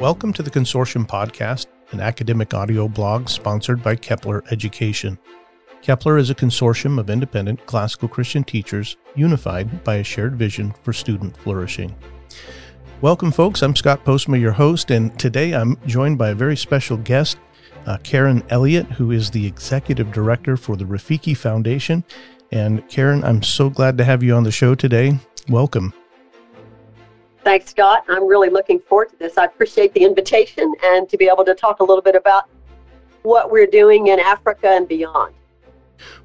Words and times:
Welcome 0.00 0.32
to 0.34 0.44
the 0.44 0.50
Consortium 0.50 1.08
Podcast, 1.08 1.66
an 1.90 1.98
academic 1.98 2.54
audio 2.54 2.86
blog 2.86 3.28
sponsored 3.28 3.82
by 3.82 3.96
Kepler 3.96 4.44
Education. 4.52 5.18
Kepler 5.82 6.18
is 6.18 6.30
a 6.30 6.36
consortium 6.36 7.00
of 7.00 7.10
independent 7.10 7.66
classical 7.66 8.06
Christian 8.06 8.44
teachers 8.44 8.96
unified 9.16 9.82
by 9.82 9.96
a 9.96 10.04
shared 10.04 10.36
vision 10.36 10.72
for 10.84 10.92
student 10.92 11.36
flourishing. 11.38 11.96
Welcome, 13.00 13.32
folks. 13.32 13.60
I'm 13.60 13.74
Scott 13.74 14.04
Postma, 14.04 14.40
your 14.40 14.52
host, 14.52 14.92
and 14.92 15.18
today 15.18 15.52
I'm 15.52 15.76
joined 15.84 16.16
by 16.16 16.28
a 16.28 16.34
very 16.36 16.56
special 16.56 16.96
guest, 16.98 17.36
uh, 17.86 17.98
Karen 18.04 18.44
Elliott, 18.50 18.86
who 18.86 19.10
is 19.10 19.32
the 19.32 19.44
executive 19.44 20.12
director 20.12 20.56
for 20.56 20.76
the 20.76 20.84
Rafiki 20.84 21.36
Foundation. 21.36 22.04
And 22.52 22.88
Karen, 22.88 23.24
I'm 23.24 23.42
so 23.42 23.68
glad 23.68 23.98
to 23.98 24.04
have 24.04 24.22
you 24.22 24.36
on 24.36 24.44
the 24.44 24.52
show 24.52 24.76
today. 24.76 25.18
Welcome. 25.48 25.92
Thanks, 27.48 27.70
Scott. 27.70 28.04
I'm 28.10 28.26
really 28.26 28.50
looking 28.50 28.78
forward 28.78 29.08
to 29.08 29.16
this. 29.16 29.38
I 29.38 29.46
appreciate 29.46 29.94
the 29.94 30.04
invitation 30.04 30.70
and 30.84 31.08
to 31.08 31.16
be 31.16 31.30
able 31.32 31.46
to 31.46 31.54
talk 31.54 31.80
a 31.80 31.82
little 31.82 32.02
bit 32.02 32.14
about 32.14 32.44
what 33.22 33.50
we're 33.50 33.66
doing 33.66 34.08
in 34.08 34.20
Africa 34.20 34.68
and 34.68 34.86
beyond. 34.86 35.34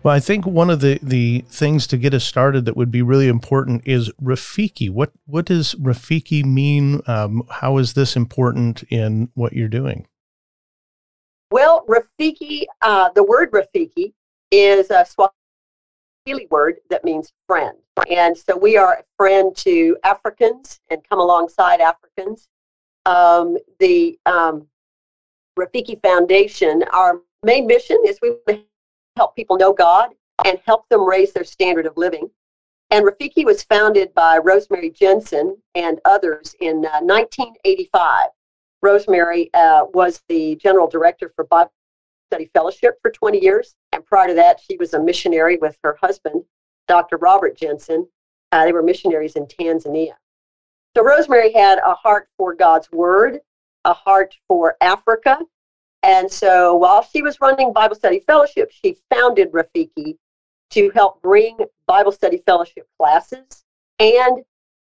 Well, 0.04 0.14
I 0.14 0.20
think 0.20 0.45
one 0.45 0.70
of 0.70 0.81
the, 0.81 1.00
the 1.02 1.45
things 1.48 1.88
to 1.88 1.98
get 1.98 2.14
us 2.14 2.26
started 2.26 2.66
that 2.66 2.76
would 2.76 2.91
be 2.91 3.02
really 3.02 3.30
important 3.30 3.84
is 3.88 4.12
Rafiki. 4.22 4.90
What 4.90 5.14
what 5.26 5.45
does 5.45 5.76
Rafiki 5.76 6.44
mean? 6.44 7.02
Um, 7.08 7.44
how 7.50 7.78
is 7.78 7.94
this 7.94 8.17
important 8.17 8.84
in 8.90 9.30
what 9.34 9.53
you're 9.53 9.70
doing? 9.70 10.05
Well, 11.52 11.86
Rafiki, 11.88 12.66
uh, 12.81 13.12
the 13.16 13.23
word 13.23 13.50
Rafiki 13.53 14.12
is 14.52 14.92
a 14.92 15.05
Swahili 15.05 15.31
word 16.50 16.76
that 16.90 17.04
means 17.04 17.34
friend. 17.48 17.77
And 18.09 18.38
so 18.38 18.58
we 18.58 18.77
are 18.77 18.94
a 18.94 19.04
friend 19.18 19.55
to 19.58 19.98
Africans 20.04 20.80
and 20.90 21.02
come 21.08 21.20
alongside 21.20 21.81
Africans. 21.81 22.48
Um, 23.05 23.58
the 23.80 24.18
um, 24.26 24.67
Rafiki 25.59 26.02
Foundation, 26.02 26.84
our 26.94 27.22
main 27.44 27.67
mission 27.67 27.97
is 28.06 28.20
we 28.22 28.66
help 29.17 29.36
people 29.36 29.58
know 29.58 29.73
God 29.73 30.12
and 30.45 30.59
help 30.66 30.88
them 30.89 31.08
raise 31.08 31.34
their 31.34 31.44
standard 31.44 31.86
of 31.86 31.97
living. 31.97 32.30
And 32.90 33.06
Rafiki 33.06 33.45
was 33.45 33.64
founded 33.64 34.14
by 34.14 34.38
Rosemary 34.38 34.90
Jensen 34.90 35.58
and 35.75 36.00
others 36.06 36.56
in 36.59 36.86
uh, 36.86 37.02
1985. 37.02 38.30
Rosemary 38.81 39.50
uh, 39.53 39.86
was 39.94 40.22
the 40.30 40.56
general 40.58 40.88
director 40.88 41.31
for 41.36 41.45
Bible 41.45 41.72
Study 42.34 42.50
Fellowship 42.52 42.98
for 43.03 43.12
20 43.12 43.39
years. 43.39 43.76
And 43.92 44.03
prior 44.03 44.28
to 44.30 44.34
that, 44.34 44.59
she 44.59 44.76
was 44.78 44.95
a 44.95 45.00
missionary 45.00 45.58
with 45.58 45.78
her 45.84 45.95
husband 46.02 46.44
Dr. 46.88 47.17
Robert 47.17 47.56
Jensen. 47.56 48.08
Uh, 48.52 48.66
they 48.66 48.73
were 48.73 48.81
missionaries 48.81 49.36
in 49.36 49.45
Tanzania. 49.45 50.14
So 50.98 51.03
Rosemary 51.03 51.53
had 51.53 51.78
a 51.86 51.94
heart 51.94 52.28
for 52.36 52.56
God's 52.56 52.92
Word, 52.92 53.40
a 53.86 53.94
heart 53.94 54.36
for 54.48 54.78
Africa. 54.81 55.38
And 56.02 56.31
so 56.31 56.75
while 56.75 57.03
she 57.03 57.22
was 57.22 57.40
running 57.40 57.72
Bible 57.72 57.95
Study 57.95 58.23
Fellowship, 58.25 58.72
she 58.72 58.97
founded 59.14 59.52
Rafiki 59.52 60.18
to 60.72 60.90
help 60.90 61.22
bring 61.22 61.56
Bible 61.86 62.12
Study 62.12 62.42
Fellowship 62.47 62.88
classes 63.00 63.64
and 64.00 64.40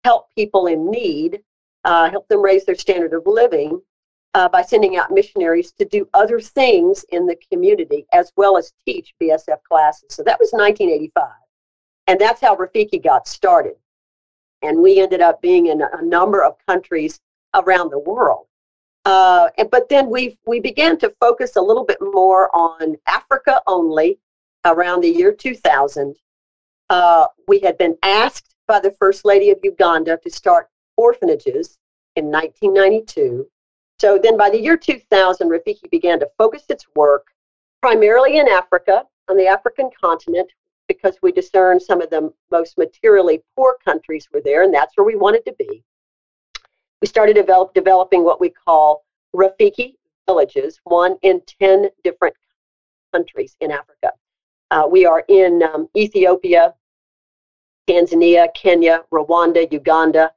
help 0.03 0.27
people 0.35 0.67
in 0.67 0.91
need, 0.91 1.41
uh, 1.85 2.09
help 2.09 2.27
them 2.27 2.41
raise 2.41 2.65
their 2.65 2.75
standard 2.75 3.13
of 3.13 3.23
living 3.25 3.81
uh, 4.33 4.47
by 4.49 4.61
sending 4.61 4.97
out 4.97 5.11
missionaries 5.11 5.71
to 5.73 5.85
do 5.85 6.07
other 6.13 6.39
things 6.39 7.03
in 7.09 7.25
the 7.25 7.37
community 7.51 8.05
as 8.13 8.31
well 8.35 8.57
as 8.57 8.73
teach 8.85 9.13
BSF 9.21 9.61
classes. 9.67 10.07
So 10.09 10.23
that 10.23 10.39
was 10.39 10.51
1985. 10.51 11.29
And 12.07 12.19
that's 12.19 12.41
how 12.41 12.55
Rafiki 12.55 13.03
got 13.03 13.27
started. 13.27 13.75
And 14.61 14.81
we 14.81 14.99
ended 14.99 15.21
up 15.21 15.41
being 15.41 15.67
in 15.67 15.81
a 15.81 16.01
number 16.01 16.43
of 16.43 16.55
countries 16.67 17.19
around 17.55 17.89
the 17.89 17.99
world. 17.99 18.47
Uh, 19.05 19.49
and, 19.57 19.71
but 19.71 19.87
then 19.89 20.09
we 20.09 20.37
we 20.45 20.59
began 20.59 20.97
to 20.97 21.13
focus 21.19 21.55
a 21.55 21.61
little 21.61 21.85
bit 21.85 21.97
more 22.01 22.53
on 22.55 22.95
Africa 23.07 23.61
only 23.65 24.19
around 24.65 25.01
the 25.01 25.09
year 25.09 25.31
2000. 25.31 26.15
Uh, 26.89 27.27
we 27.47 27.59
had 27.59 27.77
been 27.77 27.97
asked 28.03 28.55
by 28.67 28.79
the 28.79 28.91
First 28.99 29.23
Lady 29.23 29.51
of 29.51 29.59
Uganda 29.63 30.19
to 30.23 30.29
start 30.29 30.69
orphanages 30.97 31.77
in 32.15 32.25
1992. 32.25 33.47
So 33.99 34.17
then 34.17 34.37
by 34.37 34.49
the 34.49 34.59
year 34.59 34.77
2000, 34.77 35.49
Rafiki 35.49 35.89
began 35.91 36.19
to 36.19 36.29
focus 36.37 36.63
its 36.69 36.85
work 36.95 37.27
primarily 37.81 38.37
in 38.37 38.47
Africa, 38.47 39.03
on 39.29 39.37
the 39.37 39.47
African 39.47 39.89
continent, 40.01 40.49
because 40.87 41.17
we 41.21 41.31
discerned 41.31 41.81
some 41.81 42.01
of 42.01 42.09
the 42.09 42.33
most 42.51 42.77
materially 42.77 43.41
poor 43.55 43.77
countries 43.83 44.27
were 44.33 44.41
there, 44.41 44.63
and 44.63 44.73
that's 44.73 44.95
where 44.95 45.05
we 45.05 45.15
wanted 45.15 45.45
to 45.45 45.53
be. 45.59 45.83
We 47.01 47.07
started 47.07 47.33
develop, 47.33 47.73
developing 47.73 48.23
what 48.23 48.41
we 48.41 48.49
call 48.49 49.05
Rafiki 49.35 49.95
villages, 50.27 50.79
one 50.83 51.17
in 51.21 51.41
10 51.59 51.89
different 52.03 52.35
countries 53.13 53.55
in 53.59 53.71
Africa. 53.71 54.11
Uh, 54.71 54.87
we 54.89 55.05
are 55.05 55.23
in 55.27 55.63
um, 55.63 55.87
Ethiopia, 55.95 56.73
Tanzania, 57.89 58.47
Kenya, 58.53 59.03
Rwanda, 59.11 59.71
Uganda, 59.71 60.31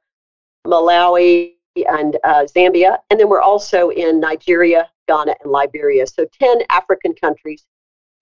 Malawi, 0.65 1.52
and 1.75 2.17
uh, 2.23 2.45
Zambia. 2.45 2.97
And 3.09 3.19
then 3.19 3.29
we're 3.29 3.41
also 3.41 3.89
in 3.89 4.19
Nigeria, 4.19 4.89
Ghana, 5.07 5.35
and 5.43 5.51
Liberia. 5.51 6.05
So 6.07 6.25
10 6.39 6.61
African 6.69 7.13
countries 7.15 7.65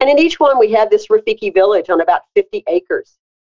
and 0.01 0.09
in 0.09 0.17
each 0.17 0.39
one, 0.39 0.57
we 0.57 0.72
have 0.72 0.89
this 0.89 1.07
Rafiki 1.07 1.53
village 1.53 1.91
on 1.91 2.01
about 2.01 2.23
50 2.35 2.63
acres, 2.67 3.19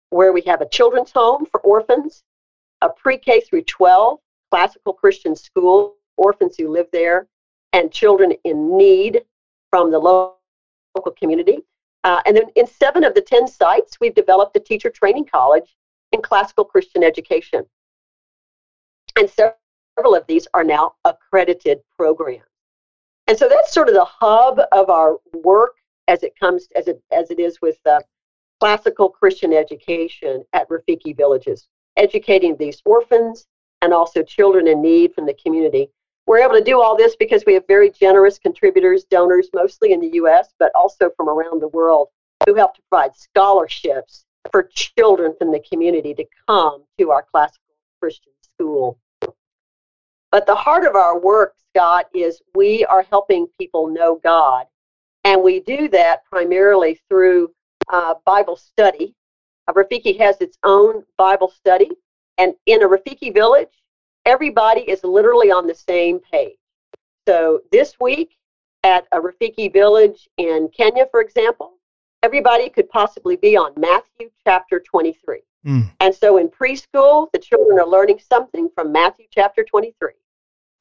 where 0.10 0.34
we 0.34 0.42
have 0.42 0.60
a 0.62 0.68
children's 0.68 1.12
home 1.12 1.46
for 1.46 1.60
orphans, 1.62 2.24
a 2.82 2.90
pre 2.90 3.20
K 3.20 3.42
through 3.42 3.62
12 3.66 4.18
classical 4.50 4.92
Christian 4.92 5.36
school, 5.36 5.98
orphans 6.18 6.58
who 6.58 6.70
live 6.70 6.88
there, 6.92 7.28
and 7.74 7.92
children 7.92 8.34
in 8.44 8.76
need 8.76 9.22
from 9.70 9.92
the 9.92 10.00
local 10.00 10.36
community. 11.16 11.60
Uh, 12.04 12.22
and 12.26 12.36
then 12.36 12.46
in 12.56 12.66
seven 12.66 13.04
of 13.04 13.14
the 13.14 13.22
10 13.22 13.48
sites, 13.48 14.00
we've 14.02 14.16
developed 14.16 14.58
a 14.58 14.60
teacher 14.60 14.90
training 14.90 15.26
college 15.26 15.76
in 16.12 16.24
classical 16.24 16.66
Christian 16.66 17.04
education. 17.04 17.64
And 19.16 19.30
several 19.30 19.61
of 19.98 20.26
these 20.28 20.48
are 20.54 20.64
now 20.64 20.94
accredited 21.06 21.80
programs. 21.98 22.46
And 23.28 23.38
so 23.38 23.48
that's 23.48 23.74
sort 23.74 23.88
of 23.88 23.94
the 23.94 24.06
hub 24.06 24.60
of 24.72 24.90
our 24.90 25.18
work 25.34 25.76
as 26.08 26.24
it 26.24 26.34
comes 26.40 26.68
as 26.76 26.88
it 26.88 27.02
as 27.12 27.32
it 27.32 27.40
is 27.40 27.62
with 27.62 27.78
uh, 27.86 28.02
classical 28.60 29.10
Christian 29.10 29.54
education 29.54 30.44
at 30.54 30.68
Rafiki 30.70 31.16
villages, 31.16 31.68
educating 31.98 32.58
these 32.58 32.82
orphans 32.86 33.46
and 33.82 33.94
also 33.94 34.22
children 34.22 34.68
in 34.68 34.82
need 34.82 35.14
from 35.14 35.26
the 35.26 35.34
community. 35.34 35.90
We're 36.28 36.40
able 36.44 36.56
to 36.56 36.64
do 36.64 36.82
all 36.82 36.96
this 36.96 37.16
because 37.16 37.44
we 37.46 37.54
have 37.56 37.66
very 37.68 37.90
generous 37.90 38.38
contributors, 38.38 39.06
donors, 39.06 39.50
mostly 39.54 39.92
in 39.92 40.00
the 40.00 40.12
U.S., 40.14 40.54
but 40.60 40.72
also 40.76 41.10
from 41.18 41.30
around 41.30 41.62
the 41.62 41.68
world, 41.70 42.10
who 42.46 42.54
help 42.54 42.76
to 42.76 42.82
provide 42.90 43.16
scholarships 43.16 44.26
for 44.52 44.64
children 44.64 45.34
from 45.38 45.52
the 45.52 45.64
community 45.72 46.14
to 46.14 46.26
come 46.48 46.84
to 47.00 47.12
our 47.12 47.26
classical 47.32 47.76
Christian 48.00 48.34
school. 48.42 49.00
But 50.32 50.46
the 50.46 50.56
heart 50.56 50.86
of 50.86 50.96
our 50.96 51.20
work, 51.20 51.56
Scott, 51.70 52.06
is 52.14 52.42
we 52.56 52.86
are 52.86 53.04
helping 53.04 53.48
people 53.60 53.88
know 53.88 54.20
God 54.24 54.66
and 55.24 55.44
we 55.44 55.60
do 55.60 55.88
that 55.90 56.26
primarily 56.26 57.00
through 57.10 57.52
uh, 57.92 58.16
Bible 58.26 58.56
study. 58.56 59.16
A 59.68 59.74
Rafiki 59.74 60.18
has 60.18 60.38
its 60.42 60.58
own 60.64 61.04
Bible 61.18 61.50
study. 61.50 61.92
And 62.38 62.54
in 62.66 62.82
a 62.82 62.88
Rafiki 62.88 63.34
village, 63.34 63.84
everybody 64.26 64.82
is 64.82 65.04
literally 65.04 65.52
on 65.52 65.68
the 65.68 65.76
same 65.76 66.20
page. 66.20 66.58
So 67.28 67.62
this 67.72 67.96
week 68.00 68.38
at 68.84 69.06
a 69.12 69.20
Rafiki 69.20 69.72
village 69.72 70.28
in 70.38 70.70
Kenya, 70.76 71.06
for 71.12 71.22
example, 71.22 71.74
everybody 72.24 72.70
could 72.70 72.90
possibly 72.90 73.36
be 73.36 73.56
on 73.56 73.74
Matthew 73.78 74.32
chapter 74.44 74.80
23. 74.80 75.42
Mm. 75.66 75.92
And 76.00 76.16
so 76.16 76.38
in 76.38 76.50
preschool, 76.50 77.28
the 77.32 77.40
children 77.40 77.80
are 77.80 77.88
learning 77.88 78.20
something 78.28 78.70
from 78.74 78.92
Matthew 78.92 79.28
chapter 79.30 79.64
23. 79.64 80.14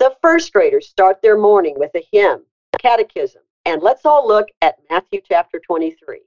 The 0.00 0.16
first 0.22 0.54
graders 0.54 0.88
start 0.88 1.20
their 1.20 1.36
morning 1.36 1.74
with 1.78 1.90
a 1.94 2.02
hymn, 2.10 2.46
catechism, 2.78 3.42
and 3.66 3.82
let's 3.82 4.06
all 4.06 4.26
look 4.26 4.48
at 4.62 4.78
Matthew 4.88 5.20
chapter 5.22 5.60
23. 5.60 6.22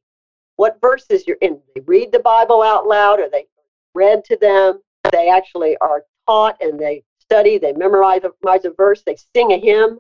What 0.58 0.80
verses 0.80 1.26
you're 1.26 1.38
in? 1.42 1.60
They 1.74 1.82
read 1.82 2.12
the 2.12 2.20
Bible 2.20 2.62
out 2.62 2.86
loud, 2.88 3.20
or 3.20 3.30
they 3.32 3.48
read 3.96 4.24
to 4.26 4.38
them. 4.38 4.80
They 5.12 5.28
actually 5.28 5.76
are 5.78 6.06
taught 6.28 6.56
and 6.62 6.80
they 6.80 7.04
study. 7.20 7.58
They 7.58 7.74
memorize, 7.74 8.22
memorize 8.44 8.64
a 8.66 8.70
verse. 8.70 9.02
They 9.02 9.18
sing 9.36 9.54
a 9.54 9.60
hymn. 9.60 10.00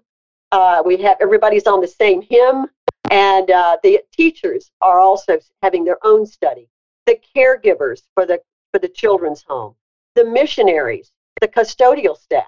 Uh, 0.51 0.83
we 0.85 0.97
have 0.97 1.17
everybody's 1.19 1.65
on 1.65 1.81
the 1.81 1.87
same 1.87 2.21
hymn, 2.21 2.67
and 3.09 3.49
uh, 3.49 3.77
the 3.81 4.01
teachers 4.11 4.69
are 4.81 4.99
also 4.99 5.39
having 5.63 5.83
their 5.83 5.97
own 6.03 6.27
study. 6.27 6.69
The 7.07 7.17
caregivers 7.35 8.03
for 8.13 8.27
the 8.27 8.39
for 8.71 8.77
the 8.77 8.87
children's 8.87 9.41
home, 9.41 9.73
the 10.13 10.25
missionaries, 10.25 11.11
the 11.41 11.47
custodial 11.47 12.15
staff, 12.15 12.45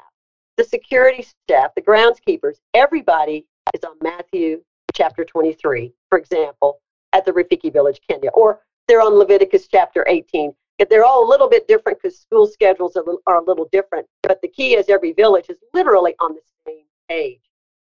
the 0.57 0.63
security 0.63 1.23
staff, 1.23 1.71
the 1.75 1.81
groundskeepers. 1.81 2.55
Everybody 2.73 3.45
is 3.73 3.83
on 3.83 3.95
Matthew 4.01 4.61
chapter 4.93 5.25
23, 5.25 5.93
for 6.09 6.17
example, 6.17 6.79
at 7.13 7.25
the 7.25 7.31
Rafiki 7.31 7.71
Village, 7.71 7.99
Kenya, 8.09 8.29
or 8.31 8.61
they're 8.87 9.01
on 9.01 9.13
Leviticus 9.13 9.67
chapter 9.67 10.05
18. 10.07 10.53
They're 10.89 11.05
all 11.05 11.27
a 11.27 11.29
little 11.29 11.49
bit 11.49 11.67
different 11.67 12.01
because 12.01 12.19
school 12.19 12.47
schedules 12.47 12.97
are, 12.97 13.37
a 13.37 13.43
little 13.43 13.67
different, 13.71 14.05
but 14.23 14.41
the 14.41 14.47
key 14.47 14.75
is 14.75 14.89
every 14.89 15.13
village 15.13 15.45
is 15.49 15.57
literally 15.73 16.15
on 16.19 16.35
the 16.35 16.41
same 16.67 16.83
page. 17.09 17.41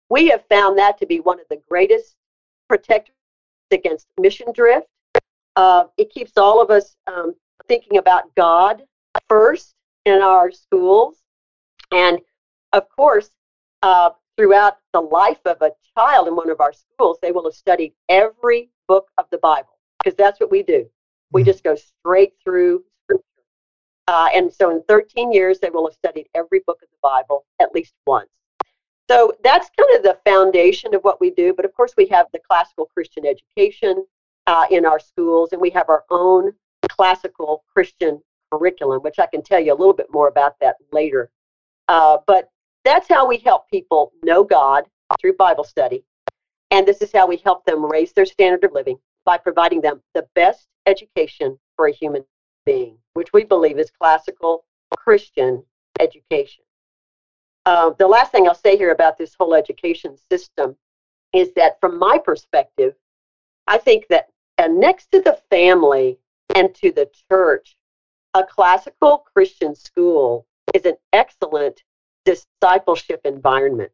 We 0.09 0.29
have 0.29 0.45
found 0.47 0.77
that 0.77 0.97
to 0.99 1.05
be 1.05 1.19
one 1.19 1.39
of 1.39 1.45
the 1.49 1.61
greatest 1.69 2.15
protectors 2.69 3.15
against 3.71 4.07
mission 4.19 4.47
drift. 4.53 4.87
Uh, 5.57 5.85
it 5.97 6.11
keeps 6.11 6.37
all 6.37 6.61
of 6.61 6.69
us 6.69 6.95
um, 7.07 7.35
thinking 7.67 7.97
about 7.97 8.33
God 8.35 8.83
first 9.27 9.73
in 10.05 10.21
our 10.21 10.51
schools. 10.51 11.17
And 11.91 12.19
of 12.73 12.89
course, 12.89 13.29
uh, 13.83 14.11
throughout 14.37 14.77
the 14.93 15.01
life 15.01 15.39
of 15.45 15.61
a 15.61 15.71
child 15.97 16.27
in 16.27 16.35
one 16.35 16.49
of 16.49 16.61
our 16.61 16.73
schools, 16.73 17.17
they 17.21 17.31
will 17.31 17.45
have 17.45 17.53
studied 17.53 17.93
every 18.09 18.69
book 18.87 19.09
of 19.17 19.25
the 19.31 19.37
Bible 19.39 19.77
because 19.99 20.15
that's 20.15 20.39
what 20.39 20.51
we 20.51 20.63
do. 20.63 20.87
We 21.31 21.41
mm-hmm. 21.41 21.49
just 21.49 21.63
go 21.63 21.75
straight 21.75 22.33
through 22.43 22.83
scripture. 23.03 23.23
Uh, 24.07 24.29
and 24.33 24.53
so 24.53 24.69
in 24.69 24.83
13 24.87 25.33
years, 25.33 25.59
they 25.59 25.69
will 25.69 25.87
have 25.87 25.95
studied 25.95 26.27
every 26.35 26.61
book 26.65 26.79
of 26.81 26.89
the 26.89 26.97
Bible 27.01 27.45
at 27.59 27.73
least 27.73 27.93
once. 28.05 28.29
So 29.09 29.33
that's 29.43 29.69
kind 29.77 29.95
of 29.95 30.03
the 30.03 30.19
foundation 30.25 30.93
of 30.93 31.01
what 31.01 31.21
we 31.21 31.31
do. 31.31 31.53
But 31.53 31.65
of 31.65 31.73
course, 31.73 31.93
we 31.97 32.07
have 32.07 32.27
the 32.33 32.39
classical 32.49 32.85
Christian 32.93 33.25
education 33.25 34.05
uh, 34.47 34.65
in 34.69 34.85
our 34.85 34.99
schools, 34.99 35.51
and 35.51 35.61
we 35.61 35.69
have 35.71 35.89
our 35.89 36.03
own 36.09 36.53
classical 36.89 37.63
Christian 37.73 38.21
curriculum, 38.51 39.01
which 39.01 39.19
I 39.19 39.25
can 39.27 39.41
tell 39.41 39.59
you 39.59 39.73
a 39.73 39.75
little 39.75 39.93
bit 39.93 40.07
more 40.11 40.27
about 40.27 40.55
that 40.61 40.75
later. 40.91 41.29
Uh, 41.87 42.17
but 42.27 42.49
that's 42.87 43.09
how 43.09 43.27
we 43.27 43.37
help 43.37 43.69
people 43.69 44.13
know 44.23 44.43
God 44.43 44.85
through 45.19 45.33
Bible 45.33 45.63
study. 45.65 46.03
And 46.71 46.87
this 46.87 47.01
is 47.01 47.11
how 47.13 47.27
we 47.27 47.37
help 47.37 47.65
them 47.65 47.85
raise 47.85 48.13
their 48.13 48.25
standard 48.25 48.63
of 48.63 48.71
living 48.71 48.97
by 49.25 49.37
providing 49.37 49.81
them 49.81 50.01
the 50.13 50.25
best 50.35 50.67
education 50.85 51.59
for 51.75 51.87
a 51.87 51.93
human 51.93 52.23
being, 52.65 52.97
which 53.13 53.33
we 53.33 53.43
believe 53.43 53.77
is 53.77 53.91
classical 53.91 54.65
Christian 54.95 55.63
education. 55.99 56.63
Uh, 57.65 57.91
the 57.99 58.07
last 58.07 58.31
thing 58.31 58.47
I'll 58.47 58.55
say 58.55 58.77
here 58.77 58.91
about 58.91 59.17
this 59.17 59.35
whole 59.37 59.53
education 59.53 60.15
system 60.31 60.77
is 61.33 61.51
that, 61.55 61.79
from 61.81 61.99
my 61.99 62.17
perspective, 62.17 62.93
I 63.67 63.77
think 63.77 64.07
that 64.09 64.27
uh, 64.57 64.67
next 64.67 65.11
to 65.11 65.21
the 65.21 65.37
family 65.49 66.17
and 66.55 66.73
to 66.75 66.91
the 66.91 67.09
church, 67.29 67.75
a 68.33 68.43
classical 68.43 69.25
Christian 69.33 69.75
school 69.75 70.45
is 70.73 70.85
an 70.85 70.95
excellent 71.11 71.83
discipleship 72.27 73.21
environment. 73.23 73.91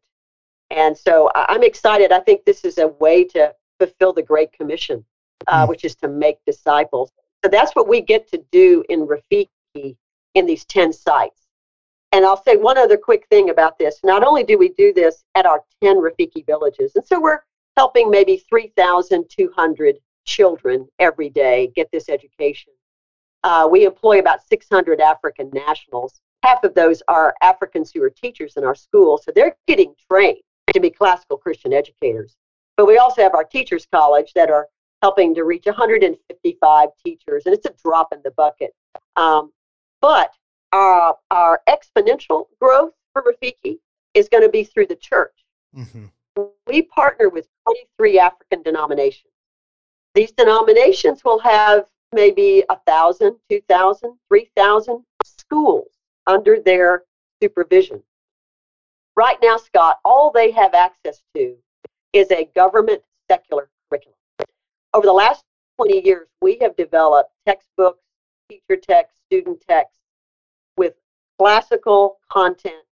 And 0.70 0.96
so 0.96 1.30
I'm 1.34 1.62
excited. 1.62 2.10
I 2.10 2.20
think 2.20 2.44
this 2.44 2.64
is 2.64 2.78
a 2.78 2.88
way 2.88 3.24
to 3.24 3.54
fulfill 3.78 4.12
the 4.12 4.22
Great 4.22 4.52
Commission, 4.52 5.04
uh, 5.46 5.64
mm. 5.64 5.68
which 5.68 5.84
is 5.84 5.94
to 5.96 6.08
make 6.08 6.38
disciples. 6.46 7.12
So 7.44 7.50
that's 7.50 7.76
what 7.76 7.88
we 7.88 8.00
get 8.00 8.28
to 8.32 8.42
do 8.50 8.82
in 8.88 9.06
Rafiki 9.06 9.96
in 10.34 10.46
these 10.46 10.64
10 10.64 10.92
sites. 10.92 11.42
And 12.12 12.24
I'll 12.24 12.42
say 12.42 12.56
one 12.56 12.78
other 12.78 12.96
quick 12.96 13.26
thing 13.28 13.50
about 13.50 13.78
this. 13.78 14.00
Not 14.04 14.24
only 14.24 14.44
do 14.44 14.56
we 14.58 14.70
do 14.70 14.92
this 14.92 15.24
at 15.34 15.46
our 15.46 15.62
10 15.82 15.96
Rafiki 15.96 16.46
villages, 16.46 16.96
and 16.96 17.04
so 17.04 17.20
we're 17.20 17.40
helping 17.76 18.10
maybe 18.10 18.44
3,200 18.48 19.96
children 20.24 20.88
every 20.98 21.28
day 21.28 21.70
get 21.74 21.88
this 21.92 22.08
education. 22.08 22.72
Uh, 23.42 23.68
we 23.70 23.84
employ 23.84 24.18
about 24.20 24.40
600 24.48 25.00
African 25.00 25.50
nationals. 25.52 26.20
Half 26.44 26.62
of 26.62 26.74
those 26.74 27.02
are 27.08 27.34
Africans 27.40 27.90
who 27.90 28.02
are 28.02 28.10
teachers 28.10 28.58
in 28.58 28.64
our 28.64 28.74
school, 28.74 29.16
so 29.16 29.32
they're 29.34 29.56
getting 29.66 29.94
trained 30.10 30.42
to 30.74 30.78
be 30.78 30.90
classical 30.90 31.38
Christian 31.38 31.72
educators. 31.72 32.36
But 32.76 32.86
we 32.86 32.98
also 32.98 33.22
have 33.22 33.34
our 33.34 33.44
teachers' 33.44 33.86
college 33.90 34.34
that 34.34 34.50
are 34.50 34.68
helping 35.00 35.34
to 35.36 35.44
reach 35.44 35.64
155 35.64 36.88
teachers, 37.02 37.46
and 37.46 37.54
it's 37.54 37.64
a 37.64 37.72
drop 37.82 38.12
in 38.12 38.20
the 38.22 38.30
bucket. 38.32 38.74
Um, 39.16 39.52
but 40.02 40.34
our, 40.72 41.16
our 41.30 41.62
exponential 41.66 42.48
growth 42.60 42.92
for 43.14 43.22
Rafiki 43.22 43.78
is 44.12 44.28
going 44.28 44.42
to 44.42 44.50
be 44.50 44.64
through 44.64 44.88
the 44.88 44.96
church. 44.96 45.46
Mm-hmm. 45.74 46.42
We 46.66 46.82
partner 46.82 47.30
with 47.30 47.48
23 47.66 48.18
African 48.18 48.62
denominations. 48.62 49.32
These 50.14 50.32
denominations 50.32 51.24
will 51.24 51.38
have 51.38 51.86
maybe 52.12 52.64
a 52.68 52.76
thousand, 52.86 53.36
two 53.48 53.62
thousand, 53.66 54.18
three 54.28 54.50
thousand 54.54 55.04
schools 55.24 55.88
under 56.26 56.60
their 56.60 57.04
supervision. 57.42 58.02
Right 59.16 59.36
now, 59.42 59.56
Scott, 59.56 59.98
all 60.04 60.30
they 60.30 60.50
have 60.50 60.74
access 60.74 61.22
to 61.34 61.56
is 62.12 62.30
a 62.30 62.50
government 62.54 63.02
secular 63.30 63.70
curriculum. 63.88 64.16
Over 64.92 65.06
the 65.06 65.12
last 65.12 65.44
20 65.76 66.04
years, 66.04 66.28
we 66.40 66.58
have 66.60 66.76
developed 66.76 67.30
textbooks, 67.46 68.02
teacher 68.48 68.80
texts, 68.80 69.20
student 69.26 69.62
texts 69.68 70.00
with 70.76 70.94
classical 71.38 72.18
content, 72.30 72.84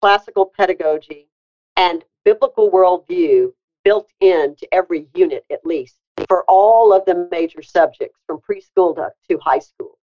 classical 0.00 0.46
pedagogy, 0.46 1.28
and 1.76 2.04
biblical 2.24 2.70
worldview 2.70 3.52
built 3.84 4.10
into 4.20 4.66
every 4.72 5.06
unit 5.14 5.44
at 5.50 5.64
least 5.64 5.96
for 6.28 6.44
all 6.48 6.92
of 6.92 7.04
the 7.06 7.28
major 7.30 7.62
subjects 7.62 8.18
from 8.26 8.38
preschool 8.38 8.94
to, 8.94 9.10
to 9.28 9.38
high 9.38 9.58
school. 9.58 9.98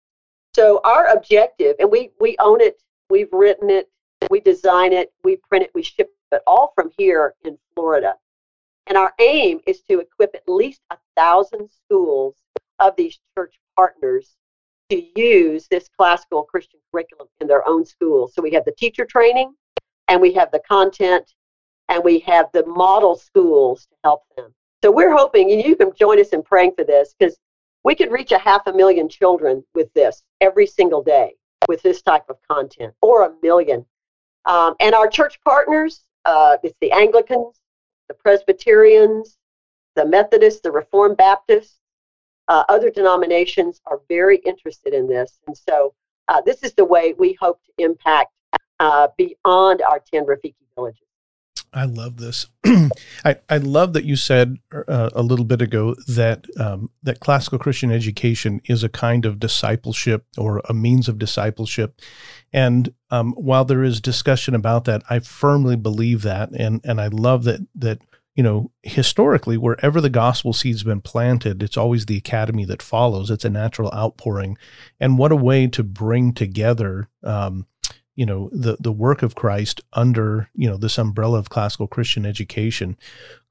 So 0.57 0.81
our 0.83 1.05
objective, 1.15 1.75
and 1.77 1.91
we, 1.91 2.09
we 2.19 2.35
own 2.39 2.61
it, 2.61 2.81
we've 3.11 3.31
written 3.31 3.69
it, 3.69 3.91
we 4.31 4.39
design 4.39 4.91
it, 4.91 5.13
we 5.23 5.35
print 5.35 5.63
it, 5.63 5.69
we 5.75 5.83
ship 5.83 6.09
it 6.31 6.41
all 6.47 6.71
from 6.73 6.89
here 6.97 7.35
in 7.45 7.59
Florida. 7.75 8.15
And 8.87 8.97
our 8.97 9.13
aim 9.19 9.59
is 9.67 9.81
to 9.81 9.99
equip 9.99 10.33
at 10.33 10.41
least 10.47 10.81
a 10.89 10.97
thousand 11.15 11.69
schools 11.69 12.37
of 12.79 12.95
these 12.95 13.19
church 13.37 13.53
partners 13.75 14.35
to 14.89 14.99
use 15.15 15.67
this 15.67 15.89
classical 15.95 16.41
Christian 16.41 16.79
curriculum 16.91 17.27
in 17.39 17.45
their 17.45 17.67
own 17.69 17.85
schools. 17.85 18.33
So 18.33 18.41
we 18.41 18.49
have 18.53 18.65
the 18.65 18.71
teacher 18.71 19.05
training, 19.05 19.53
and 20.07 20.19
we 20.19 20.33
have 20.33 20.49
the 20.51 20.61
content, 20.67 21.35
and 21.89 22.03
we 22.03 22.17
have 22.21 22.47
the 22.51 22.65
model 22.65 23.15
schools 23.15 23.85
to 23.91 23.95
help 24.03 24.23
them. 24.35 24.55
So 24.83 24.89
we're 24.89 25.15
hoping, 25.15 25.51
and 25.51 25.63
you 25.63 25.75
can 25.75 25.91
join 25.93 26.19
us 26.19 26.29
in 26.29 26.41
praying 26.41 26.71
for 26.75 26.83
this, 26.83 27.13
because 27.19 27.37
we 27.87 27.95
could 27.95 28.11
reach 28.11 28.33
a 28.33 28.37
half 28.37 28.67
a 28.67 28.73
million 28.73 29.07
children 29.07 29.63
with 29.73 29.87
this 29.93 30.21
every 30.41 30.67
single 30.67 31.01
day 31.01 31.33
with 31.69 31.81
this 31.83 32.01
type 32.01 32.25
of 32.27 32.35
content, 32.45 32.93
or 33.01 33.23
a 33.23 33.31
million. 33.41 33.85
Um, 34.43 34.75
and 34.81 34.93
our 34.93 35.07
church 35.07 35.39
partners, 35.45 36.01
uh, 36.25 36.57
it's 36.63 36.75
the 36.81 36.91
Anglicans, 36.91 37.61
the 38.09 38.13
Presbyterians, 38.13 39.37
the 39.95 40.05
Methodists, 40.05 40.59
the 40.59 40.71
Reformed 40.71 41.15
Baptists, 41.15 41.79
uh, 42.49 42.65
other 42.67 42.89
denominations 42.89 43.79
are 43.85 44.01
very 44.09 44.39
interested 44.39 44.93
in 44.93 45.07
this. 45.07 45.39
And 45.47 45.55
so 45.57 45.93
uh, 46.27 46.41
this 46.41 46.63
is 46.63 46.73
the 46.73 46.83
way 46.83 47.13
we 47.17 47.37
hope 47.39 47.61
to 47.67 47.83
impact 47.85 48.33
uh, 48.81 49.07
beyond 49.17 49.81
our 49.81 50.01
10 50.13 50.25
Rafiki 50.25 50.55
villages. 50.75 51.06
I 51.73 51.85
love 51.85 52.17
this. 52.17 52.47
I, 53.25 53.37
I 53.49 53.57
love 53.57 53.93
that 53.93 54.05
you 54.05 54.15
said 54.15 54.57
uh, 54.87 55.09
a 55.13 55.21
little 55.21 55.45
bit 55.45 55.61
ago 55.61 55.95
that 56.07 56.45
um, 56.59 56.89
that 57.03 57.19
classical 57.19 57.59
Christian 57.59 57.91
education 57.91 58.61
is 58.65 58.83
a 58.83 58.89
kind 58.89 59.25
of 59.25 59.39
discipleship 59.39 60.25
or 60.37 60.61
a 60.69 60.73
means 60.73 61.07
of 61.07 61.19
discipleship. 61.19 62.01
And 62.53 62.93
um, 63.11 63.33
while 63.33 63.65
there 63.65 63.83
is 63.83 64.01
discussion 64.01 64.55
about 64.55 64.85
that, 64.85 65.03
I 65.09 65.19
firmly 65.19 65.75
believe 65.75 66.21
that, 66.23 66.51
and 66.51 66.81
and 66.83 67.01
I 67.01 67.07
love 67.07 67.43
that 67.43 67.61
that 67.75 67.99
you 68.37 68.43
know, 68.43 68.69
historically, 68.83 69.57
wherever 69.57 69.99
the 69.99 70.11
gospel 70.11 70.53
seed's 70.53 70.83
been 70.83 71.01
planted, 71.01 71.63
it's 71.63 71.75
always 71.75 72.05
the 72.05 72.17
academy 72.17 72.65
that 72.65 72.83
follows. 72.83 73.31
It's 73.31 73.45
a 73.45 73.49
natural 73.49 73.91
outpouring, 73.91 74.59
and 74.99 75.17
what 75.17 75.31
a 75.31 75.35
way 75.35 75.65
to 75.67 75.83
bring 75.83 76.33
together, 76.33 77.09
um, 77.23 77.65
you 78.17 78.25
know, 78.25 78.49
the 78.51 78.77
the 78.79 78.91
work 78.91 79.21
of 79.21 79.35
Christ 79.35 79.79
under 79.93 80.49
you 80.55 80.67
know 80.67 80.75
this 80.75 80.97
umbrella 80.97 81.37
of 81.37 81.49
classical 81.49 81.87
Christian 81.87 82.25
education. 82.25 82.97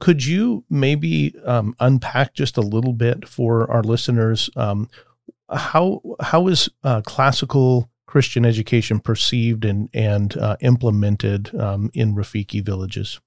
Could 0.01 0.27
you 0.27 0.65
maybe 0.69 1.35
um, 1.45 1.77
unpack 1.79 2.35
just 2.35 2.59
a 2.59 2.63
little 2.63 2.93
bit 2.93 3.29
for 3.29 3.71
our 3.71 3.83
listeners? 3.83 4.51
Um, 4.57 4.91
how 5.49 6.03
how 6.21 6.49
is 6.49 6.69
uh, 6.83 7.01
classical 7.03 7.89
Christian 8.07 8.45
education 8.45 8.99
perceived 8.99 9.65
and 9.65 9.89
and 9.95 10.37
uh, 10.37 10.57
implemented 10.61 11.55
um, 11.55 11.89
in 11.95 12.17
Rafiki 12.17 12.61
villages? 12.61 13.21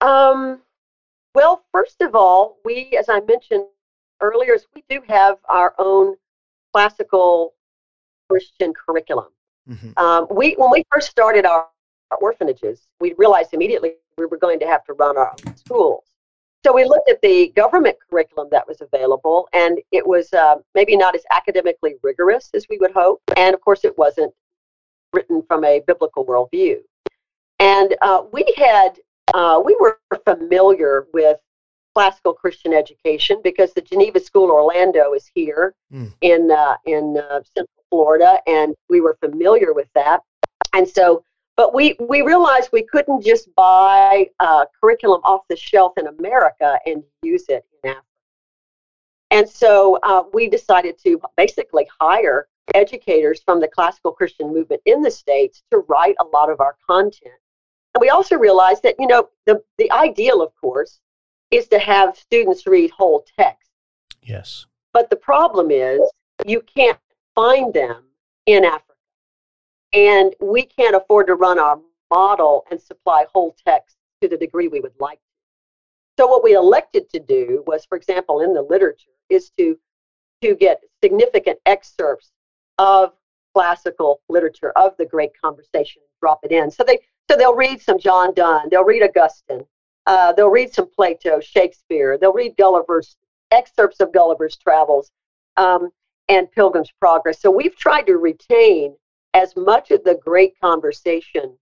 Um, 0.00 0.62
well, 1.34 1.64
first 1.70 2.00
of 2.00 2.14
all, 2.14 2.56
we, 2.64 2.96
as 2.98 3.10
I 3.10 3.20
mentioned 3.20 3.66
earlier, 4.22 4.56
we 4.74 4.84
do 4.88 5.02
have 5.06 5.36
our 5.50 5.74
own 5.78 6.16
classical 6.72 7.55
Christian 8.28 8.72
curriculum. 8.74 9.28
Mm-hmm. 9.68 9.98
Um, 9.98 10.26
we, 10.30 10.54
when 10.54 10.70
we 10.70 10.84
first 10.92 11.10
started 11.10 11.44
our, 11.44 11.68
our 12.10 12.18
orphanages, 12.18 12.88
we 13.00 13.14
realized 13.18 13.52
immediately 13.52 13.94
we 14.18 14.26
were 14.26 14.38
going 14.38 14.58
to 14.60 14.66
have 14.66 14.84
to 14.84 14.92
run 14.92 15.16
our 15.16 15.32
own 15.46 15.56
schools. 15.56 16.04
So 16.64 16.72
we 16.72 16.84
looked 16.84 17.08
at 17.08 17.20
the 17.22 17.52
government 17.54 17.96
curriculum 18.10 18.48
that 18.50 18.66
was 18.66 18.80
available, 18.80 19.48
and 19.52 19.78
it 19.92 20.04
was 20.04 20.32
uh, 20.32 20.56
maybe 20.74 20.96
not 20.96 21.14
as 21.14 21.22
academically 21.32 21.94
rigorous 22.02 22.50
as 22.54 22.66
we 22.68 22.78
would 22.78 22.90
hope. 22.92 23.20
And 23.36 23.54
of 23.54 23.60
course, 23.60 23.84
it 23.84 23.96
wasn't 23.96 24.32
written 25.12 25.42
from 25.46 25.64
a 25.64 25.80
biblical 25.86 26.24
worldview. 26.26 26.78
And 27.60 27.94
uh, 28.02 28.22
we 28.32 28.52
had 28.56 28.98
uh, 29.34 29.60
we 29.64 29.76
were 29.80 30.00
familiar 30.24 31.06
with 31.12 31.38
classical 31.96 32.34
Christian 32.42 32.72
education 32.82 33.36
because 33.48 33.70
the 33.72 33.84
Geneva 33.90 34.20
School 34.28 34.48
Orlando 34.58 35.04
is 35.18 35.26
here 35.38 35.64
mm. 35.96 36.10
in 36.32 36.42
uh, 36.64 36.76
in 36.94 37.04
uh, 37.16 37.40
Central 37.54 37.82
Florida, 37.90 38.32
and 38.58 38.68
we 38.92 38.98
were 39.04 39.16
familiar 39.26 39.70
with 39.80 39.90
that. 40.00 40.18
And 40.76 40.86
so 40.98 41.06
But 41.62 41.72
we, 41.78 41.86
we 42.12 42.20
realized 42.32 42.68
we 42.68 42.86
couldn't 42.94 43.22
just 43.32 43.44
buy 43.68 44.28
uh, 44.46 44.64
curriculum 44.78 45.22
off 45.30 45.42
the 45.52 45.56
shelf 45.70 45.92
in 46.00 46.06
America 46.16 46.70
and 46.88 46.98
use 47.22 47.46
it 47.56 47.62
in 47.72 47.90
Africa. 47.90 48.20
And 49.36 49.46
so 49.48 49.70
uh, 50.10 50.22
we 50.36 50.42
decided 50.58 50.94
to 51.04 51.10
basically 51.42 51.86
hire 52.00 52.38
educators 52.82 53.38
from 53.46 53.58
the 53.60 53.70
classical 53.76 54.12
Christian 54.18 54.46
movement 54.56 54.82
in 54.92 54.98
the 55.06 55.10
States 55.10 55.56
to 55.70 55.76
write 55.90 56.16
a 56.20 56.26
lot 56.36 56.48
of 56.52 56.58
our 56.60 56.74
content. 56.92 57.40
And 57.92 58.00
we 58.04 58.10
also 58.16 58.36
realized 58.48 58.82
that, 58.82 58.96
you 59.02 59.08
know, 59.12 59.22
the, 59.48 59.54
the 59.80 59.88
ideal, 60.06 60.38
of 60.46 60.52
course, 60.64 60.92
is 61.56 61.68
to 61.68 61.78
have 61.78 62.16
students 62.16 62.66
read 62.66 62.90
whole 62.90 63.24
text. 63.38 63.70
Yes. 64.22 64.66
But 64.92 65.10
the 65.10 65.16
problem 65.16 65.70
is 65.70 66.00
you 66.44 66.62
can't 66.62 66.98
find 67.34 67.72
them 67.72 68.04
in 68.46 68.64
Africa. 68.64 68.82
And 69.92 70.34
we 70.40 70.62
can't 70.62 70.96
afford 70.96 71.26
to 71.28 71.34
run 71.34 71.58
our 71.58 71.80
model 72.10 72.64
and 72.70 72.80
supply 72.80 73.26
whole 73.32 73.56
text 73.64 73.96
to 74.20 74.28
the 74.28 74.36
degree 74.36 74.68
we 74.68 74.80
would 74.80 74.98
like. 74.98 75.20
So 76.18 76.26
what 76.26 76.42
we 76.42 76.54
elected 76.54 77.10
to 77.10 77.20
do 77.20 77.62
was, 77.66 77.84
for 77.84 77.96
example, 77.96 78.40
in 78.40 78.54
the 78.54 78.62
literature, 78.62 79.10
is 79.28 79.50
to 79.58 79.78
to 80.42 80.54
get 80.54 80.82
significant 81.02 81.58
excerpts 81.64 82.30
of 82.78 83.12
classical 83.54 84.20
literature 84.28 84.70
of 84.76 84.94
the 84.98 85.06
great 85.06 85.30
conversation 85.42 86.02
drop 86.20 86.40
it 86.42 86.52
in. 86.52 86.70
So 86.70 86.84
they 86.84 86.98
so 87.30 87.36
they'll 87.36 87.54
read 87.56 87.80
some 87.80 87.98
John 87.98 88.34
Donne, 88.34 88.68
they'll 88.70 88.84
read 88.84 89.02
Augustine, 89.02 89.64
uh, 90.06 90.32
they'll 90.32 90.48
read 90.48 90.72
some 90.72 90.88
Plato, 90.88 91.40
Shakespeare, 91.40 92.18
they'll 92.18 92.32
read 92.32 92.56
Gulliver's 92.56 93.16
excerpts 93.50 94.00
of 94.00 94.12
Gulliver's 94.12 94.56
Travels 94.56 95.10
um, 95.56 95.90
and 96.28 96.50
Pilgrim's 96.52 96.92
Progress. 97.00 97.40
So 97.40 97.50
we've 97.50 97.76
tried 97.76 98.06
to 98.06 98.16
retain 98.16 98.96
as 99.34 99.54
much 99.56 99.90
of 99.90 100.02
the 100.04 100.18
great 100.24 100.58
conversation 100.60 101.56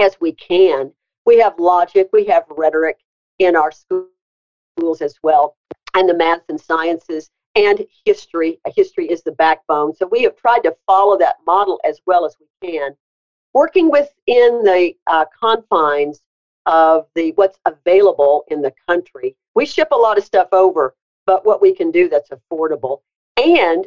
as 0.00 0.16
we 0.20 0.32
can. 0.32 0.92
We 1.26 1.38
have 1.40 1.58
logic, 1.58 2.08
we 2.12 2.24
have 2.26 2.44
rhetoric 2.50 2.98
in 3.38 3.56
our 3.56 3.72
schools 3.72 5.00
as 5.00 5.16
well, 5.22 5.56
and 5.94 6.08
the 6.08 6.14
math 6.14 6.42
and 6.48 6.60
sciences 6.60 7.30
and 7.54 7.84
history. 8.04 8.58
History 8.74 9.10
is 9.10 9.22
the 9.22 9.32
backbone. 9.32 9.94
So 9.94 10.06
we 10.06 10.22
have 10.22 10.36
tried 10.36 10.60
to 10.60 10.74
follow 10.86 11.18
that 11.18 11.36
model 11.46 11.80
as 11.84 12.00
well 12.06 12.24
as 12.24 12.34
we 12.40 12.70
can, 12.70 12.92
working 13.52 13.90
within 13.90 14.62
the 14.64 14.94
uh, 15.06 15.26
confines 15.38 16.22
of 16.66 17.06
the 17.14 17.32
what's 17.32 17.58
available 17.66 18.44
in 18.48 18.62
the 18.62 18.72
country. 18.88 19.36
We 19.54 19.66
ship 19.66 19.88
a 19.92 19.96
lot 19.96 20.18
of 20.18 20.24
stuff 20.24 20.48
over, 20.52 20.94
but 21.26 21.44
what 21.44 21.60
we 21.60 21.74
can 21.74 21.90
do 21.90 22.08
that's 22.08 22.30
affordable, 22.30 23.00
and 23.36 23.86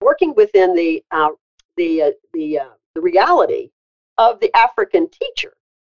working 0.00 0.34
within 0.34 0.74
the 0.74 1.02
uh, 1.10 1.30
the 1.76 2.02
uh, 2.02 2.10
the 2.32 2.58
uh, 2.58 2.68
the 2.94 3.00
reality 3.00 3.70
of 4.18 4.40
the 4.40 4.54
African 4.56 5.08
teacher 5.10 5.54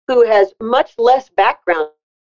who 0.08 0.26
has 0.26 0.52
much 0.60 0.92
less 0.98 1.28
background 1.30 1.90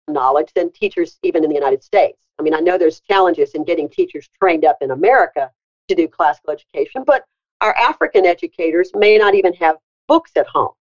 knowledge 0.07 0.51
than 0.53 0.71
teachers 0.71 1.17
even 1.23 1.43
in 1.43 1.49
the 1.49 1.55
United 1.55 1.83
States. 1.83 2.19
I 2.37 2.43
mean, 2.43 2.53
I 2.53 2.59
know 2.59 2.77
there's 2.77 2.99
challenges 2.99 3.51
in 3.51 3.63
getting 3.63 3.89
teachers 3.89 4.29
trained 4.39 4.65
up 4.65 4.77
in 4.81 4.91
America 4.91 5.49
to 5.87 5.95
do 5.95 6.07
classical 6.07 6.53
education, 6.53 7.03
but 7.05 7.23
our 7.61 7.75
African 7.75 8.25
educators 8.25 8.91
may 8.95 9.17
not 9.17 9.35
even 9.35 9.53
have 9.53 9.77
books 10.07 10.31
at 10.35 10.47
home. 10.47 10.73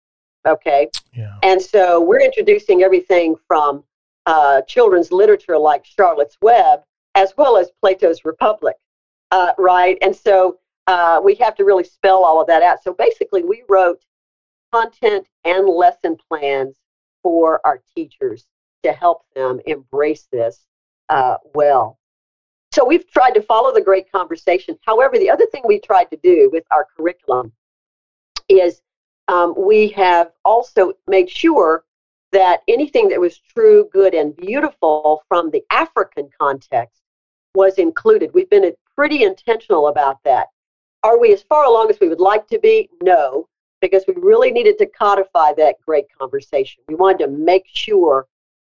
Okay. 0.48 0.90
Yeah. 1.14 1.36
And 1.44 1.62
so 1.62 2.02
we're 2.02 2.22
introducing 2.22 2.84
everything 2.84 3.36
from 3.48 3.84
uh, 4.26 4.62
children's 4.62 5.12
literature 5.12 5.58
like 5.58 5.86
Charlotte's 5.86 6.38
Web, 6.42 6.82
as 7.16 7.34
well 7.38 7.58
as 7.58 7.72
Plato's 7.82 8.24
Republic, 8.26 8.76
uh, 9.32 9.52
right? 9.58 9.98
And 10.02 10.16
so 10.16 10.60
uh, 10.88 11.20
we 11.24 11.36
have 11.36 11.56
to 11.56 11.66
really 11.66 11.84
spell 11.84 12.24
all 12.24 12.40
of 12.40 12.48
that 12.48 12.64
out. 12.64 12.84
So 12.84 12.94
basically, 12.94 13.44
we 13.44 13.64
wrote 13.68 14.04
content 14.72 15.28
and 15.46 15.68
lesson 15.68 16.18
plans 16.28 16.78
for 17.24 17.60
our 17.66 17.82
teachers 17.96 18.46
to 18.84 18.94
help 18.94 19.24
them 19.36 19.60
embrace 19.66 20.28
this 20.32 20.66
uh, 21.10 21.36
well. 21.54 22.00
So 22.72 22.86
we've 22.86 23.10
tried 23.10 23.32
to 23.32 23.42
follow 23.42 23.74
the 23.74 23.82
great 23.82 24.12
conversation. 24.12 24.78
However, 24.86 25.18
the 25.18 25.30
other 25.30 25.48
thing 25.48 25.64
we 25.66 25.80
tried 25.80 26.06
to 26.12 26.18
do 26.18 26.50
with 26.54 26.64
our 26.72 26.86
curriculum 26.96 27.52
is 28.48 28.82
um, 29.30 29.54
we 29.56 29.90
have 29.90 30.32
also 30.44 30.94
made 31.08 31.30
sure 31.30 31.84
that 32.32 32.62
anything 32.68 33.08
that 33.10 33.20
was 33.20 33.38
true, 33.38 33.88
good, 33.94 34.16
and 34.16 34.36
beautiful 34.36 35.24
from 35.28 35.52
the 35.52 35.64
African 35.72 36.30
context 36.40 37.02
was 37.54 37.76
included. 37.76 38.32
We've 38.34 38.50
been 38.50 38.72
pretty 38.96 39.24
intentional 39.24 39.88
about 39.88 40.18
that. 40.26 40.48
Are 41.04 41.20
we 41.20 41.32
as 41.32 41.44
far 41.44 41.66
along 41.66 41.92
as 41.92 42.00
we 42.00 42.10
would 42.10 42.20
like 42.20 42.48
to 42.48 42.60
be? 42.60 42.90
No, 43.04 43.48
because 43.82 44.04
we 44.08 44.16
really 44.18 44.52
needed 44.52 44.80
to 44.80 44.88
codify 44.88 45.54
that 45.54 45.76
great 45.86 46.06
conversation. 46.20 46.84
We 46.88 46.96
wanted 46.96 47.20
to 47.20 47.28
make 47.28 47.66
sure 47.68 48.28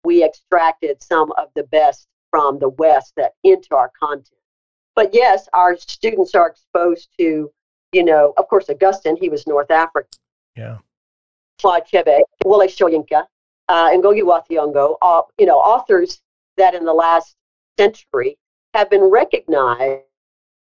we 0.03 0.23
extracted 0.23 1.01
some 1.01 1.31
of 1.33 1.49
the 1.55 1.63
best 1.63 2.07
from 2.29 2.59
the 2.59 2.69
West 2.69 3.13
that 3.17 3.33
into 3.43 3.75
our 3.75 3.91
content. 3.99 4.29
But 4.95 5.15
yes, 5.15 5.49
our 5.53 5.75
students 5.77 6.35
are 6.35 6.47
exposed 6.47 7.09
to, 7.19 7.51
you 7.91 8.03
know, 8.03 8.33
of 8.37 8.47
course, 8.47 8.69
Augustine, 8.69 9.17
he 9.17 9.29
was 9.29 9.47
North 9.47 9.71
African. 9.71 10.19
Yeah. 10.55 10.77
Claude 11.59 11.83
Chebe, 11.91 12.21
Wole 12.45 12.67
uh, 13.69 13.89
Ngugi 13.91 14.25
wa 14.25 14.41
Thiong'o, 14.49 14.97
uh, 15.01 15.21
you 15.39 15.45
know, 15.45 15.57
authors 15.57 16.21
that 16.57 16.75
in 16.75 16.85
the 16.85 16.93
last 16.93 17.35
century 17.79 18.37
have 18.73 18.89
been 18.89 19.03
recognized 19.03 20.03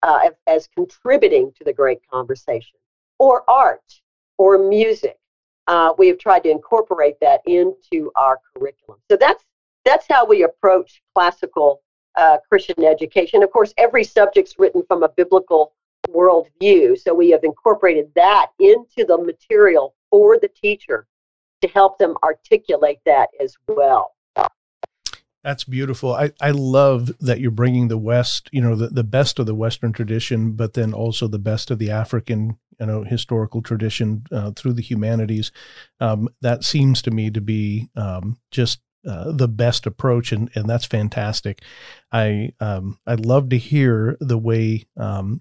uh, 0.02 0.18
as, 0.24 0.32
as 0.46 0.68
contributing 0.74 1.52
to 1.56 1.64
the 1.64 1.72
great 1.72 2.00
conversation, 2.10 2.78
or 3.18 3.48
art, 3.48 4.00
or 4.38 4.58
music, 4.58 5.18
uh, 5.66 5.92
we 5.98 6.08
have 6.08 6.18
tried 6.18 6.42
to 6.42 6.50
incorporate 6.50 7.16
that 7.20 7.40
into 7.46 8.10
our 8.16 8.38
curriculum. 8.54 8.98
So 9.10 9.16
that's 9.16 9.44
that's 9.84 10.06
how 10.08 10.26
we 10.26 10.42
approach 10.42 11.02
classical 11.14 11.82
uh, 12.16 12.38
Christian 12.48 12.84
education. 12.84 13.42
Of 13.42 13.50
course, 13.50 13.72
every 13.78 14.04
subject's 14.04 14.58
written 14.58 14.82
from 14.86 15.02
a 15.02 15.08
biblical 15.08 15.74
worldview, 16.08 16.98
so 16.98 17.14
we 17.14 17.30
have 17.30 17.44
incorporated 17.44 18.10
that 18.14 18.48
into 18.58 19.04
the 19.04 19.18
material 19.18 19.94
for 20.10 20.38
the 20.38 20.48
teacher 20.48 21.06
to 21.62 21.68
help 21.68 21.98
them 21.98 22.14
articulate 22.22 23.00
that 23.04 23.28
as 23.40 23.56
well. 23.68 24.14
That's 25.42 25.64
beautiful. 25.64 26.12
I, 26.12 26.32
I 26.40 26.50
love 26.50 27.10
that 27.20 27.40
you're 27.40 27.50
bringing 27.50 27.88
the 27.88 27.96
West, 27.96 28.50
you 28.52 28.60
know, 28.60 28.74
the, 28.74 28.88
the 28.88 29.04
best 29.04 29.38
of 29.38 29.46
the 29.46 29.54
Western 29.54 29.92
tradition, 29.92 30.52
but 30.52 30.74
then 30.74 30.92
also 30.92 31.28
the 31.28 31.38
best 31.38 31.70
of 31.70 31.78
the 31.78 31.90
African, 31.90 32.58
you 32.78 32.86
know, 32.86 33.04
historical 33.04 33.62
tradition 33.62 34.24
uh, 34.30 34.50
through 34.54 34.74
the 34.74 34.82
humanities. 34.82 35.50
Um, 35.98 36.28
that 36.42 36.62
seems 36.62 37.00
to 37.02 37.10
me 37.10 37.30
to 37.30 37.40
be 37.40 37.88
um, 37.96 38.36
just 38.50 38.80
uh, 39.08 39.32
the 39.32 39.48
best 39.48 39.86
approach, 39.86 40.30
and, 40.30 40.50
and 40.54 40.68
that's 40.68 40.84
fantastic. 40.84 41.62
I 42.12 42.50
um, 42.60 42.98
I 43.06 43.14
love 43.14 43.48
to 43.48 43.56
hear 43.56 44.18
the 44.20 44.36
way 44.36 44.84
um, 44.98 45.40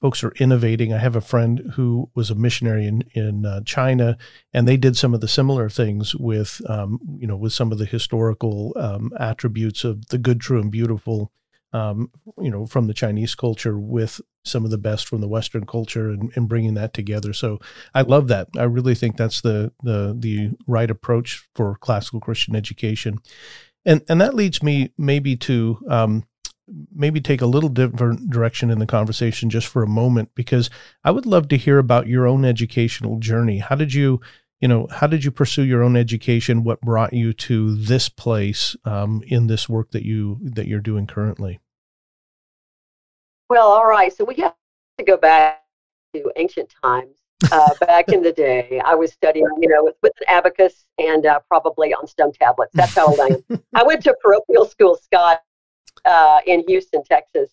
folks 0.00 0.24
are 0.24 0.32
innovating. 0.32 0.92
I 0.92 0.98
have 0.98 1.16
a 1.16 1.20
friend 1.20 1.72
who 1.74 2.10
was 2.14 2.30
a 2.30 2.34
missionary 2.34 2.86
in 2.86 3.02
in 3.14 3.44
uh, 3.44 3.60
China, 3.64 4.16
and 4.52 4.66
they 4.66 4.76
did 4.76 4.96
some 4.96 5.14
of 5.14 5.20
the 5.20 5.28
similar 5.28 5.68
things 5.68 6.14
with 6.14 6.60
um, 6.68 6.98
you 7.18 7.26
know 7.26 7.36
with 7.36 7.52
some 7.52 7.72
of 7.72 7.78
the 7.78 7.84
historical 7.84 8.72
um, 8.76 9.12
attributes 9.18 9.84
of 9.84 10.06
the 10.08 10.18
good, 10.18 10.40
true, 10.40 10.60
and 10.60 10.70
beautiful. 10.70 11.32
Um, 11.72 12.10
you 12.36 12.50
know, 12.50 12.66
from 12.66 12.88
the 12.88 12.94
Chinese 12.94 13.36
culture 13.36 13.78
with 13.78 14.20
some 14.44 14.64
of 14.64 14.72
the 14.72 14.78
best 14.78 15.06
from 15.06 15.20
the 15.20 15.28
Western 15.28 15.66
culture 15.66 16.10
and, 16.10 16.32
and 16.34 16.48
bringing 16.48 16.74
that 16.74 16.92
together. 16.92 17.32
So 17.32 17.60
I 17.94 18.02
love 18.02 18.26
that. 18.26 18.48
I 18.58 18.64
really 18.64 18.96
think 18.96 19.16
that's 19.16 19.40
the 19.40 19.72
the 19.82 20.16
the 20.18 20.50
right 20.66 20.90
approach 20.90 21.46
for 21.54 21.76
classical 21.76 22.18
Christian 22.18 22.56
education, 22.56 23.18
and 23.84 24.02
and 24.08 24.20
that 24.20 24.34
leads 24.34 24.64
me 24.64 24.90
maybe 24.98 25.36
to 25.36 25.78
um, 25.88 26.24
maybe 26.94 27.20
take 27.20 27.40
a 27.40 27.46
little 27.46 27.68
different 27.68 28.30
direction 28.30 28.70
in 28.70 28.78
the 28.78 28.86
conversation 28.86 29.50
just 29.50 29.66
for 29.66 29.82
a 29.82 29.88
moment 29.88 30.30
because 30.34 30.70
I 31.04 31.10
would 31.10 31.26
love 31.26 31.48
to 31.48 31.56
hear 31.56 31.78
about 31.78 32.06
your 32.06 32.26
own 32.26 32.44
educational 32.44 33.18
journey. 33.18 33.58
How 33.58 33.74
did 33.74 33.94
you, 33.94 34.20
you 34.60 34.68
know, 34.68 34.86
how 34.90 35.06
did 35.06 35.24
you 35.24 35.30
pursue 35.30 35.64
your 35.64 35.82
own 35.82 35.96
education? 35.96 36.64
What 36.64 36.80
brought 36.80 37.12
you 37.12 37.32
to 37.32 37.76
this 37.76 38.08
place 38.08 38.76
um, 38.84 39.22
in 39.26 39.46
this 39.46 39.68
work 39.68 39.90
that 39.92 40.04
you 40.04 40.38
that 40.42 40.66
you're 40.66 40.80
doing 40.80 41.06
currently? 41.06 41.60
Well, 43.48 43.68
all 43.68 43.86
right. 43.86 44.12
So 44.12 44.24
we 44.24 44.36
have 44.36 44.54
to 44.98 45.04
go 45.04 45.16
back 45.16 45.62
to 46.14 46.30
ancient 46.36 46.72
times. 46.82 47.16
Uh, 47.50 47.70
back 47.80 48.10
in 48.10 48.22
the 48.22 48.32
day, 48.32 48.82
I 48.84 48.94
was 48.94 49.12
studying, 49.12 49.48
you 49.60 49.68
know, 49.68 49.82
with, 49.82 49.96
with 50.02 50.12
an 50.20 50.26
abacus 50.28 50.84
and 50.98 51.24
uh, 51.24 51.40
probably 51.48 51.94
on 51.94 52.06
stone 52.06 52.32
tablets. 52.32 52.70
That's 52.74 52.94
how 52.94 53.08
old 53.08 53.18
I 53.18 53.28
am. 53.28 53.62
I 53.74 53.82
went 53.82 54.04
to 54.04 54.14
parochial 54.22 54.66
school, 54.66 54.98
Scott, 55.02 55.40
uh, 56.04 56.40
in 56.46 56.64
Houston, 56.68 57.02
Texas. 57.04 57.50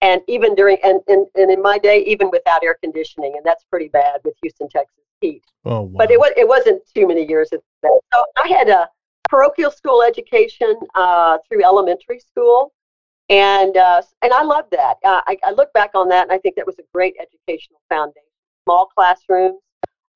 And 0.00 0.20
even 0.26 0.54
during, 0.54 0.78
and, 0.82 1.00
and, 1.06 1.26
and 1.36 1.50
in 1.50 1.62
my 1.62 1.78
day, 1.78 2.02
even 2.04 2.30
without 2.30 2.64
air 2.64 2.76
conditioning, 2.82 3.34
and 3.36 3.44
that's 3.44 3.64
pretty 3.64 3.88
bad 3.88 4.20
with 4.24 4.34
Houston, 4.42 4.68
Texas 4.68 5.04
heat. 5.20 5.44
Oh, 5.64 5.82
wow. 5.82 5.98
But 5.98 6.10
it, 6.10 6.18
was, 6.18 6.32
it 6.36 6.48
wasn't 6.48 6.82
too 6.92 7.06
many 7.06 7.26
years 7.28 7.50
of 7.52 7.60
that. 7.82 8.00
So 8.12 8.24
I 8.44 8.48
had 8.48 8.68
a 8.68 8.88
parochial 9.28 9.70
school 9.70 10.02
education 10.02 10.74
uh, 10.96 11.38
through 11.48 11.64
elementary 11.64 12.18
school. 12.18 12.72
And, 13.28 13.76
uh, 13.76 14.02
and 14.22 14.32
I 14.32 14.42
love 14.42 14.64
that. 14.72 14.96
Uh, 15.04 15.22
I, 15.26 15.36
I 15.44 15.52
look 15.52 15.72
back 15.72 15.90
on 15.94 16.08
that 16.08 16.24
and 16.24 16.32
I 16.32 16.38
think 16.38 16.56
that 16.56 16.66
was 16.66 16.78
a 16.80 16.84
great 16.92 17.14
educational 17.20 17.80
foundation. 17.88 18.22
Small 18.64 18.86
classrooms, 18.86 19.60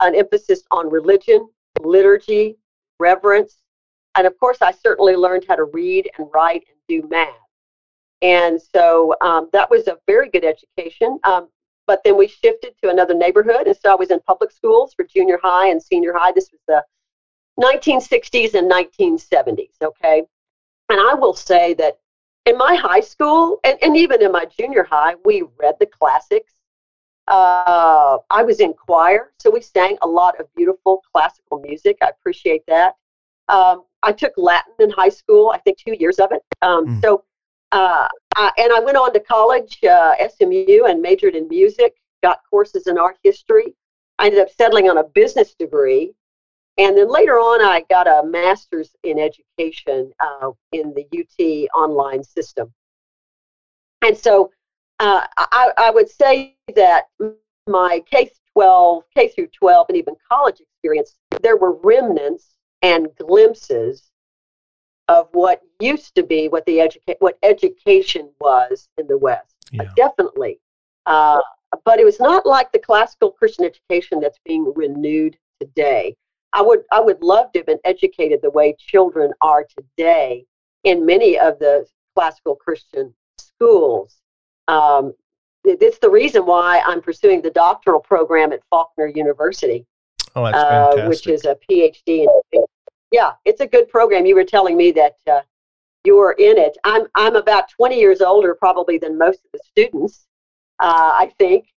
an 0.01 0.15
emphasis 0.17 0.65
on 0.73 0.91
religion, 0.91 1.49
liturgy, 1.81 2.57
reverence, 2.99 3.59
and 4.17 4.27
of 4.27 4.39
course, 4.39 4.59
I 4.63 4.73
certainly 4.73 5.15
learned 5.15 5.45
how 5.47 5.57
to 5.57 5.65
read 5.65 6.11
and 6.17 6.27
write 6.33 6.65
and 6.69 6.79
do 6.89 7.09
math. 7.09 7.35
And 8.23 8.61
so 8.61 9.15
um, 9.21 9.49
that 9.53 9.71
was 9.71 9.87
a 9.89 9.99
very 10.07 10.31
good 10.31 10.45
education. 10.45 11.19
Um, 11.25 11.49
but 11.87 12.01
then 12.05 12.17
we 12.17 12.27
shifted 12.27 12.75
to 12.83 12.91
another 12.91 13.15
neighborhood, 13.15 13.69
and 13.69 13.77
so 13.77 13.93
I 13.93 13.95
was 13.95 14.11
in 14.11 14.19
public 14.21 14.51
schools 14.51 14.93
for 14.95 15.05
junior 15.05 15.39
high 15.41 15.69
and 15.69 15.81
senior 15.81 16.13
high. 16.17 16.33
This 16.33 16.51
was 16.51 16.61
the 16.67 16.83
1960s 17.63 18.55
and 18.55 18.71
1970s, 18.71 19.71
okay? 19.83 20.23
And 20.89 21.01
I 21.01 21.15
will 21.15 21.35
say 21.35 21.75
that 21.75 21.99
in 22.45 22.57
my 22.57 22.75
high 22.75 23.01
school 23.01 23.59
and, 23.65 23.79
and 23.83 23.97
even 23.97 24.23
in 24.23 24.33
my 24.33 24.47
junior 24.47 24.85
high, 24.85 25.15
we 25.25 25.43
read 25.59 25.75
the 25.81 25.87
classics. 25.87 26.53
Uh, 27.29 28.19
I 28.31 28.43
was 28.45 28.61
in 28.61 28.73
choir, 28.73 29.33
so 29.41 29.51
we 29.51 29.61
sang 29.61 29.99
a 30.03 30.07
lot 30.07 30.39
of 30.41 30.47
beautiful 30.55 31.03
classical 31.13 31.61
music. 31.61 31.99
I 32.03 32.09
appreciate 32.09 32.63
that. 32.69 32.95
Um, 33.49 33.85
I 34.03 34.13
took 34.13 34.33
Latin 34.37 34.75
in 34.79 34.91
high 34.91 35.09
school, 35.09 35.51
I 35.53 35.59
think 35.59 35.79
two 35.79 35.97
years 35.99 36.21
of 36.21 36.31
it. 36.31 36.43
Um, 36.63 36.87
mm. 36.87 37.03
So, 37.03 37.25
uh, 37.73 38.09
I, 38.37 38.51
and 38.59 38.73
I 38.73 38.81
went 38.81 38.97
on 38.97 39.13
to 39.13 39.21
college, 39.21 39.79
uh, 39.85 40.15
SMU, 40.29 40.85
and 40.87 41.03
majored 41.03 41.35
in 41.35 41.49
music, 41.49 41.95
got 42.23 42.41
courses 42.49 42.87
in 42.87 42.99
art 42.99 43.17
history. 43.23 43.75
I 44.19 44.27
ended 44.27 44.41
up 44.41 44.51
settling 44.51 44.89
on 44.89 44.99
a 44.99 45.05
business 45.05 45.55
degree. 45.55 46.13
And 46.79 46.97
then 46.97 47.09
later 47.09 47.35
on, 47.35 47.63
I 47.63 47.85
got 47.89 48.07
a 48.07 48.27
master's 48.27 48.95
in 49.03 49.19
education 49.19 50.13
uh, 50.21 50.51
in 50.73 50.95
the 50.95 51.07
UT 51.19 51.69
online 51.79 52.23
system. 52.23 52.73
And 54.03 54.17
so 54.17 54.51
uh, 55.01 55.27
I, 55.37 55.71
I 55.79 55.91
would 55.91 56.09
say 56.09 56.57
that 56.75 57.05
my 57.67 58.03
K 58.11 58.31
12, 58.53 59.05
K 59.15 59.29
through 59.29 59.49
12, 59.49 59.87
and 59.89 59.99
even 59.99 60.15
college 60.31 60.61
experience, 60.61 61.17
there 61.43 61.57
were 61.57 61.79
remnants 61.83 62.57
and 62.83 63.09
glimpses 63.19 64.11
of 65.09 65.29
what 65.33 65.61
used 65.81 66.15
to 66.15 66.23
be 66.23 66.49
what 66.49 66.67
the 66.67 66.79
educa- 66.79 67.17
what 67.21 67.39
education 67.43 68.31
was 68.41 68.89
in 68.99 69.07
the 69.07 69.19
West. 69.19 69.55
Yeah. 69.73 69.83
Uh, 69.83 69.87
definitely. 69.97 70.61
Uh, 71.07 71.41
but 71.85 72.01
it 72.01 72.05
was 72.05 72.21
not 72.21 72.47
like 72.47 72.73
the 72.73 72.79
classical 72.79 73.31
Christian 73.31 73.65
education 73.65 74.21
that's 74.21 74.39
being 74.45 74.73
renewed 74.75 75.37
today. 75.61 76.17
I 76.53 76.63
would 76.63 76.85
I 76.93 77.01
would 77.01 77.23
love 77.23 77.53
to 77.53 77.61
have 77.61 77.67
been 77.67 77.79
educated 77.85 78.41
the 78.43 78.51
way 78.51 78.75
children 78.79 79.33
are 79.43 79.67
today 79.79 80.47
in 80.85 81.05
many 81.05 81.39
of 81.39 81.59
the 81.59 81.87
classical 82.15 82.57
Christian 82.57 83.13
schools. 83.39 84.17
Um, 84.69 85.13
it's 85.65 85.99
the 85.99 86.11
reason 86.11 86.47
why 86.47 86.81
I'm 86.87 87.03
pursuing 87.03 87.43
the 87.43 87.51
doctoral 87.51 88.01
program 88.01 88.53
at 88.53 88.61
Faulkner 88.71 89.09
University, 89.09 89.85
oh, 90.37 90.45
uh, 90.45 91.07
which 91.09 91.27
is 91.27 91.45
a 91.45 91.57
PhD 91.69 92.27
in 92.53 92.65
yeah, 93.11 93.33
it's 93.45 93.61
a 93.61 93.67
good 93.67 93.89
program. 93.89 94.27
You 94.27 94.35
were 94.35 94.45
telling 94.45 94.77
me 94.77 94.91
that 94.93 95.17
uh, 95.31 95.41
you 96.05 96.17
were 96.17 96.33
in 96.33 96.59
it. 96.59 96.77
I'm 96.85 97.07
I'm 97.15 97.37
about 97.37 97.71
20 97.71 97.99
years 97.99 98.21
older 98.21 98.55
probably 98.55 98.99
than 98.99 99.19
most 99.19 99.41
of 99.45 99.51
the 99.53 99.61
students, 99.65 100.27
uh, 100.81 101.11
I 101.15 101.33
think. 101.39 101.69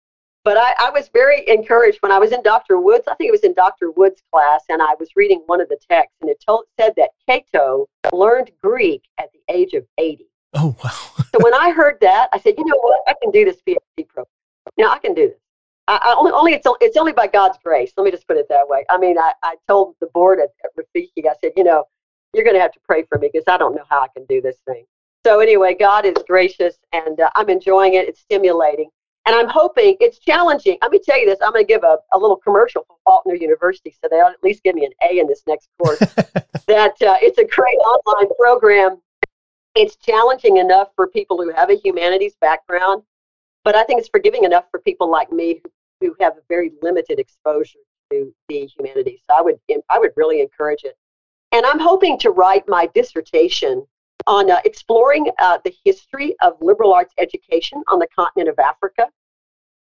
But 0.45 0.57
I, 0.57 0.75
I 0.79 0.91
was 0.91 1.11
very 1.13 1.47
encouraged 1.49 1.99
when 2.01 2.13
I 2.13 2.19
was 2.19 2.33
in 2.33 2.43
Dr. 2.43 2.81
Woods. 2.81 3.05
I 3.09 3.15
think 3.17 3.29
it 3.29 3.33
was 3.33 3.45
in 3.45 3.55
Dr. 3.55 3.91
Woods' 3.91 4.23
class, 4.33 4.65
and 4.69 4.81
I 4.81 4.95
was 4.99 5.11
reading 5.17 5.43
one 5.47 5.61
of 5.61 5.69
the 5.69 5.79
texts, 5.91 6.17
and 6.21 6.31
it 6.31 6.43
told, 6.47 6.65
said 6.81 6.95
that 6.97 7.11
Cato 7.29 7.87
learned 8.13 8.51
Greek 8.63 9.03
at 9.19 9.29
the 9.33 9.41
age 9.55 9.75
of 9.75 9.85
80. 9.99 10.27
Oh 10.55 10.75
wow! 10.83 11.25
so 11.31 11.45
when 11.45 11.53
I 11.53 11.71
heard 11.71 11.99
that, 12.01 12.31
I 12.33 12.39
said, 12.39 12.55
you 12.57 12.65
know 12.65 12.79
what? 12.81 13.01
I 13.07 13.15
can 13.21 13.31
do 13.31 13.45
this 13.45 13.61
PhD 13.67 14.09
program. 14.09 14.27
Now 14.79 14.91
I 14.91 14.99
can 14.99 15.13
do 15.13 15.29
this. 15.29 15.39
I, 15.89 15.99
I 16.05 16.15
only, 16.17 16.33
only 16.33 16.53
it's 16.53 16.67
it's 16.81 16.97
only 16.97 17.13
by 17.13 17.27
God's 17.27 17.59
grace. 17.65 17.93
Let 17.97 18.05
me 18.05 18.11
just 18.11 18.29
put 18.29 18.37
it 18.37 18.47
that 18.51 18.69
way. 18.69 18.85
I 18.91 18.99
mean, 18.99 19.19
I, 19.19 19.33
I 19.43 19.57
told 19.67 19.97
the 20.01 20.07
board 20.09 20.39
at, 20.39 20.51
at 20.63 20.71
Rafiki, 20.77 21.27
I 21.27 21.35
said, 21.43 21.53
you 21.57 21.65
know, 21.65 21.85
you're 22.35 22.45
going 22.45 22.57
to 22.57 22.61
have 22.61 22.73
to 22.73 22.81
pray 22.87 23.05
for 23.09 23.19
me 23.19 23.31
because 23.33 23.45
I 23.49 23.57
don't 23.57 23.75
know 23.75 23.85
how 23.89 24.03
I 24.03 24.09
can 24.15 24.27
do 24.27 24.43
this 24.43 24.59
thing. 24.67 24.85
So 25.25 25.41
anyway, 25.41 25.75
God 25.79 26.05
is 26.05 26.15
gracious, 26.29 26.77
and 26.93 27.19
uh, 27.19 27.31
I'm 27.35 27.49
enjoying 27.49 27.95
it. 27.95 28.07
It's 28.07 28.21
stimulating, 28.21 28.91
and 29.27 29.35
I'm 29.35 29.49
hoping 29.49 29.97
it's 29.99 30.19
challenging. 30.19 30.79
Let 30.83 30.93
me 30.93 31.01
tell 31.03 31.19
you 31.19 31.27
this: 31.27 31.39
I'm 31.43 31.53
going 31.53 31.65
to 31.65 31.69
give 31.69 31.85
a, 31.85 31.97
a 32.13 32.19
little 32.19 32.37
commercial 32.37 32.85
for 32.87 32.97
Faulkner 33.05 33.35
University, 33.35 33.95
so 34.01 34.09
they'll 34.11 34.27
at 34.27 34.43
least 34.43 34.63
give 34.63 34.75
me 34.75 34.85
an 34.85 34.93
A 35.11 35.19
in 35.19 35.27
this 35.27 35.43
next 35.47 35.71
course. 35.83 35.99
that 36.69 37.01
uh, 37.03 37.17
it's 37.21 37.39
a 37.39 37.45
great 37.45 37.79
online 37.79 38.29
program. 38.39 39.01
It's 39.75 39.97
challenging 39.97 40.59
enough 40.59 40.89
for 40.95 41.09
people 41.09 41.43
who 41.43 41.51
have 41.51 41.71
a 41.71 41.77
humanities 41.77 42.37
background, 42.41 43.03
but 43.65 43.75
I 43.75 43.85
think 43.85 44.01
it's 44.01 44.09
forgiving 44.09 44.45
enough 44.45 44.65
for 44.71 44.81
people 44.81 45.11
like 45.11 45.33
me 45.33 45.61
who 45.63 45.71
have 46.21 46.37
a 46.37 46.43
very 46.49 46.73
limited 46.83 47.19
exposure 47.19 47.79
to 48.11 48.33
the 48.49 48.67
humanities. 48.67 49.21
So 49.29 49.37
I 49.37 49.43
would 49.43 49.59
I 49.91 49.99
would 49.99 50.13
really 50.17 50.41
encourage 50.41 50.85
it. 50.85 50.97
And 51.53 51.65
I'm 51.65 51.79
hoping 51.79 52.19
to 52.21 52.31
write 52.31 52.69
my 52.69 52.89
dissertation 52.95 53.87
on 54.27 54.51
uh, 54.51 54.61
exploring 54.65 55.31
uh, 55.39 55.59
the 55.65 55.75
history 55.85 56.37
of 56.43 56.55
liberal 56.61 56.93
arts 56.93 57.15
education 57.19 57.83
on 57.89 57.99
the 57.99 58.09
continent 58.15 58.49
of 58.49 58.59
Africa. 58.59 59.09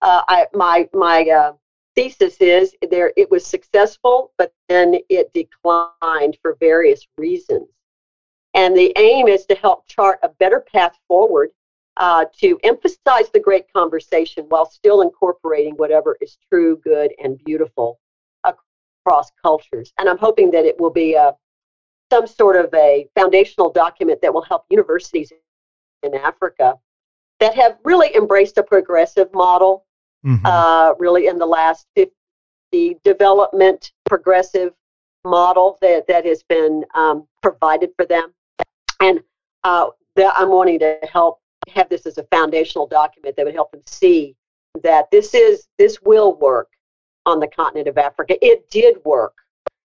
Uh, 0.02 0.22
I, 0.28 0.48
my 0.54 0.88
my 0.94 1.24
uh, 1.30 1.54
thesis 1.96 2.38
is 2.38 2.74
there 2.90 3.12
it 3.18 3.30
was 3.30 3.46
successful, 3.46 4.32
but 4.38 4.54
then 4.70 4.96
it 5.10 5.32
declined 5.34 6.38
for 6.42 6.56
various 6.60 7.06
reasons. 7.18 7.68
And 8.54 8.76
the 8.76 8.94
aim 8.98 9.28
is 9.28 9.46
to 9.48 9.56
help 9.56 9.88
chart 9.88 10.20
a 10.24 10.30
better 10.30 10.62
path 10.74 10.98
forward 11.08 11.52
uh, 12.00 12.26
to 12.40 12.58
emphasize 12.64 13.30
the 13.34 13.40
great 13.40 13.72
conversation 13.74 14.46
while 14.50 14.66
still 14.66 15.02
incorporating 15.02 15.74
whatever 15.76 16.18
is 16.22 16.38
true, 16.50 16.78
good, 16.78 17.12
and 17.22 17.38
beautiful 17.44 18.00
across 18.46 19.30
cultures. 19.42 19.94
And 20.00 20.08
I'm 20.08 20.18
hoping 20.18 20.50
that 20.52 20.66
it 20.66 20.80
will 20.80 20.90
be 20.90 21.14
a, 21.14 21.24
uh, 21.24 21.32
some 22.12 22.26
sort 22.26 22.56
of 22.56 22.74
a 22.74 23.08
foundational 23.16 23.72
document 23.72 24.20
that 24.22 24.34
will 24.34 24.42
help 24.42 24.64
universities 24.72 25.32
in 26.02 26.16
Africa 26.16 26.74
that 27.40 27.54
have 27.56 27.78
really 27.84 28.16
embraced 28.16 28.58
a 28.58 28.64
progressive 28.64 29.32
model, 29.34 29.86
mm-hmm. 30.26 30.44
uh, 30.46 30.94
really 30.98 31.28
in 31.28 31.38
the 31.38 31.46
last 31.46 31.86
50 31.96 32.98
development 33.04 33.92
progressive 34.06 34.74
model 35.26 35.78
that, 35.82 36.08
that 36.08 36.26
has 36.26 36.44
been 36.44 36.84
um, 36.96 37.28
provided 37.42 37.92
for 37.96 38.06
them. 38.06 38.34
And 39.02 39.20
uh, 39.64 39.88
that 40.16 40.34
I'm 40.36 40.50
wanting 40.50 40.80
to 40.80 40.98
help 41.12 41.40
have 41.70 41.90
this 41.90 42.06
as 42.06 42.18
a 42.18 42.24
foundational 42.24 42.88
document 42.88 43.36
that 43.36 43.46
would 43.46 43.56
help 43.56 43.72
them 43.72 43.82
see 43.86 44.36
that 44.84 45.10
this 45.12 45.34
is 45.34 45.68
this 45.78 46.02
will 46.02 46.36
work 46.36 46.70
on 47.26 47.40
the 47.40 47.48
continent 47.48 47.88
of 47.88 47.98
Africa. 47.98 48.38
It 48.46 48.70
did 48.70 48.98
work 49.06 49.34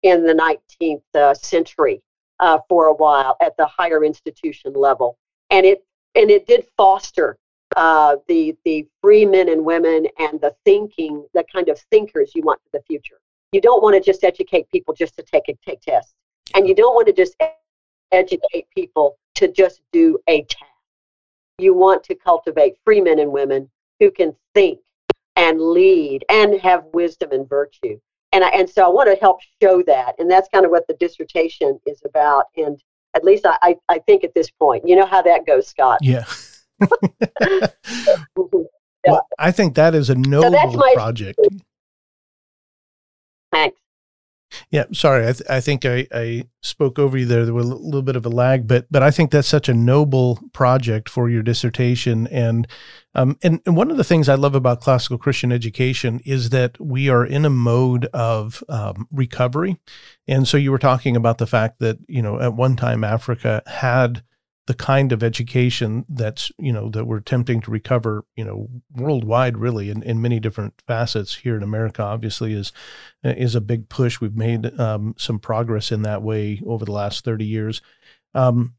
in 0.03 0.25
the 0.25 0.33
19th 0.33 1.01
uh, 1.15 1.33
century 1.33 2.01
uh, 2.39 2.59
for 2.69 2.87
a 2.87 2.93
while 2.93 3.35
at 3.41 3.55
the 3.57 3.65
higher 3.65 4.03
institution 4.03 4.73
level, 4.73 5.17
and 5.49 5.65
it 5.65 5.83
and 6.15 6.29
it 6.29 6.47
did 6.47 6.65
foster 6.77 7.37
uh, 7.75 8.17
the 8.27 8.55
the 8.65 8.87
free 9.01 9.25
men 9.25 9.49
and 9.49 9.63
women 9.63 10.07
and 10.19 10.39
the 10.41 10.55
thinking, 10.65 11.25
the 11.33 11.43
kind 11.51 11.69
of 11.69 11.79
thinkers 11.91 12.31
you 12.35 12.41
want 12.43 12.59
for 12.63 12.77
the 12.77 12.83
future. 12.83 13.19
You 13.51 13.61
don't 13.61 13.81
want 13.81 13.95
to 13.95 14.01
just 14.01 14.23
educate 14.23 14.69
people 14.69 14.93
just 14.93 15.15
to 15.17 15.23
take 15.23 15.43
a, 15.47 15.57
take 15.65 15.81
tests, 15.81 16.13
and 16.55 16.67
you 16.67 16.75
don't 16.75 16.95
want 16.95 17.07
to 17.07 17.13
just 17.13 17.35
educate 18.11 18.67
people 18.75 19.17
to 19.35 19.51
just 19.51 19.81
do 19.91 20.17
a 20.27 20.43
task 20.43 20.76
you 21.59 21.73
want 21.73 22.03
to 22.03 22.15
cultivate 22.15 22.75
free 22.85 23.01
men 23.01 23.19
and 23.19 23.31
women 23.31 23.69
who 23.99 24.11
can 24.11 24.35
think 24.53 24.79
and 25.35 25.59
lead 25.59 26.23
and 26.29 26.59
have 26.61 26.83
wisdom 26.93 27.31
and 27.31 27.47
virtue. 27.47 27.99
And, 28.31 28.43
I, 28.43 28.49
and 28.49 28.69
so 28.69 28.85
I 28.85 28.89
want 28.89 29.09
to 29.09 29.19
help 29.19 29.39
show 29.61 29.81
that. 29.83 30.15
And 30.19 30.29
that's 30.29 30.49
kind 30.49 30.65
of 30.65 30.71
what 30.71 30.85
the 30.87 30.95
dissertation 30.95 31.79
is 31.85 32.01
about. 32.05 32.45
And 32.55 32.79
at 33.15 33.23
least 33.23 33.45
I, 33.45 33.57
I, 33.61 33.75
I 33.89 33.99
think 33.99 34.23
at 34.23 34.33
this 34.35 34.49
point, 34.51 34.87
you 34.87 34.95
know 34.95 35.05
how 35.05 35.21
that 35.21 35.45
goes, 35.45 35.67
Scott. 35.67 35.99
Yeah. 36.01 36.25
yeah. 37.39 37.67
Mm-hmm. 38.37 39.13
Well, 39.13 39.27
I 39.39 39.51
think 39.51 39.75
that 39.75 39.95
is 39.95 40.09
a 40.09 40.15
noble 40.15 40.51
so 40.51 40.93
project. 40.93 41.39
Thanks. 43.51 43.79
Yeah, 44.69 44.84
sorry. 44.91 45.23
I, 45.25 45.32
th- 45.32 45.49
I 45.49 45.62
think 45.62 45.86
I, 45.86 46.06
I 46.12 46.43
spoke 46.62 46.99
over 46.99 47.17
you 47.17 47.25
there. 47.25 47.45
There 47.45 47.53
was 47.53 47.69
a 47.69 47.75
little 47.75 48.01
bit 48.01 48.17
of 48.17 48.25
a 48.25 48.30
lag, 48.30 48.67
but 48.67 48.86
but 48.91 49.01
I 49.01 49.12
think 49.12 49.32
that's 49.32 49.47
such 49.47 49.69
a 49.69 49.73
noble 49.73 50.39
project 50.51 51.08
for 51.08 51.30
your 51.30 51.41
dissertation. 51.41 52.27
And 52.27 52.67
um 53.15 53.38
and, 53.43 53.62
and 53.65 53.77
one 53.77 53.89
of 53.89 53.95
the 53.95 54.03
things 54.03 54.27
I 54.27 54.36
love 54.36 54.56
about 54.56 54.82
classical 54.82 55.17
Christian 55.17 55.53
education 55.53 56.19
is 56.25 56.49
that 56.49 56.80
we 56.82 57.08
are 57.08 57.25
in 57.25 57.45
a 57.45 57.49
mode 57.49 58.08
of 58.08 58.62
um, 58.67 59.08
recovery. 59.10 59.77
And 60.27 60.45
so 60.45 60.58
you 60.58 60.71
were 60.71 60.80
talking 60.80 61.15
about 61.15 61.38
the 61.38 61.47
fact 61.47 61.80
that 61.80 61.97
you 62.10 62.21
know 62.21 62.38
at 62.41 62.53
one 62.53 62.75
time 62.75 63.06
Africa 63.06 63.63
had 63.67 64.21
the 64.67 64.73
kind 64.73 65.12
of 65.12 65.23
education 65.23 66.06
that's 66.08 66.51
you 66.60 66.71
know 66.71 66.89
that 66.89 67.06
we're 67.06 67.17
attempting 67.17 67.62
to 67.62 67.71
recover 67.71 68.23
you 68.36 68.45
know 68.45 68.67
worldwide 68.95 69.58
really 69.58 69.89
in, 69.89 70.03
in 70.03 70.21
many 70.21 70.39
different 70.39 70.82
facets 70.86 71.36
here 71.36 71.58
in 71.58 71.63
america 71.63 72.01
obviously 72.03 72.53
is 72.53 72.71
is 73.23 73.56
a 73.56 73.62
big 73.62 73.89
push. 73.89 74.21
We've 74.21 74.36
made 74.36 74.80
um, 74.80 75.15
some 75.17 75.39
progress 75.39 75.91
in 75.91 76.03
that 76.03 76.21
way 76.21 76.62
over 76.65 76.86
the 76.86 76.91
last 76.91 77.25
30 77.25 77.45
years. 77.45 77.82
Um, 78.34 78.75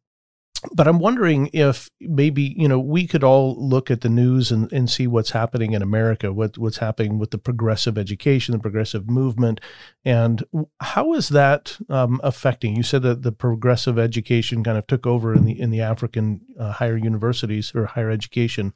but 0.73 0.88
I'm 0.88 0.99
wondering 0.99 1.51
if 1.53 1.88
maybe 2.01 2.55
you 2.57 2.66
know 2.66 2.79
we 2.79 3.07
could 3.07 3.23
all 3.23 3.55
look 3.59 3.90
at 3.90 4.01
the 4.01 4.09
news 4.09 4.51
and, 4.51 4.71
and 4.73 4.90
see 4.90 5.07
what's 5.07 5.31
happening 5.31 5.73
in 5.73 5.83
America, 5.83 6.33
what 6.33 6.59
what's 6.59 6.79
happening 6.79 7.18
with 7.18 7.31
the 7.31 7.38
progressive 7.38 7.97
education, 7.97 8.53
the 8.53 8.59
progressive 8.59 9.09
movement, 9.09 9.61
and 10.05 10.44
how 10.81 11.14
is 11.14 11.29
that 11.29 11.79
um, 11.88 12.21
affecting? 12.25 12.75
You 12.75 12.83
said 12.83 13.03
that 13.03 13.23
the 13.23 13.33
progressive 13.33 13.99
education 13.99 14.64
kind 14.64 14.79
of 14.79 14.87
took 14.87 15.07
over 15.07 15.35
in 15.35 15.44
the 15.44 15.59
in 15.59 15.71
the 15.71 15.81
African 15.81 16.40
uh, 16.59 16.73
higher 16.73 16.97
universities 16.97 17.73
or 17.75 17.87
higher 17.87 18.11
education, 18.11 18.75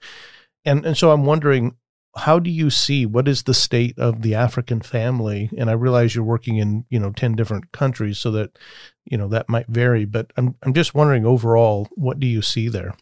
and 0.64 0.87
and 0.87 0.97
so 0.97 1.11
I'm 1.11 1.25
wondering 1.25 1.77
how 2.16 2.38
do 2.38 2.51
you 2.51 2.68
see 2.70 3.07
what 3.07 3.27
is 3.27 3.44
the 3.44 3.55
state 3.55 3.98
of 3.98 4.22
the 4.22 4.35
African 4.35 4.81
family? 4.81 5.51
And 5.57 5.70
I 5.70 5.72
realize 5.72 6.14
you're 6.14 6.25
working 6.25 6.57
in 6.59 6.85
you 6.90 6.98
know 6.98 7.11
ten 7.11 7.35
different 7.35 7.72
countries, 7.72 8.18
so 8.18 8.31
that 8.33 8.59
you 9.05 9.16
know 9.16 9.29
that 9.29 9.48
might 9.48 9.66
vary. 9.68 10.05
But 10.05 10.33
I'm 10.37 10.55
I'm 10.62 10.75
just 10.75 10.94
wondering 10.94 11.25
overall, 11.25 11.88
what 11.94 12.20
do 12.20 12.27
you 12.27 12.42
see 12.42 12.68
there? 12.68 12.94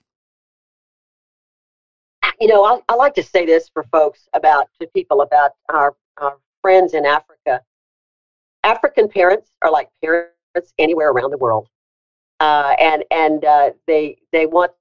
You 2.41 2.49
know, 2.49 2.65
I, 2.65 2.81
I 2.89 2.95
like 2.95 3.15
to 3.15 3.23
say 3.23 3.45
this 3.45 3.69
for 3.69 3.83
folks 3.85 4.29
about 4.33 4.69
to 4.81 4.87
people 4.89 5.23
about 5.23 5.53
our 5.69 5.97
our 6.19 6.39
friends 6.63 6.95
in 6.95 7.05
Africa. 7.05 7.63
African 8.63 9.09
parents 9.09 9.51
are 9.63 9.71
like 9.71 9.89
parents 10.03 10.73
anywhere 10.79 11.11
around 11.11 11.31
the 11.31 11.39
world, 11.39 11.69
uh, 12.39 12.77
and 12.79 13.05
and 13.11 13.45
uh, 13.45 13.71
they 13.87 14.19
they 14.31 14.47
want 14.47 14.73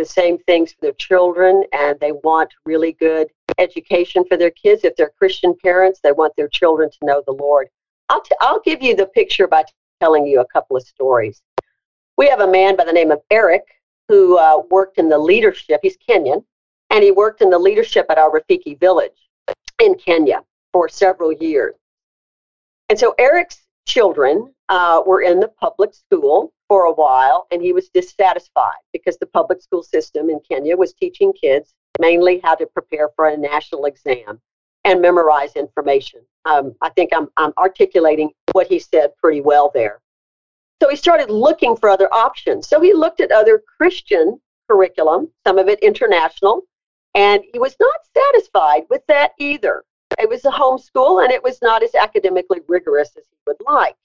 the 0.00 0.04
same 0.06 0.38
things 0.38 0.72
for 0.72 0.80
their 0.80 0.92
children 0.94 1.62
and 1.74 2.00
they 2.00 2.12
want 2.12 2.50
really 2.64 2.92
good 2.92 3.28
education 3.58 4.24
for 4.28 4.36
their 4.36 4.50
kids. 4.50 4.84
If 4.84 4.96
they're 4.96 5.12
Christian 5.18 5.54
parents, 5.62 6.00
they 6.02 6.12
want 6.12 6.34
their 6.36 6.48
children 6.48 6.90
to 6.90 7.06
know 7.06 7.22
the 7.26 7.32
Lord. 7.32 7.68
I'll, 8.08 8.22
t- 8.22 8.36
I'll 8.40 8.60
give 8.60 8.82
you 8.82 8.96
the 8.96 9.06
picture 9.06 9.46
by 9.46 9.62
t- 9.62 9.72
telling 10.00 10.26
you 10.26 10.40
a 10.40 10.46
couple 10.46 10.76
of 10.76 10.82
stories. 10.82 11.42
We 12.16 12.28
have 12.28 12.40
a 12.40 12.50
man 12.50 12.76
by 12.76 12.84
the 12.84 12.92
name 12.92 13.10
of 13.10 13.20
Eric 13.30 13.62
who 14.08 14.36
uh, 14.38 14.62
worked 14.70 14.98
in 14.98 15.08
the 15.08 15.18
leadership. 15.18 15.80
He's 15.82 15.96
Kenyan, 15.96 16.44
and 16.90 17.04
he 17.04 17.12
worked 17.12 17.42
in 17.42 17.50
the 17.50 17.58
leadership 17.58 18.06
at 18.10 18.18
our 18.18 18.30
Rafiki 18.30 18.78
village 18.78 19.28
in 19.80 19.94
Kenya 19.94 20.42
for 20.72 20.88
several 20.88 21.32
years. 21.32 21.74
And 22.88 22.98
so 22.98 23.14
Eric's 23.18 23.62
children 23.86 24.52
uh, 24.68 25.02
were 25.06 25.22
in 25.22 25.40
the 25.40 25.48
public 25.48 25.94
school 25.94 26.52
for 26.68 26.84
a 26.84 26.92
while, 26.92 27.46
and 27.50 27.62
he 27.62 27.72
was 27.72 27.88
dissatisfied 27.88 28.82
because 28.92 29.16
the 29.18 29.26
public 29.26 29.62
school 29.62 29.82
system 29.82 30.28
in 30.28 30.40
Kenya 30.40 30.76
was 30.76 30.92
teaching 30.92 31.32
kids 31.32 31.74
mainly 32.00 32.40
how 32.42 32.54
to 32.56 32.66
prepare 32.66 33.10
for 33.14 33.28
a 33.28 33.36
national 33.36 33.84
exam 33.84 34.40
and 34.84 35.00
memorize 35.00 35.54
information. 35.56 36.20
Um, 36.46 36.74
I 36.80 36.88
think 36.90 37.10
I'm, 37.14 37.28
I'm 37.36 37.52
articulating 37.58 38.30
what 38.52 38.66
he 38.66 38.78
said 38.78 39.10
pretty 39.18 39.42
well 39.42 39.70
there. 39.74 40.00
So 40.82 40.88
he 40.88 40.96
started 40.96 41.30
looking 41.30 41.76
for 41.76 41.90
other 41.90 42.12
options. 42.12 42.66
So 42.66 42.80
he 42.80 42.94
looked 42.94 43.20
at 43.20 43.30
other 43.30 43.62
Christian 43.76 44.40
curriculum, 44.68 45.28
some 45.46 45.58
of 45.58 45.68
it 45.68 45.78
international, 45.80 46.62
and 47.14 47.42
he 47.52 47.58
was 47.58 47.76
not 47.78 48.00
satisfied 48.16 48.84
with 48.88 49.02
that 49.08 49.32
either. 49.38 49.84
It 50.18 50.28
was 50.28 50.44
a 50.44 50.50
homeschool 50.50 51.22
and 51.22 51.32
it 51.32 51.42
was 51.42 51.60
not 51.60 51.82
as 51.82 51.94
academically 51.94 52.60
rigorous 52.66 53.10
as 53.18 53.24
he 53.30 53.36
would 53.46 53.56
like. 53.68 53.96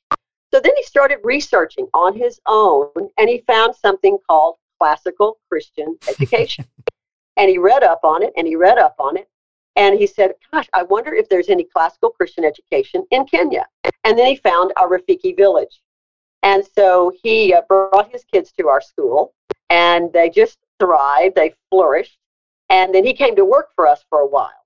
So 0.54 0.60
then 0.60 0.74
he 0.76 0.84
started 0.84 1.20
researching 1.24 1.88
on 1.94 2.16
his 2.16 2.40
own 2.46 2.90
and 3.18 3.30
he 3.30 3.44
found 3.48 3.76
something 3.76 4.18
called 4.28 4.56
classical 4.80 5.40
Christian 5.50 5.98
education. 6.08 6.66
and 7.38 7.50
he 7.50 7.58
read 7.58 7.84
up 7.84 8.02
on 8.04 8.24
it 8.24 8.34
and 8.38 8.48
he 8.48 8.56
read 8.56 8.78
up 8.78 8.96
on 9.00 9.18
it. 9.18 9.28
And 9.76 10.00
he 10.00 10.08
said, 10.08 10.34
Gosh, 10.52 10.70
I 10.74 10.84
wonder 10.84 11.14
if 11.14 11.28
there's 11.28 11.50
any 11.50 11.66
classical 11.66 12.10
Christian 12.10 12.46
education 12.46 13.06
in 13.12 13.26
Kenya. 13.26 13.68
And 14.04 14.18
then 14.18 14.28
he 14.28 14.38
found 14.38 14.72
our 14.78 14.88
Rafiki 14.88 15.36
village. 15.36 15.82
And 16.44 16.64
so 16.76 17.12
he 17.24 17.54
uh, 17.54 17.62
brought 17.68 18.12
his 18.12 18.24
kids 18.24 18.52
to 18.54 18.68
our 18.68 18.80
school 18.80 19.34
and 19.70 20.14
they 20.14 20.30
just 20.30 20.60
thrived, 20.80 21.36
they 21.36 21.54
flourished. 21.70 22.18
And 22.70 22.94
then 22.94 23.06
he 23.06 23.14
came 23.14 23.36
to 23.36 23.46
work 23.46 23.70
for 23.76 23.88
us 23.88 24.04
for 24.10 24.20
a 24.20 24.28
while. 24.28 24.66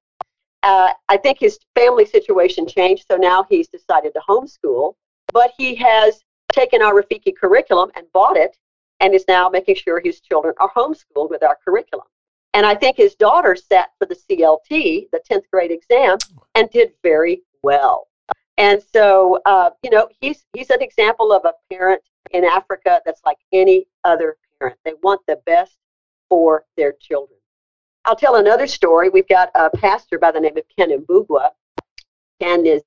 Uh, 0.64 0.92
I 1.08 1.18
think 1.18 1.40
his 1.40 1.58
family 1.76 2.06
situation 2.06 2.68
changed, 2.68 3.06
so 3.10 3.18
now 3.18 3.46
he's 3.50 3.70
decided 3.70 4.14
to 4.14 4.22
homeschool. 4.28 4.96
But 5.34 5.52
he 5.58 5.76
has 5.76 6.22
taken 6.52 6.82
our 6.82 6.94
Rafiki 6.94 7.36
curriculum 7.36 7.92
and 7.96 8.06
bought 8.14 8.38
it, 8.38 8.58
and 9.00 9.14
is 9.14 9.26
now 9.28 9.50
making 9.50 9.76
sure 9.76 10.02
his 10.02 10.20
children 10.20 10.54
are 10.60 10.72
homeschooled 10.72 11.30
with 11.30 11.44
our 11.44 11.58
curriculum. 11.64 12.08
And 12.54 12.66
I 12.66 12.76
think 12.76 12.98
his 12.98 13.16
daughter 13.16 13.56
sat 13.56 13.90
for 14.00 14.06
the 14.06 14.16
CLT, 14.16 15.10
the 15.12 15.22
10th 15.30 15.44
grade 15.52 15.72
exam, 15.72 16.18
and 16.56 16.70
did 16.72 16.92
very 17.04 17.44
well. 17.62 18.08
And 18.58 18.82
so, 18.94 19.40
uh, 19.46 19.70
you 19.84 19.90
know, 19.90 20.10
he's 20.20 20.46
he's 20.54 20.70
an 20.70 20.82
example 20.82 21.32
of 21.32 21.46
a 21.46 21.54
parent 21.74 22.02
in 22.32 22.44
Africa 22.44 23.02
that's 23.06 23.22
like 23.26 23.38
any 23.54 23.88
other 24.04 24.36
parent. 24.60 24.78
They 24.84 24.94
want 25.02 25.22
the 25.28 25.40
best 25.46 25.78
for 26.28 26.66
their 26.76 26.94
children. 27.00 27.40
I'll 28.06 28.16
tell 28.16 28.36
another 28.36 28.68
story. 28.68 29.10
We've 29.10 29.28
got 29.28 29.50
a 29.56 29.70
pastor 29.70 30.20
by 30.20 30.32
the 30.32 30.40
name 30.40 30.58
of 30.58 30.64
Ken 30.78 30.90
Mbugua. 30.90 31.52
Ken 32.42 32.66
is 32.66 32.82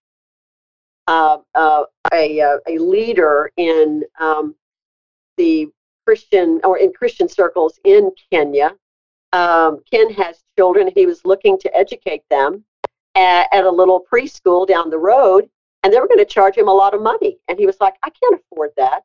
uh, 1.07 1.39
uh, 1.55 1.85
a, 2.13 2.41
uh, 2.41 2.59
a 2.69 2.79
leader 2.79 3.51
in 3.57 4.03
um, 4.21 4.55
the 5.37 5.69
Christian 6.07 6.61
or 6.65 6.79
in 6.79 6.93
Christian 6.93 7.29
circles 7.29 7.79
in 7.85 8.11
Kenya. 8.31 8.73
Um, 9.33 9.81
Ken 9.91 10.11
has 10.15 10.43
children. 10.59 10.91
He 10.95 11.07
was 11.07 11.25
looking 11.25 11.59
to 11.59 11.77
educate 11.77 12.23
them 12.31 12.65
at, 13.15 13.49
at 13.53 13.65
a 13.65 13.71
little 13.71 14.05
preschool 14.13 14.67
down 14.67 14.91
the 14.91 14.99
road, 14.99 15.49
and 15.83 15.93
they 15.93 16.01
were 16.01 16.09
going 16.09 16.19
to 16.19 16.25
charge 16.25 16.57
him 16.57 16.69
a 16.69 16.73
lot 16.73 16.95
of 16.95 17.03
money. 17.03 17.39
And 17.49 17.59
he 17.59 17.67
was 17.67 17.77
like, 17.81 17.95
I 18.03 18.11
can't 18.11 18.41
afford 18.41 18.71
that. 18.77 19.03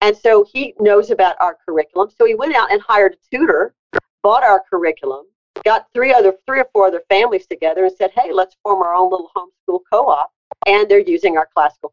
And 0.00 0.16
so 0.16 0.44
he 0.44 0.74
knows 0.80 1.10
about 1.10 1.36
our 1.40 1.56
curriculum. 1.66 2.10
So 2.16 2.24
he 2.24 2.34
went 2.34 2.54
out 2.54 2.72
and 2.72 2.80
hired 2.80 3.14
a 3.14 3.36
tutor, 3.36 3.74
bought 4.22 4.42
our 4.42 4.62
curriculum, 4.68 5.26
got 5.64 5.86
three 5.92 6.12
other 6.12 6.34
three 6.46 6.60
or 6.60 6.68
four 6.72 6.86
other 6.86 7.02
families 7.08 7.46
together 7.46 7.84
and 7.84 7.94
said, 7.94 8.10
"Hey, 8.12 8.32
let's 8.32 8.56
form 8.62 8.82
our 8.82 8.94
own 8.94 9.10
little 9.10 9.30
homeschool 9.36 9.80
co-op." 9.92 10.32
And 10.66 10.88
they're 10.88 11.00
using 11.00 11.36
our 11.36 11.48
classical 11.54 11.92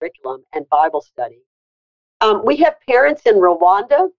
curriculum 0.00 0.44
and 0.52 0.68
Bible 0.68 1.00
study. 1.00 1.42
Um, 2.20 2.44
we 2.44 2.56
have 2.56 2.76
parents 2.88 3.22
in 3.26 3.36
Rwanda 3.36 4.10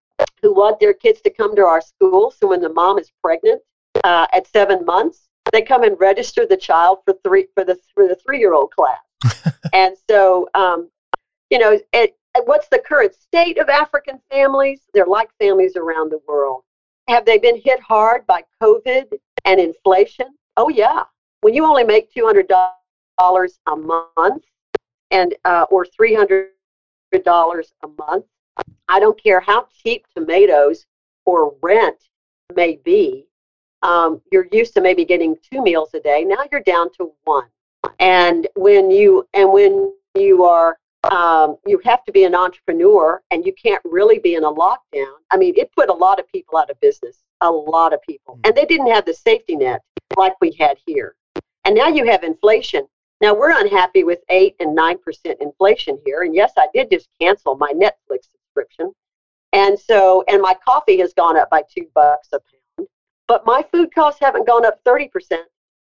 who 0.42 0.54
want 0.54 0.80
their 0.80 0.94
kids 0.94 1.22
to 1.22 1.30
come 1.30 1.56
to 1.56 1.64
our 1.64 1.82
school. 1.82 2.32
So 2.32 2.48
when 2.48 2.62
the 2.62 2.70
mom 2.70 2.98
is 3.00 3.12
pregnant 3.24 3.62
uh, 4.04 4.28
at 4.34 4.48
seven 4.48 4.86
months, 4.86 5.28
they 5.52 5.62
come 5.62 5.84
and 5.84 6.00
register 6.00 6.46
the 6.46 6.58
child 6.58 7.00
for 7.06 7.16
three 7.24 7.48
for 7.54 7.64
the 7.64 7.78
for 7.94 8.08
the 8.08 8.16
three 8.16 8.40
year 8.40 8.54
old 8.54 8.72
class. 8.72 9.00
and 9.74 9.96
so, 10.10 10.48
um, 10.54 10.90
you 11.50 11.60
know, 11.60 11.80
it, 11.94 12.18
what's 12.46 12.68
the 12.70 12.80
current 12.80 13.14
state 13.16 13.58
of 13.58 13.70
African 13.70 14.20
families? 14.30 14.82
They're 14.94 15.06
like 15.06 15.30
families 15.40 15.76
around 15.76 16.12
the 16.12 16.20
world. 16.28 16.64
Have 17.08 17.26
they 17.26 17.38
been 17.38 17.60
hit 17.62 17.80
hard 17.80 18.26
by 18.26 18.44
COVID 18.62 19.06
and 19.46 19.60
inflation? 19.60 20.28
Oh, 20.58 20.70
yeah. 20.70 21.04
When 21.42 21.54
you 21.54 21.66
only 21.66 21.84
make 21.84 22.14
$200 22.14 22.48
a 23.68 23.76
month 23.76 24.44
and 25.12 25.36
uh, 25.46 25.66
or 25.70 25.86
$300 25.86 26.50
a 27.22 27.88
month, 28.00 28.26
I 28.88 29.00
don't 29.00 29.22
care 29.22 29.40
how 29.40 29.68
cheap 29.84 30.06
tomatoes 30.16 30.86
or 31.26 31.56
rent 31.62 31.98
may 32.56 32.80
be. 32.84 33.28
Um, 33.82 34.22
you're 34.32 34.48
used 34.52 34.74
to 34.76 34.82
maybe 34.82 35.06
getting 35.06 35.36
two 35.52 35.62
meals 35.62 35.94
a 35.94 36.00
day. 36.00 36.24
Now 36.24 36.46
you're 36.52 36.62
down 36.62 36.92
to 36.98 37.12
one. 37.24 37.48
And 38.00 38.48
when 38.56 38.90
you 38.90 39.28
and 39.34 39.52
when 39.52 39.94
you 40.16 40.44
are 40.44 40.78
um, 41.12 41.58
you 41.66 41.80
have 41.86 42.04
to 42.06 42.12
be 42.12 42.24
an 42.24 42.34
entrepreneur 42.34 43.22
and 43.32 43.46
you 43.46 43.54
can't 43.54 43.82
really 43.86 44.20
be 44.20 44.36
in 44.36 44.44
a 44.44 44.52
lockdown. 44.52 45.14
I 45.32 45.38
mean, 45.38 45.54
it 45.56 45.72
put 45.76 45.90
a 45.90 45.94
lot 45.94 46.20
of 46.20 46.28
people 46.30 46.58
out 46.58 46.70
of 46.70 46.80
business, 46.80 47.20
a 47.42 47.52
lot 47.52 47.94
of 47.94 48.02
people. 48.02 48.40
And 48.44 48.56
they 48.56 48.66
didn't 48.66 48.92
have 48.92 49.06
the 49.06 49.14
safety 49.14 49.56
net 49.56 49.82
like 50.18 50.34
we 50.42 50.56
had 50.60 50.78
here. 50.86 51.16
And 51.64 51.76
now 51.76 51.88
you 51.88 52.06
have 52.06 52.24
inflation. 52.24 52.88
Now 53.22 53.34
we're 53.34 53.52
unhappy 53.52 54.04
with 54.04 54.20
8 54.30 54.56
and 54.60 54.78
9% 54.78 54.98
inflation 55.40 56.00
here. 56.06 56.24
And 56.24 56.36
yes, 56.36 56.54
I 56.58 56.68
did 56.74 56.90
just 56.92 57.08
cancel 57.22 57.56
my 57.56 57.72
Netflix 57.72 58.28
subscription. 58.56 58.94
And 59.54 59.80
so, 59.80 60.24
and 60.28 60.42
my 60.42 60.56
coffee 60.66 60.98
has 61.00 61.14
gone 61.14 61.38
up 61.38 61.50
by 61.50 61.64
two 61.74 61.88
bucks 61.94 62.30
a 62.34 62.40
pound. 62.40 62.88
But 63.28 63.46
my 63.46 63.64
food 63.72 63.94
costs 63.94 64.20
haven't 64.20 64.48
gone 64.48 64.66
up 64.66 64.84
30%, 64.86 65.10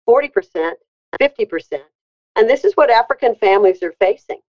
40%, 0.08 0.72
50%. 1.20 1.80
And 2.36 2.48
this 2.48 2.64
is 2.64 2.74
what 2.74 2.90
African 2.90 3.34
families 3.36 3.82
are 3.82 3.94
facing. 4.00 4.40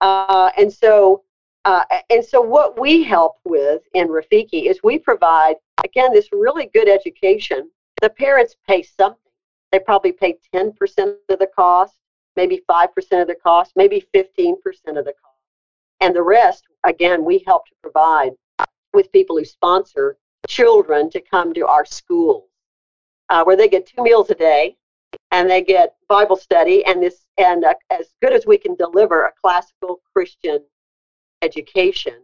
Uh, 0.00 0.50
and 0.56 0.72
so, 0.72 1.24
uh, 1.64 1.82
and 2.08 2.24
so 2.24 2.40
what 2.40 2.80
we 2.80 3.02
help 3.02 3.36
with 3.44 3.82
in 3.94 4.08
Rafiki 4.08 4.70
is 4.70 4.80
we 4.82 4.98
provide 4.98 5.56
again 5.84 6.12
this 6.12 6.28
really 6.32 6.70
good 6.72 6.88
education. 6.88 7.70
The 8.00 8.10
parents 8.10 8.56
pay 8.66 8.82
something. 8.82 9.18
They 9.72 9.78
probably 9.78 10.12
pay 10.12 10.38
10% 10.54 10.72
of 11.28 11.38
the 11.38 11.48
cost, 11.54 11.94
maybe 12.36 12.62
5% 12.68 12.88
of 13.20 13.28
the 13.28 13.36
cost, 13.42 13.72
maybe 13.76 14.04
15% 14.14 14.54
of 14.96 15.04
the 15.04 15.14
cost. 15.22 15.29
And 16.00 16.14
the 16.14 16.22
rest, 16.22 16.64
again, 16.84 17.24
we 17.24 17.44
help 17.46 17.66
to 17.66 17.74
provide 17.82 18.32
with 18.92 19.12
people 19.12 19.36
who 19.36 19.44
sponsor 19.44 20.16
children 20.48 21.10
to 21.10 21.20
come 21.20 21.52
to 21.54 21.66
our 21.66 21.84
schools, 21.84 22.48
uh, 23.28 23.44
where 23.44 23.56
they 23.56 23.68
get 23.68 23.86
two 23.86 24.02
meals 24.02 24.30
a 24.30 24.34
day 24.34 24.76
and 25.30 25.48
they 25.48 25.62
get 25.62 25.94
Bible 26.08 26.36
study 26.36 26.84
and 26.84 27.02
this 27.02 27.24
and 27.38 27.64
uh, 27.64 27.74
as 27.90 28.12
good 28.20 28.32
as 28.32 28.46
we 28.46 28.58
can 28.58 28.74
deliver 28.74 29.24
a 29.24 29.32
classical 29.40 30.00
Christian 30.12 30.60
education, 31.42 32.14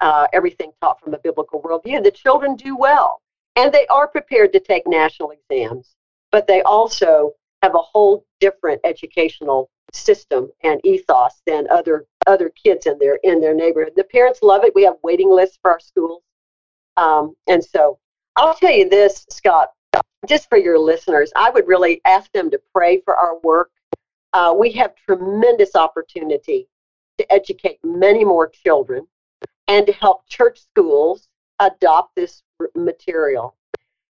uh, 0.00 0.26
everything 0.32 0.72
taught 0.80 1.00
from 1.00 1.14
a 1.14 1.18
biblical 1.18 1.62
worldview, 1.62 2.02
the 2.02 2.10
children 2.10 2.56
do 2.56 2.76
well. 2.76 3.20
And 3.56 3.72
they 3.72 3.86
are 3.88 4.08
prepared 4.08 4.52
to 4.52 4.60
take 4.60 4.86
national 4.86 5.32
exams, 5.32 5.94
but 6.30 6.46
they 6.46 6.62
also 6.62 7.32
have 7.62 7.74
a 7.74 7.78
whole 7.78 8.24
different 8.38 8.80
educational 8.84 9.70
system 9.92 10.50
and 10.62 10.80
ethos 10.84 11.42
than 11.46 11.68
other 11.70 12.06
other 12.26 12.50
kids 12.50 12.86
in 12.86 12.98
their 12.98 13.18
in 13.22 13.40
their 13.40 13.54
neighborhood. 13.54 13.92
The 13.96 14.04
parents 14.04 14.40
love 14.42 14.64
it. 14.64 14.74
We 14.74 14.84
have 14.84 14.96
waiting 15.02 15.30
lists 15.30 15.58
for 15.60 15.70
our 15.70 15.80
schools, 15.80 16.22
um, 16.96 17.34
and 17.48 17.64
so 17.64 17.98
I'll 18.36 18.54
tell 18.54 18.72
you 18.72 18.88
this, 18.88 19.26
Scott, 19.30 19.70
just 20.26 20.48
for 20.48 20.58
your 20.58 20.78
listeners, 20.78 21.32
I 21.36 21.50
would 21.50 21.66
really 21.66 22.00
ask 22.04 22.30
them 22.32 22.50
to 22.50 22.60
pray 22.74 23.00
for 23.00 23.16
our 23.16 23.38
work. 23.40 23.70
Uh, 24.32 24.54
we 24.56 24.70
have 24.72 24.94
tremendous 25.06 25.74
opportunity 25.74 26.68
to 27.18 27.32
educate 27.32 27.78
many 27.82 28.24
more 28.24 28.48
children 28.48 29.06
and 29.68 29.86
to 29.86 29.92
help 29.92 30.26
church 30.28 30.60
schools 30.60 31.28
adopt 31.58 32.14
this 32.16 32.42
material. 32.74 33.56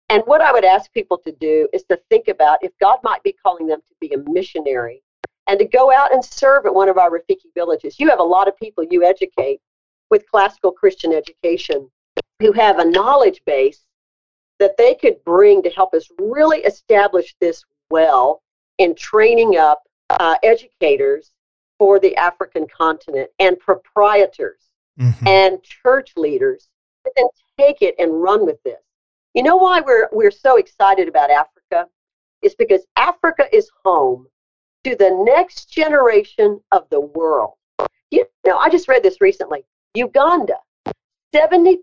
And 0.09 0.23
what 0.27 0.41
I 0.41 0.53
would 0.53 0.65
ask 0.65 0.93
people 0.93 1.19
to 1.19 1.33
do 1.33 1.69
is 1.73 1.85
to 1.85 2.01
think 2.09 2.29
about 2.29 2.59
if 2.63 2.73
God 2.81 2.99
might 3.03 3.23
be 3.23 3.33
calling 3.33 3.67
them 3.67 3.81
to 3.81 3.95
be 4.01 4.15
a 4.15 4.31
missionary 4.31 5.03
and 5.51 5.59
to 5.59 5.65
go 5.65 5.93
out 5.93 6.15
and 6.15 6.25
serve 6.25 6.65
at 6.65 6.73
one 6.73 6.89
of 6.89 6.97
our 6.97 7.11
Rafiki 7.11 7.53
villages. 7.57 7.99
You 7.99 8.09
have 8.09 8.21
a 8.21 8.23
lot 8.23 8.47
of 8.47 8.57
people 8.57 8.85
you 8.89 9.05
educate 9.05 9.61
with 10.09 10.31
classical 10.31 10.71
Christian 10.71 11.13
education 11.13 11.91
who 12.39 12.53
have 12.53 12.79
a 12.79 12.85
knowledge 12.85 13.43
base 13.45 13.85
that 14.61 14.77
they 14.77 14.95
could 14.95 15.17
bring 15.25 15.61
to 15.65 15.71
help 15.71 15.93
us 15.93 16.09
really 16.21 16.59
establish 16.59 17.35
this 17.41 17.65
well 17.91 18.43
in 18.79 18.95
training 18.95 19.57
up 19.57 19.83
uh, 20.11 20.37
educators 20.45 21.33
for 21.81 21.99
the 21.99 22.15
African 22.17 22.69
continent 22.69 23.29
and 23.41 23.59
proprietors 23.59 24.71
mm-hmm. 25.01 25.27
and 25.27 25.61
church 25.65 26.13
leaders 26.17 26.69
and 27.17 27.29
take 27.59 27.83
it 27.83 27.97
and 27.99 28.23
run 28.23 28.47
with 28.47 28.63
this. 28.63 28.79
You 29.35 29.43
know 29.43 29.57
why 29.57 29.81
we're 29.81 30.09
we're 30.13 30.31
so 30.31 30.59
excited 30.59 31.09
about 31.09 31.31
Africa? 31.31 31.89
Is 32.41 32.55
because 32.55 32.87
Africa 32.97 33.45
is 33.53 33.69
home 33.85 34.29
to 34.85 34.97
the 34.97 35.11
next 35.25 35.71
generation 35.71 36.61
of 36.73 36.89
the 36.91 37.01
world. 37.01 37.55
You 38.11 38.25
know, 38.47 38.57
I 38.57 38.69
just 38.71 38.89
read 38.89 39.03
this 39.03 39.21
recently. 39.21 39.65
Uganda, 39.95 40.57
70% 41.35 41.79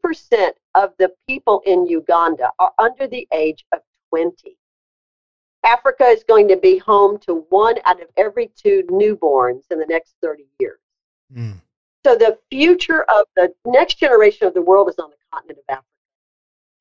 of 0.75 0.93
the 0.99 1.11
people 1.27 1.61
in 1.65 1.85
Uganda 1.85 2.51
are 2.59 2.71
under 2.79 3.07
the 3.07 3.27
age 3.33 3.65
of 3.73 3.79
20. 4.09 4.57
Africa 5.63 6.05
is 6.05 6.23
going 6.23 6.47
to 6.47 6.57
be 6.57 6.77
home 6.77 7.17
to 7.19 7.45
one 7.49 7.75
out 7.85 8.01
of 8.01 8.07
every 8.15 8.51
two 8.55 8.83
newborns 8.89 9.63
in 9.71 9.79
the 9.79 9.85
next 9.85 10.15
30 10.21 10.45
years. 10.59 10.79
Mm. 11.33 11.55
So 12.05 12.15
the 12.15 12.37
future 12.49 13.03
of 13.03 13.25
the 13.35 13.53
next 13.65 13.95
generation 13.95 14.47
of 14.47 14.53
the 14.53 14.61
world 14.61 14.89
is 14.89 14.97
on 14.97 15.09
the 15.09 15.17
continent 15.33 15.59
of 15.67 15.73
Africa. 15.73 15.87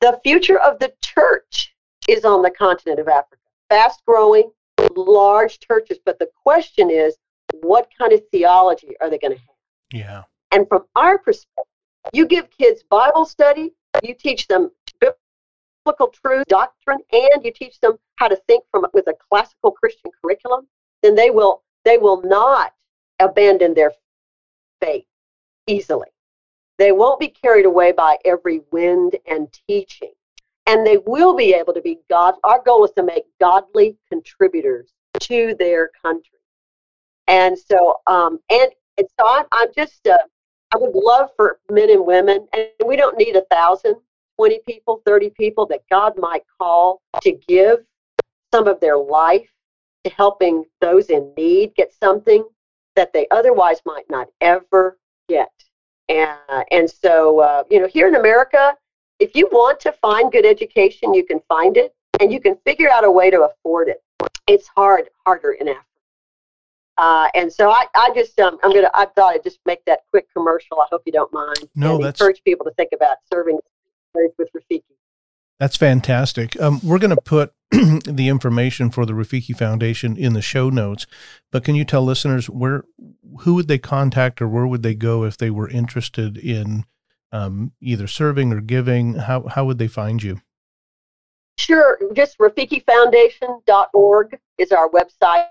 The 0.00 0.20
future 0.22 0.58
of 0.60 0.78
the 0.78 0.92
church 1.02 1.74
is 2.06 2.24
on 2.24 2.42
the 2.42 2.50
continent 2.50 3.00
of 3.00 3.08
Africa. 3.08 3.42
Fast 3.68 4.02
growing, 4.06 4.50
large 4.96 5.60
churches. 5.60 5.98
But 6.04 6.18
the 6.18 6.28
question 6.42 6.90
is, 6.90 7.16
what 7.62 7.88
kind 7.96 8.12
of 8.12 8.22
theology 8.30 8.94
are 9.00 9.10
they 9.10 9.18
going 9.18 9.34
to 9.34 9.38
have? 9.38 9.56
Yeah. 9.92 10.22
And 10.52 10.68
from 10.68 10.84
our 10.96 11.18
perspective, 11.18 11.64
you 12.12 12.26
give 12.26 12.50
kids 12.50 12.82
Bible 12.88 13.24
study, 13.24 13.72
you 14.02 14.14
teach 14.14 14.46
them 14.48 14.70
biblical 15.86 16.08
truth, 16.08 16.46
doctrine, 16.48 17.00
and 17.12 17.44
you 17.44 17.52
teach 17.52 17.80
them 17.80 17.98
how 18.16 18.28
to 18.28 18.36
think 18.46 18.64
from 18.70 18.86
with 18.92 19.06
a 19.08 19.14
classical 19.28 19.72
Christian 19.72 20.10
curriculum, 20.20 20.66
then 21.02 21.14
they 21.14 21.30
will 21.30 21.62
they 21.84 21.98
will 21.98 22.22
not 22.22 22.72
abandon 23.20 23.74
their 23.74 23.92
faith 24.80 25.06
easily. 25.66 26.08
They 26.78 26.92
won't 26.92 27.20
be 27.20 27.28
carried 27.28 27.64
away 27.64 27.92
by 27.92 28.18
every 28.24 28.62
wind 28.70 29.16
and 29.26 29.48
teaching. 29.68 30.12
And 30.66 30.86
they 30.86 30.98
will 31.06 31.34
be 31.34 31.54
able 31.54 31.72
to 31.74 31.80
be 31.80 31.98
God. 32.10 32.34
Our 32.42 32.62
goal 32.62 32.84
is 32.84 32.90
to 32.96 33.02
make 33.02 33.24
godly 33.40 33.96
contributors 34.08 34.92
to 35.20 35.54
their 35.58 35.90
country. 36.02 36.38
And 37.28 37.58
so, 37.58 37.96
um, 38.06 38.38
and, 38.50 38.70
and 38.98 39.06
so 39.18 39.26
I'm, 39.28 39.46
I'm 39.52 39.68
just, 39.76 40.06
uh, 40.06 40.18
I 40.74 40.78
would 40.78 40.94
love 40.94 41.30
for 41.36 41.58
men 41.70 41.90
and 41.90 42.04
women, 42.04 42.46
and 42.52 42.68
we 42.84 42.96
don't 42.96 43.18
need 43.18 43.36
a 43.36 43.44
thousand, 43.50 43.96
20 44.36 44.60
people, 44.66 45.02
30 45.06 45.30
people 45.30 45.66
that 45.66 45.82
God 45.90 46.14
might 46.18 46.42
call 46.60 47.00
to 47.22 47.32
give 47.48 47.78
some 48.52 48.66
of 48.66 48.80
their 48.80 48.96
life 48.96 49.48
to 50.04 50.10
helping 50.10 50.64
those 50.80 51.10
in 51.10 51.32
need 51.36 51.74
get 51.74 51.92
something 51.92 52.44
that 52.94 53.12
they 53.12 53.26
otherwise 53.30 53.80
might 53.84 54.08
not 54.08 54.28
ever 54.40 54.98
get. 55.28 55.50
And, 56.08 56.38
and 56.70 56.90
so, 56.90 57.40
uh, 57.40 57.64
you 57.70 57.80
know, 57.80 57.88
here 57.88 58.08
in 58.08 58.14
America, 58.14 58.74
if 59.18 59.34
you 59.34 59.48
want 59.52 59.80
to 59.80 59.92
find 59.92 60.30
good 60.30 60.46
education, 60.46 61.14
you 61.14 61.24
can 61.24 61.40
find 61.48 61.76
it 61.76 61.94
and 62.20 62.32
you 62.32 62.40
can 62.40 62.56
figure 62.64 62.90
out 62.90 63.04
a 63.04 63.10
way 63.10 63.30
to 63.30 63.42
afford 63.42 63.88
it. 63.88 64.02
It's 64.46 64.68
hard, 64.68 65.08
harder 65.24 65.52
in 65.52 65.68
Africa. 65.68 65.82
Uh, 66.98 67.28
and 67.34 67.52
so 67.52 67.70
I, 67.70 67.86
I 67.94 68.10
just, 68.14 68.38
um, 68.40 68.58
I'm 68.62 68.72
gonna, 68.72 68.90
I 68.94 69.06
thought 69.06 69.34
I'd 69.34 69.42
just 69.42 69.58
make 69.66 69.84
that 69.84 70.00
quick 70.10 70.26
commercial. 70.34 70.80
I 70.80 70.86
hope 70.90 71.02
you 71.04 71.12
don't 71.12 71.32
mind. 71.32 71.68
No, 71.74 71.98
that's 71.98 72.20
encourage 72.20 72.42
people 72.42 72.64
to 72.64 72.72
think 72.72 72.90
about 72.94 73.18
serving 73.30 73.58
with 74.14 74.48
Rafiki. 74.56 74.82
That's 75.58 75.76
fantastic. 75.76 76.58
Um, 76.60 76.80
we're 76.82 76.98
going 76.98 77.14
to 77.14 77.20
put 77.20 77.52
the 77.70 78.28
information 78.28 78.90
for 78.90 79.06
the 79.06 79.14
Rafiki 79.14 79.56
Foundation 79.56 80.16
in 80.16 80.34
the 80.34 80.42
show 80.42 80.70
notes, 80.70 81.06
but 81.50 81.64
can 81.64 81.74
you 81.74 81.84
tell 81.84 82.02
listeners 82.02 82.48
where, 82.48 82.84
who 83.40 83.54
would 83.54 83.68
they 83.68 83.78
contact 83.78 84.40
or 84.40 84.48
where 84.48 84.66
would 84.66 84.82
they 84.82 84.94
go 84.94 85.24
if 85.24 85.36
they 85.36 85.50
were 85.50 85.68
interested 85.68 86.36
in 86.36 86.84
um, 87.32 87.72
either 87.80 88.06
serving 88.06 88.52
or 88.52 88.60
giving? 88.60 89.14
How, 89.14 89.46
how 89.48 89.64
would 89.64 89.78
they 89.78 89.88
find 89.88 90.22
you? 90.22 90.40
Sure. 91.58 91.98
Just 92.14 92.38
RafikiFoundation.org 92.38 94.38
is 94.58 94.72
our 94.72 94.90
website. 94.90 95.48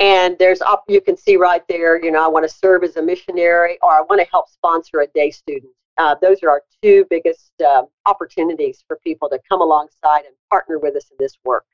And 0.00 0.36
there's 0.38 0.60
up, 0.60 0.84
you 0.86 1.00
can 1.00 1.16
see 1.16 1.36
right 1.36 1.62
there, 1.68 2.02
you 2.02 2.12
know, 2.12 2.24
I 2.24 2.28
want 2.28 2.48
to 2.48 2.54
serve 2.54 2.84
as 2.84 2.96
a 2.96 3.02
missionary 3.02 3.78
or 3.82 3.90
I 3.90 4.02
want 4.02 4.20
to 4.20 4.26
help 4.30 4.48
sponsor 4.48 5.00
a 5.00 5.08
day 5.08 5.30
student 5.30 5.72
uh, 5.98 6.14
those 6.22 6.42
are 6.42 6.50
our 6.50 6.62
two 6.82 7.04
biggest 7.10 7.52
uh, 7.60 7.82
opportunities 8.06 8.84
for 8.86 8.98
people 9.04 9.28
to 9.28 9.38
come 9.48 9.60
alongside 9.60 10.24
and 10.24 10.34
partner 10.48 10.78
with 10.78 10.96
us 10.96 11.10
in 11.10 11.16
this 11.18 11.36
work. 11.44 11.66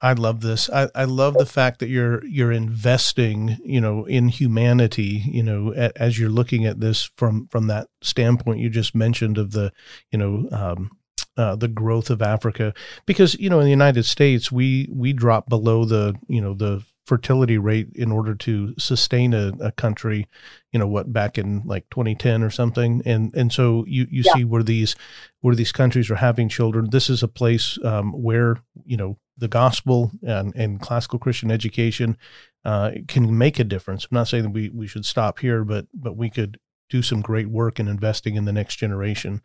I 0.00 0.12
love 0.12 0.40
this. 0.40 0.70
I, 0.70 0.88
I 0.94 1.04
love 1.04 1.34
the 1.34 1.46
fact 1.46 1.80
that 1.80 1.88
you're 1.88 2.24
you're 2.24 2.52
investing, 2.52 3.58
you 3.64 3.80
know, 3.80 4.04
in 4.04 4.28
humanity. 4.28 5.22
You 5.26 5.42
know, 5.42 5.72
as 5.72 6.18
you're 6.18 6.30
looking 6.30 6.66
at 6.66 6.80
this 6.80 7.10
from 7.16 7.48
from 7.48 7.66
that 7.66 7.88
standpoint 8.00 8.60
you 8.60 8.70
just 8.70 8.94
mentioned 8.94 9.38
of 9.38 9.50
the, 9.52 9.72
you 10.12 10.18
know, 10.18 10.48
um, 10.52 10.90
uh, 11.36 11.56
the 11.56 11.68
growth 11.68 12.10
of 12.10 12.22
Africa, 12.22 12.74
because 13.06 13.34
you 13.40 13.50
know 13.50 13.58
in 13.58 13.64
the 13.64 13.70
United 13.70 14.04
States 14.04 14.52
we 14.52 14.88
we 14.92 15.12
drop 15.12 15.48
below 15.48 15.84
the 15.84 16.14
you 16.28 16.40
know 16.40 16.54
the 16.54 16.84
fertility 17.06 17.56
rate 17.56 17.88
in 17.94 18.12
order 18.12 18.34
to 18.34 18.74
sustain 18.78 19.32
a, 19.32 19.50
a 19.62 19.72
country 19.72 20.26
you 20.72 20.78
know 20.78 20.86
what 20.86 21.10
back 21.10 21.38
in 21.38 21.62
like 21.64 21.88
2010 21.88 22.42
or 22.42 22.50
something 22.50 23.00
and 23.06 23.34
and 23.34 23.50
so 23.50 23.82
you 23.88 24.06
you 24.10 24.22
yeah. 24.26 24.32
see 24.34 24.44
where 24.44 24.62
these 24.62 24.94
where 25.40 25.54
these 25.54 25.72
countries 25.72 26.10
are 26.10 26.16
having 26.16 26.50
children 26.50 26.90
this 26.90 27.08
is 27.08 27.22
a 27.22 27.28
place 27.28 27.78
um, 27.82 28.12
where 28.12 28.58
you 28.84 28.94
know 28.98 29.16
the 29.38 29.48
gospel 29.48 30.10
and, 30.22 30.54
and 30.54 30.80
classical 30.80 31.18
christian 31.18 31.50
education 31.50 32.16
uh, 32.64 32.90
can 33.06 33.36
make 33.36 33.58
a 33.58 33.64
difference 33.64 34.04
i'm 34.04 34.14
not 34.14 34.28
saying 34.28 34.42
that 34.42 34.50
we 34.50 34.68
we 34.70 34.86
should 34.86 35.04
stop 35.04 35.38
here 35.38 35.64
but 35.64 35.86
but 35.94 36.16
we 36.16 36.28
could 36.28 36.58
do 36.90 37.02
some 37.02 37.20
great 37.20 37.48
work 37.48 37.78
in 37.78 37.86
investing 37.86 38.34
in 38.34 38.44
the 38.44 38.52
next 38.52 38.76
generation 38.76 39.42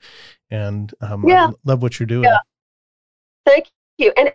and 0.49 0.93
um, 1.01 1.27
yeah. 1.27 1.47
I 1.47 1.53
love 1.65 1.81
what 1.81 1.99
you're 1.99 2.07
doing 2.07 2.23
yeah. 2.23 2.39
thank 3.45 3.69
you 3.97 4.13
and 4.17 4.33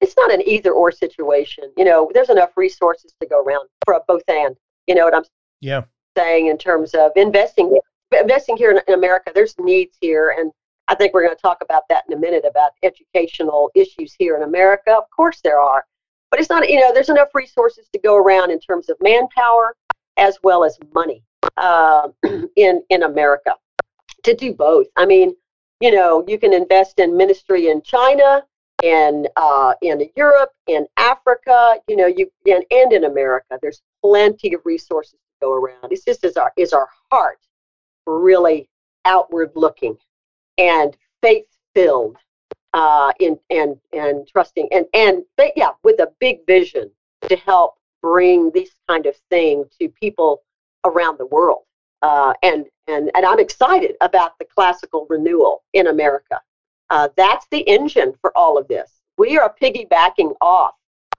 it's 0.00 0.16
not 0.16 0.32
an 0.32 0.42
either 0.46 0.72
or 0.72 0.90
situation. 0.90 1.72
You 1.76 1.84
know, 1.84 2.10
there's 2.14 2.30
enough 2.30 2.50
resources 2.56 3.14
to 3.20 3.26
go 3.26 3.42
around 3.42 3.68
for 3.84 3.94
a 3.94 4.00
both 4.06 4.22
and. 4.28 4.56
You 4.86 4.94
know 4.94 5.04
what 5.04 5.14
I'm 5.14 5.24
yeah. 5.60 5.82
saying 6.16 6.46
in 6.48 6.58
terms 6.58 6.94
of 6.94 7.12
investing 7.16 7.78
investing 8.18 8.56
here 8.56 8.70
in, 8.70 8.80
in 8.88 8.94
America. 8.94 9.30
There's 9.34 9.54
needs 9.60 9.96
here, 10.00 10.34
and 10.36 10.50
I 10.90 10.96
think 10.96 11.14
we're 11.14 11.22
going 11.22 11.36
to 11.36 11.40
talk 11.40 11.58
about 11.62 11.84
that 11.88 12.02
in 12.08 12.14
a 12.14 12.18
minute 12.18 12.44
about 12.44 12.72
educational 12.82 13.70
issues 13.76 14.12
here 14.18 14.36
in 14.36 14.42
America. 14.42 14.90
Of 14.90 15.08
course, 15.14 15.40
there 15.40 15.60
are, 15.60 15.84
but 16.32 16.40
it's 16.40 16.50
not. 16.50 16.68
You 16.68 16.80
know, 16.80 16.92
there's 16.92 17.08
enough 17.08 17.28
resources 17.32 17.88
to 17.92 18.00
go 18.00 18.16
around 18.16 18.50
in 18.50 18.58
terms 18.58 18.88
of 18.88 18.96
manpower 19.00 19.76
as 20.16 20.36
well 20.42 20.64
as 20.64 20.76
money 20.92 21.22
uh, 21.56 22.08
in 22.56 22.82
in 22.90 23.04
America 23.04 23.54
to 24.24 24.34
do 24.34 24.52
both. 24.52 24.88
I 24.96 25.06
mean, 25.06 25.36
you 25.80 25.92
know, 25.92 26.24
you 26.26 26.38
can 26.38 26.52
invest 26.52 26.98
in 26.98 27.16
ministry 27.16 27.68
in 27.68 27.82
China 27.82 28.42
in 28.82 29.28
uh, 29.36 29.74
in 29.82 30.10
Europe, 30.16 30.50
in 30.66 30.86
Africa, 30.96 31.76
you 31.86 31.94
know, 31.94 32.06
you 32.06 32.28
and, 32.46 32.64
and 32.72 32.92
in 32.92 33.04
America. 33.04 33.60
There's 33.62 33.80
plenty 34.02 34.54
of 34.54 34.62
resources 34.64 35.12
to 35.12 35.46
go 35.46 35.52
around. 35.52 35.92
It's 35.92 36.04
just 36.04 36.24
is 36.24 36.36
our 36.36 36.52
is 36.56 36.72
our 36.72 36.88
heart 37.12 37.38
really 38.06 38.68
outward 39.04 39.52
looking 39.54 39.96
and 40.60 40.96
faith 41.22 41.46
filled 41.74 42.18
uh, 42.74 43.12
in 43.20 43.38
and 43.50 43.78
and 43.92 44.28
trusting 44.28 44.68
and 44.72 44.86
and 44.94 45.24
yeah, 45.56 45.70
with 45.84 46.00
a 46.00 46.12
big 46.20 46.46
vision 46.46 46.90
to 47.28 47.36
help 47.36 47.76
bring 48.02 48.50
this 48.52 48.70
kind 48.88 49.06
of 49.06 49.16
thing 49.30 49.64
to 49.80 49.88
people 49.90 50.42
around 50.86 51.18
the 51.18 51.26
world. 51.26 51.64
uh, 52.02 52.34
and 52.42 52.66
and 52.88 53.10
and 53.16 53.26
I'm 53.26 53.40
excited 53.40 53.96
about 54.02 54.38
the 54.38 54.46
classical 54.46 55.06
renewal 55.10 55.64
in 55.74 55.88
America. 55.88 56.40
Uh, 56.90 57.08
that's 57.16 57.46
the 57.50 57.60
engine 57.62 58.14
for 58.22 58.36
all 58.36 58.58
of 58.58 58.68
this. 58.68 59.00
We 59.18 59.38
are 59.38 59.54
piggybacking 59.62 60.34
off 60.42 60.74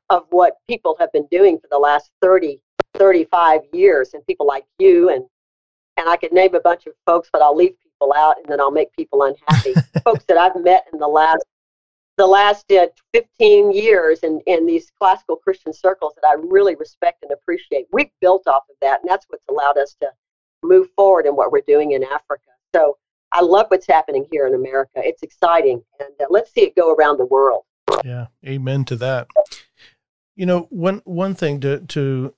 of 0.09 0.25
what 0.31 0.57
people 0.69 0.97
have 0.99 1.11
been 1.13 1.27
doing 1.31 1.59
for 1.59 1.67
the 1.71 1.79
last 1.79 2.11
30, 2.21 2.61
35 2.95 3.61
years, 3.73 4.13
and 4.15 4.25
people 4.27 4.47
like 4.47 4.65
you 4.79 5.09
and 5.09 5.25
and 5.97 6.09
I 6.09 6.17
could 6.17 6.33
name 6.33 6.55
a 6.55 6.61
bunch 6.61 6.87
of 6.87 6.93
folks, 7.05 7.29
but 7.33 7.41
I'll 7.43 7.55
leave 7.55 7.75
out, 8.15 8.37
and 8.37 8.45
then 8.47 8.59
I'll 8.59 8.71
make 8.71 8.91
people 8.93 9.23
unhappy. 9.23 9.73
folks 10.03 10.25
that 10.25 10.37
I've 10.37 10.61
met 10.63 10.85
in 10.91 10.99
the 10.99 11.07
last 11.07 11.43
the 12.17 12.27
last 12.27 12.71
uh, 12.71 12.87
15 13.13 13.71
years 13.71 14.19
in, 14.19 14.41
in 14.45 14.65
these 14.65 14.91
classical 14.99 15.37
Christian 15.37 15.73
circles 15.73 16.13
that 16.15 16.27
I 16.27 16.35
really 16.39 16.75
respect 16.75 17.23
and 17.23 17.31
appreciate. 17.31 17.87
We've 17.91 18.11
built 18.19 18.47
off 18.47 18.63
of 18.69 18.75
that, 18.81 19.01
and 19.01 19.09
that's 19.09 19.25
what's 19.29 19.45
allowed 19.49 19.77
us 19.77 19.95
to 20.01 20.09
move 20.61 20.89
forward 20.95 21.25
in 21.25 21.35
what 21.35 21.51
we're 21.51 21.61
doing 21.65 21.93
in 21.93 22.03
Africa. 22.03 22.51
So 22.75 22.97
I 23.31 23.41
love 23.41 23.67
what's 23.69 23.87
happening 23.87 24.27
here 24.29 24.45
in 24.45 24.53
America. 24.53 25.01
It's 25.03 25.23
exciting, 25.23 25.81
and 25.99 26.09
uh, 26.19 26.25
let's 26.29 26.51
see 26.51 26.61
it 26.61 26.75
go 26.75 26.93
around 26.93 27.17
the 27.17 27.25
world. 27.25 27.63
Yeah, 28.03 28.27
amen 28.45 28.85
to 28.85 28.95
that. 28.97 29.27
You 30.35 30.45
know, 30.45 30.67
one 30.69 31.01
one 31.05 31.33
thing 31.33 31.59
to 31.61 31.79
to 31.79 32.33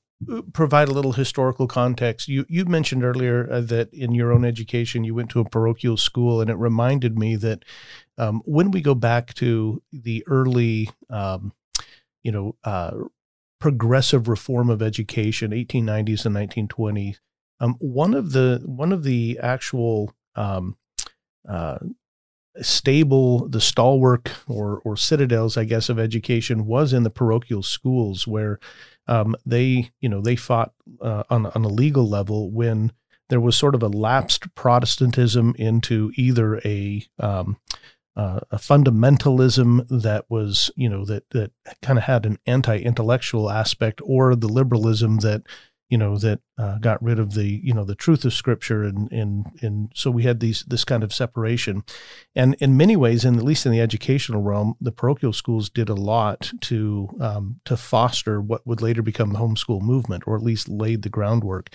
provide 0.54 0.88
a 0.88 0.94
little 0.94 1.14
historical 1.14 1.68
context. 1.68 2.28
You 2.28 2.46
you 2.50 2.66
mentioned 2.66 3.04
earlier 3.04 3.52
uh, 3.52 3.62
that 3.62 3.94
in 3.94 4.14
your 4.14 4.32
own 4.32 4.46
education 4.46 5.04
you 5.04 5.16
went 5.16 5.30
to 5.32 5.40
a 5.40 5.50
parochial 5.50 5.98
school, 5.98 6.42
and 6.42 6.50
it 6.50 6.56
reminded 6.56 7.18
me 7.18 7.36
that 7.38 7.64
um, 8.18 8.42
when 8.46 8.72
we 8.72 8.82
go 8.82 8.96
back 8.96 9.34
to 9.36 9.82
the 9.92 10.24
early, 10.28 10.90
um, 11.10 11.54
you 12.24 12.32
know, 12.32 12.56
uh, 12.64 12.92
progressive 13.60 14.28
reform 14.28 14.70
of 14.70 14.82
education, 14.82 15.52
1890s 15.52 16.26
and 16.26 16.36
1920s, 16.70 17.18
um, 17.60 17.76
one 17.80 18.14
of 18.14 18.32
the 18.32 18.62
one 18.66 18.92
of 18.92 19.04
the 19.04 19.40
actual 19.42 20.14
um, 20.36 20.78
uh, 21.48 21.80
stable, 22.62 23.48
the 23.50 23.62
stalwart 23.62 24.32
or 24.48 24.82
or 24.86 24.96
citadels, 24.96 25.58
I 25.58 25.64
guess, 25.66 25.90
of 25.90 26.00
education 26.00 26.66
was 26.66 26.94
in 26.94 27.04
the 27.04 27.10
parochial 27.10 27.64
schools 27.64 28.28
where 28.28 28.60
um, 29.08 29.36
they, 29.46 29.92
you 30.00 30.10
know, 30.10 30.22
they 30.22 30.36
fought 30.36 30.74
uh, 31.02 31.24
on 31.30 31.48
on 31.48 31.66
a 31.66 31.70
legal 31.70 32.08
level 32.08 32.52
when 32.52 32.92
there 33.30 33.40
was 33.40 33.56
sort 33.56 33.76
of 33.76 33.82
a 33.82 33.88
lapsed 33.88 34.54
Protestantism 34.56 35.56
into 35.58 36.12
either 36.16 36.58
a 36.66 37.06
um, 37.20 37.58
uh, 38.16 38.42
a 38.52 38.58
fundamentalism 38.58 39.88
that 39.90 40.26
was, 40.30 40.70
you 40.76 40.88
know, 40.88 41.04
that 41.06 41.30
that 41.32 41.52
kind 41.82 41.98
of 41.98 42.06
had 42.06 42.26
an 42.26 42.38
anti-intellectual 42.46 43.50
aspect, 43.50 44.02
or 44.04 44.36
the 44.36 44.48
liberalism 44.48 45.18
that 45.18 45.44
you 45.94 45.98
know 46.00 46.18
that 46.18 46.40
uh, 46.58 46.80
got 46.80 47.04
rid 47.04 47.20
of 47.20 47.36
the 47.36 47.62
you 47.64 47.72
know 47.72 47.84
the 47.84 47.94
truth 47.94 48.26
of 48.26 48.34
scripture 48.34 48.84
and 48.84 49.12
and 49.12 49.46
and 49.62 49.92
so 49.94 50.10
we 50.10 50.24
had 50.24 50.40
these 50.40 50.64
this 50.64 50.84
kind 50.84 51.04
of 51.04 51.14
separation. 51.14 51.84
And 52.36 52.56
in 52.56 52.76
many 52.76 52.96
ways 52.96 53.24
and 53.24 53.38
at 53.38 53.44
least 53.44 53.68
in 53.68 53.72
the 53.72 53.80
educational 53.80 54.42
realm 54.42 54.74
the 54.82 54.92
parochial 54.92 55.34
schools 55.34 55.70
did 55.70 55.90
a 55.90 55.94
lot 55.94 56.52
to 56.62 57.10
um, 57.22 57.60
to 57.66 57.78
foster 57.78 58.42
what 58.42 58.66
would 58.66 58.82
later 58.82 59.04
become 59.04 59.34
the 59.34 59.40
homeschool 59.40 59.84
movement 59.84 60.24
or 60.26 60.36
at 60.36 60.42
least 60.42 60.68
laid 60.68 61.04
the 61.04 61.10
groundwork. 61.10 61.70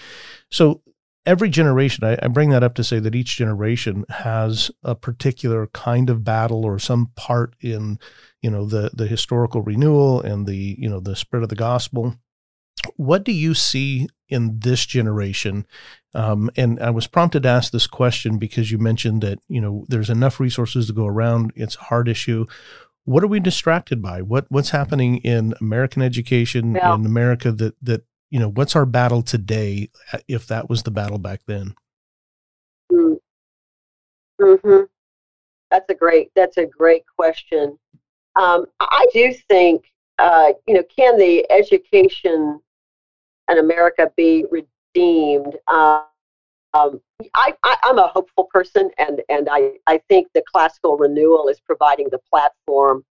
So 0.50 0.83
every 1.24 1.48
generation 1.48 2.02
I, 2.02 2.18
I 2.20 2.26
bring 2.26 2.50
that 2.50 2.64
up 2.64 2.74
to 2.74 2.83
say 2.83 2.98
that 2.98 3.14
each 3.14 3.37
generation 3.37 4.04
has 4.09 4.72
a 4.83 4.96
particular 4.96 5.68
kind 5.68 6.11
of 6.11 6.24
battle 6.24 6.64
or 6.64 6.81
some 6.81 7.12
part 7.14 7.54
in 7.61 8.00
you 8.42 8.50
know 8.50 8.66
the 8.66 8.90
the 8.92 9.07
historical 9.07 9.62
renewal 9.62 10.20
and 10.20 10.44
the 10.44 10.74
you 10.76 10.90
know 10.90 10.98
the 10.98 11.14
spread 11.14 11.44
of 11.44 11.50
the 11.50 11.54
gospel 11.68 12.16
what 12.96 13.24
do 13.24 13.32
you 13.32 13.54
see 13.54 14.08
in 14.28 14.60
this 14.60 14.84
generation? 14.86 15.66
Um, 16.14 16.50
and 16.56 16.80
I 16.80 16.90
was 16.90 17.06
prompted 17.06 17.42
to 17.42 17.48
ask 17.48 17.72
this 17.72 17.86
question 17.86 18.38
because 18.38 18.70
you 18.70 18.78
mentioned 18.78 19.22
that 19.22 19.38
you 19.48 19.60
know 19.60 19.84
there's 19.88 20.10
enough 20.10 20.40
resources 20.40 20.86
to 20.86 20.92
go 20.92 21.06
around. 21.06 21.52
It's 21.54 21.76
a 21.76 21.84
hard 21.84 22.08
issue. 22.08 22.46
What 23.04 23.22
are 23.22 23.28
we 23.28 23.40
distracted 23.40 24.02
by? 24.02 24.22
What 24.22 24.46
what's 24.48 24.70
happening 24.70 25.18
in 25.18 25.54
American 25.60 26.02
education 26.02 26.74
yeah. 26.74 26.94
in 26.94 27.06
America 27.06 27.52
that 27.52 27.74
that 27.82 28.04
you 28.30 28.38
know 28.38 28.50
what's 28.50 28.76
our 28.76 28.86
battle 28.86 29.22
today 29.22 29.90
if 30.26 30.46
that 30.48 30.68
was 30.68 30.82
the 30.82 30.90
battle 30.90 31.18
back 31.18 31.40
then? 31.46 31.74
Hmm. 32.90 33.14
Mm-hmm. 34.40 34.84
That's 35.70 35.90
a 35.90 35.94
great 35.94 36.30
that's 36.34 36.56
a 36.56 36.66
great 36.66 37.04
question. 37.16 37.78
Um, 38.36 38.66
I 38.80 39.06
do 39.12 39.34
think 39.48 39.84
uh, 40.18 40.52
you 40.66 40.74
know 40.74 40.82
can 40.96 41.18
the 41.18 41.50
education 41.50 42.60
and 43.48 43.58
America 43.58 44.11
be 44.16 44.44
redeemed. 44.50 45.56
Um, 45.66 46.04
I, 47.34 47.54
am 47.84 47.98
a 47.98 48.08
hopeful 48.08 48.44
person, 48.44 48.90
and, 48.98 49.22
and 49.28 49.48
I, 49.50 49.72
I 49.87 49.98
think 50.08 50.28
the 50.34 50.42
classical 50.52 50.96
renewal 50.96 51.48
is 51.48 51.61
providing 51.61 52.08
the 52.11 52.20
platform 52.30 53.04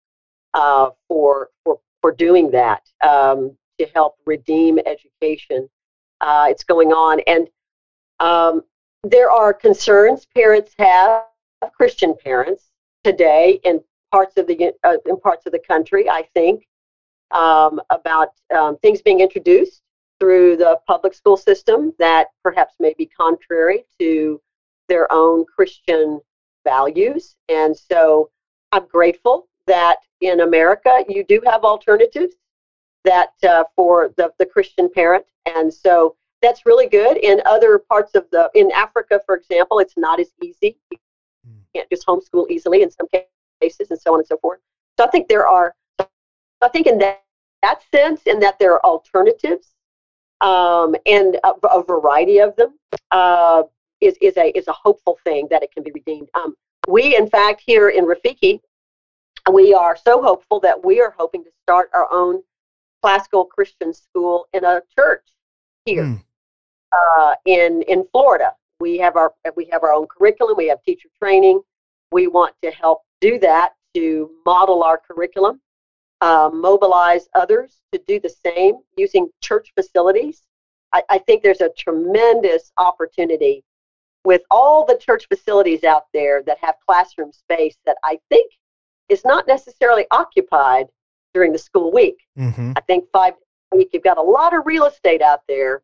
uh, 0.54 0.90
for, 1.08 1.50
for, 1.64 1.80
for 2.02 2.12
doing 2.12 2.52
that 2.52 2.82
um, 3.04 3.58
to 3.80 3.88
help 3.94 4.16
redeem 4.26 4.80
education. 4.86 5.70
Uh, 6.22 6.48
it's 6.50 6.64
going 6.64 6.92
on, 6.92 7.22
and 7.28 7.48
um, 8.20 8.62
there 9.04 9.32
are 9.32 9.54
concerns 9.54 10.26
parents 10.36 10.74
have, 10.78 11.24
Christian 11.74 12.16
parents 12.24 12.66
today 13.04 13.60
in 13.64 13.82
parts 14.12 14.38
of 14.38 14.46
the 14.46 14.72
uh, 14.84 14.98
in 15.08 15.20
parts 15.20 15.46
of 15.48 15.52
the 15.52 15.60
country. 15.60 16.08
I 16.08 16.28
think 16.36 16.68
um, 17.32 17.82
about 17.90 18.30
um, 18.56 18.78
things 18.78 19.02
being 19.02 19.20
introduced 19.20 19.82
through 20.26 20.58
the 20.58 20.80
public 20.88 21.14
school 21.14 21.38
system 21.38 21.94
that 22.00 22.30
perhaps 22.44 22.74
may 22.80 22.96
be 22.98 23.06
contrary 23.06 23.86
to 24.00 24.42
their 24.90 25.06
own 25.12 25.46
Christian 25.46 26.20
values. 26.64 27.36
And 27.48 27.78
so 27.78 28.32
I'm 28.72 28.88
grateful 28.88 29.48
that 29.68 29.98
in 30.22 30.40
America 30.40 31.04
you 31.08 31.24
do 31.26 31.40
have 31.46 31.64
alternatives 31.64 32.34
that 33.04 33.34
uh, 33.48 33.66
for 33.76 34.16
the, 34.18 34.32
the 34.40 34.48
Christian 34.48 34.90
parent. 34.92 35.24
And 35.46 35.72
so 35.72 36.16
that's 36.42 36.66
really 36.66 36.88
good. 36.88 37.18
In 37.18 37.40
other 37.46 37.78
parts 37.78 38.16
of 38.16 38.26
the, 38.32 38.50
in 38.56 38.72
Africa, 38.72 39.22
for 39.28 39.36
example, 39.36 39.78
it's 39.78 39.96
not 39.96 40.20
as 40.20 40.32
easy. 40.42 40.80
You 40.90 40.98
hmm. 41.48 41.60
can't 41.76 41.90
just 41.92 42.08
homeschool 42.08 42.50
easily 42.50 42.82
in 42.82 42.90
some 42.90 43.06
cases 43.62 43.92
and 43.92 44.02
so 44.02 44.14
on 44.14 44.22
and 44.22 44.28
so 44.28 44.38
forth. 44.38 44.60
So 44.98 45.06
I 45.06 45.10
think 45.12 45.28
there 45.28 45.48
are, 45.48 45.76
I 46.00 46.68
think 46.70 46.88
in 46.88 46.98
that, 46.98 47.22
that 47.62 47.84
sense, 47.94 48.24
in 48.26 48.40
that 48.40 48.58
there 48.58 48.74
are 48.74 48.84
alternatives 48.84 49.75
um, 50.42 50.96
and 51.06 51.38
a, 51.44 51.68
a, 51.68 51.84
variety 51.84 52.40
of 52.40 52.56
them 52.56 52.78
uh, 53.12 53.64
is, 54.02 54.16
is, 54.22 54.36
a, 54.38 54.56
is 54.58 54.68
a 54.68 54.74
hopeful 54.74 55.18
thing 55.24 55.48
that 55.50 55.64
it 55.64 55.72
can 55.72 55.84
be 55.84 55.92
redeemed. 55.92 56.30
Um, 56.34 56.56
we, 56.88 57.16
in 57.16 57.30
fact, 57.30 57.62
here 57.66 57.90
in 57.90 58.06
Rafiki, 58.06 58.60
we 59.52 59.74
are 59.74 59.96
so 59.96 60.22
hopeful 60.22 60.60
that 60.62 60.84
we 60.84 61.02
are 61.02 61.14
hoping 61.18 61.44
to 61.44 61.50
start 61.64 61.90
our 61.94 62.08
own 62.12 62.42
classical 63.02 63.46
Christian 63.46 63.94
school 63.94 64.48
in 64.54 64.66
a 64.66 64.82
church 64.96 65.24
here 65.86 66.04
mm. 66.04 66.24
uh, 66.92 67.36
in 67.46 67.84
in 67.84 68.06
Florida. 68.12 68.54
We 68.80 68.98
have 68.98 69.16
our 69.16 69.34
we 69.56 69.70
have 69.72 69.84
our 69.84 69.94
own 69.94 70.08
curriculum. 70.08 70.56
We 70.58 70.68
have 70.70 70.82
teacher 70.84 71.10
training. 71.22 71.62
We 72.12 72.28
want 72.28 72.56
to 72.64 72.72
help 72.72 73.02
do 73.22 73.40
that 73.40 73.74
to 73.96 74.30
model 74.46 74.84
our 74.84 75.00
curriculum 75.00 75.62
uh, 76.26 76.50
mobilize 76.52 77.30
others 77.36 77.78
to 77.94 78.02
do 78.08 78.20
the 78.20 78.34
same 78.44 78.78
using 78.98 79.30
church 79.42 79.72
facilities. 79.76 80.42
I, 80.92 81.04
I 81.08 81.18
think 81.20 81.44
there's 81.44 81.62
a 81.62 81.70
tremendous 81.78 82.72
opportunity 82.78 83.64
with 84.24 84.42
all 84.50 84.86
the 84.86 84.98
church 84.98 85.28
facilities 85.32 85.84
out 85.84 86.06
there 86.16 86.42
that 86.48 86.58
have 86.62 86.76
classroom 86.84 87.32
space 87.32 87.76
that 87.86 87.98
I 88.04 88.18
think 88.30 88.52
is 89.08 89.24
not 89.24 89.48
necessarily 89.48 90.08
occupied 90.10 90.88
during 91.36 91.52
the 91.52 91.60
school 91.60 91.92
week. 91.92 92.18
Mm-hmm. 92.40 92.72
I 92.76 92.82
think 92.82 93.06
five 93.14 93.34
week, 93.72 93.90
you've 93.94 94.02
got 94.04 94.18
a 94.18 94.22
lot 94.24 94.56
of 94.56 94.66
real 94.66 94.86
estate 94.86 95.22
out 95.22 95.42
there 95.48 95.84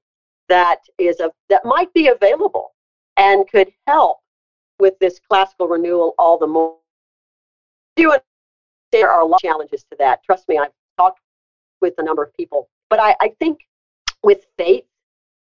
that 0.50 0.80
is 0.98 1.20
a 1.20 1.30
that 1.50 1.64
might 1.66 1.94
be 1.94 2.08
available 2.08 2.74
and 3.16 3.48
could 3.48 3.72
help 3.86 4.18
with 4.80 4.98
this 4.98 5.20
classical 5.30 5.68
renewal 5.68 6.16
all 6.18 6.40
the 6.40 6.48
more. 6.48 6.78
Do 7.96 8.16
there 8.92 9.10
are 9.10 9.22
a 9.22 9.26
lot 9.26 9.38
of 9.38 9.42
challenges 9.42 9.84
to 9.92 9.96
that. 10.00 10.24
Trust 10.24 10.48
me, 10.48 10.58
I've 10.58 10.72
talked 10.98 11.20
with 11.82 11.94
a 11.98 12.04
number 12.04 12.24
of 12.24 12.34
people. 12.36 12.70
But 12.90 13.00
I, 13.00 13.16
I 13.22 13.34
think 13.40 13.60
with 14.24 14.46
faith 14.58 14.86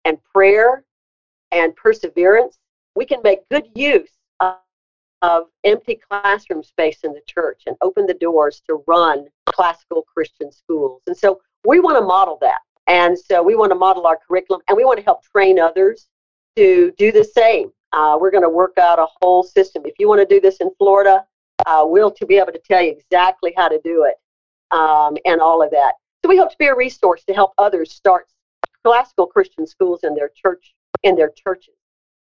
and 0.05 0.19
prayer 0.33 0.85
and 1.53 1.75
perseverance, 1.77 2.59
we 2.97 3.05
can 3.05 3.21
make 3.23 3.49
good 3.51 3.69
use 3.75 4.11
of, 4.41 4.57
of 5.23 5.45
empty 5.65 6.01
classroom 6.09 6.63
space 6.63 7.01
in 7.05 7.13
the 7.13 7.23
church 7.27 7.63
and 7.67 7.77
open 7.83 8.07
the 8.07 8.15
doors 8.15 8.63
to 8.69 8.83
run 8.87 9.27
classical 9.47 10.03
Christian 10.03 10.51
schools. 10.51 11.03
And 11.07 11.17
so 11.17 11.41
we 11.67 11.81
want 11.81 11.99
to 11.99 12.05
model 12.05 12.39
that. 12.41 12.61
And 12.87 13.19
so 13.19 13.43
we 13.43 13.57
want 13.57 13.71
to 13.71 13.77
model 13.77 14.07
our 14.07 14.19
curriculum 14.27 14.63
and 14.69 14.77
we 14.77 14.85
want 14.85 14.99
to 14.99 15.05
help 15.05 15.23
train 15.25 15.59
others 15.59 16.09
to 16.57 16.93
do 16.99 17.11
the 17.11 17.25
same. 17.25 17.73
Uh, 17.93 18.19
we're 18.21 18.31
going 18.31 18.43
to 18.43 18.49
work 18.49 18.77
out 18.79 18.99
a 18.99 19.07
whole 19.21 19.43
system. 19.43 19.83
If 19.87 19.95
you 19.99 20.09
want 20.09 20.21
to 20.21 20.27
do 20.27 20.41
this 20.41 20.57
in 20.59 20.71
Florida, 20.79 21.25
uh, 21.67 21.85
will 21.87 22.11
to 22.11 22.27
be 22.27 22.37
able 22.37 22.53
to 22.53 22.61
tell 22.61 22.83
you 22.83 22.91
exactly 22.91 23.53
how 23.57 23.69
to 23.69 23.81
do 23.85 24.05
it 24.05 24.15
um, 24.77 25.17
and 25.25 25.41
all 25.41 25.63
of 25.63 25.71
that. 25.71 25.95
So 26.23 26.29
we 26.29 26.37
hope 26.37 26.51
to 26.51 26.57
be 26.59 26.67
a 26.67 26.75
resource 26.75 27.25
to 27.25 27.35
help 27.35 27.53
others 27.59 27.93
start 27.93 28.27
classical 28.85 29.27
Christian 29.27 29.67
schools 29.67 30.01
in 30.05 30.15
their 30.15 30.31
church 30.35 30.75
in 31.03 31.17
their 31.17 31.31
churches. 31.31 31.75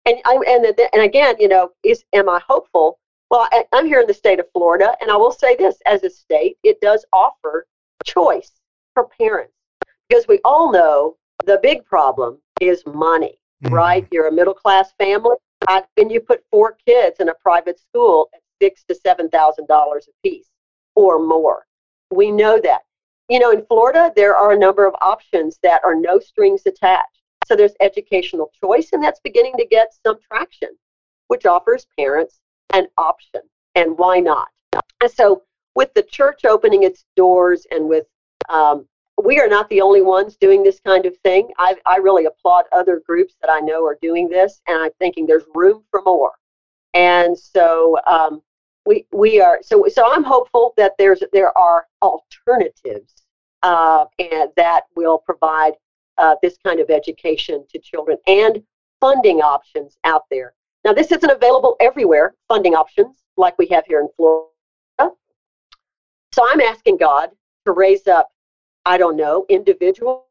And 0.05 0.17
I 0.25 0.39
and 0.47 0.65
and 0.93 1.01
again, 1.01 1.35
you 1.39 1.47
know, 1.47 1.71
is 1.83 2.03
am 2.13 2.29
I 2.29 2.41
hopeful? 2.47 2.99
Well, 3.29 3.47
I, 3.51 3.65
I'm 3.73 3.85
here 3.85 3.99
in 3.99 4.07
the 4.07 4.13
state 4.13 4.39
of 4.39 4.45
Florida, 4.53 4.95
and 5.01 5.11
I 5.11 5.17
will 5.17 5.31
say 5.31 5.55
this: 5.55 5.77
as 5.85 6.03
a 6.03 6.09
state, 6.09 6.57
it 6.63 6.79
does 6.79 7.05
offer 7.11 7.67
choice 8.05 8.51
for 8.93 9.09
parents 9.19 9.53
because 10.07 10.27
we 10.27 10.39
all 10.45 10.71
know 10.71 11.17
the 11.45 11.59
big 11.61 11.85
problem 11.85 12.39
is 12.61 12.83
money, 12.85 13.38
mm-hmm. 13.63 13.73
right? 13.73 14.07
You're 14.11 14.27
a 14.27 14.31
middle 14.31 14.53
class 14.53 14.93
family, 14.97 15.35
and 15.67 16.11
you 16.11 16.21
put 16.21 16.43
four 16.51 16.77
kids 16.85 17.19
in 17.19 17.29
a 17.29 17.33
private 17.35 17.79
school 17.79 18.29
at 18.33 18.41
six 18.62 18.84
to 18.86 18.95
seven 18.95 19.30
thousand 19.30 19.68
dollars 19.68 20.08
a 20.08 20.28
piece 20.28 20.49
or 20.95 21.26
more. 21.26 21.66
We 22.12 22.32
know 22.32 22.60
that. 22.64 22.82
You 23.30 23.39
know, 23.39 23.51
in 23.51 23.66
Florida, 23.66 24.12
there 24.16 24.36
are 24.36 24.53
a 24.53 24.58
number 24.58 24.86
of 24.86 24.95
options 25.01 25.60
that 25.62 25.82
are 25.84 25.95
no 25.95 26.20
strings 26.20 26.62
attached. 26.66 27.20
So 27.45 27.55
there's 27.55 27.74
educational 27.82 28.51
choice, 28.64 28.89
and 28.93 29.03
that's 29.03 29.20
beginning 29.22 29.55
to 29.58 29.66
get 29.66 29.93
some 30.05 30.18
traction, 30.26 30.70
which 31.28 31.45
offers 31.45 31.88
parents 31.97 32.39
an 32.74 32.88
option. 32.97 33.41
And 33.76 33.97
why 33.97 34.20
not? 34.20 34.47
And 35.01 35.12
so, 35.12 35.43
with 35.76 35.93
the 35.93 36.03
church 36.03 36.45
opening 36.45 36.84
its 36.84 37.05
doors 37.16 37.68
and 37.72 37.88
with 37.88 38.05
um, 38.49 38.88
we 39.24 39.39
are 39.39 39.47
not 39.47 39.70
the 39.70 39.82
only 39.82 40.01
ones 40.01 40.38
doing 40.38 40.64
this 40.64 40.80
kind 40.80 41.05
of 41.05 41.18
thing. 41.18 41.49
I, 41.58 41.76
I 41.86 41.97
really 41.97 42.26
applaud 42.26 42.66
other 42.72 43.01
groups 43.05 43.36
that 43.41 43.49
I 43.49 43.60
know 43.60 43.84
are 43.86 43.97
doing 44.01 44.30
this, 44.30 44.62
and 44.68 44.82
I'm 44.82 44.91
thinking 44.99 45.26
there's 45.26 45.45
room 45.55 45.84
for 45.89 46.01
more. 46.03 46.34
And 46.93 47.38
so 47.38 47.97
um, 48.05 48.41
we 48.88 49.05
we 49.11 49.41
are 49.41 49.59
so 49.61 49.85
so 49.89 50.03
I'm 50.11 50.23
hopeful 50.23 50.73
that 50.77 50.93
there's 50.97 51.21
there 51.33 51.55
are 51.57 51.85
alternatives 52.01 53.25
uh, 53.61 54.05
and 54.17 54.49
that 54.55 54.83
will 54.95 55.17
provide 55.17 55.73
uh, 56.17 56.35
this 56.41 56.57
kind 56.63 56.79
of 56.79 56.89
education 56.89 57.65
to 57.71 57.79
children 57.79 58.17
and 58.25 58.63
funding 59.01 59.41
options 59.41 59.97
out 60.05 60.23
there. 60.31 60.53
Now 60.85 60.93
this 60.93 61.11
isn't 61.11 61.29
available 61.29 61.75
everywhere. 61.81 62.33
Funding 62.47 62.73
options 62.73 63.17
like 63.35 63.57
we 63.59 63.67
have 63.67 63.83
here 63.85 63.99
in 63.99 64.07
Florida. 64.15 64.51
So 66.31 66.45
I'm 66.49 66.61
asking 66.61 66.97
God 66.97 67.29
to 67.65 67.73
raise 67.73 68.07
up 68.07 68.29
I 68.85 68.97
don't 68.97 69.17
know 69.17 69.45
individuals 69.49 70.23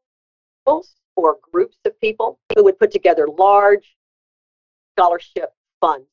or 1.15 1.37
groups 1.51 1.77
of 1.85 1.99
people 2.01 2.39
who 2.55 2.63
would 2.63 2.79
put 2.79 2.91
together 2.91 3.27
large 3.27 3.95
scholarship 4.95 5.53
funds 5.79 6.07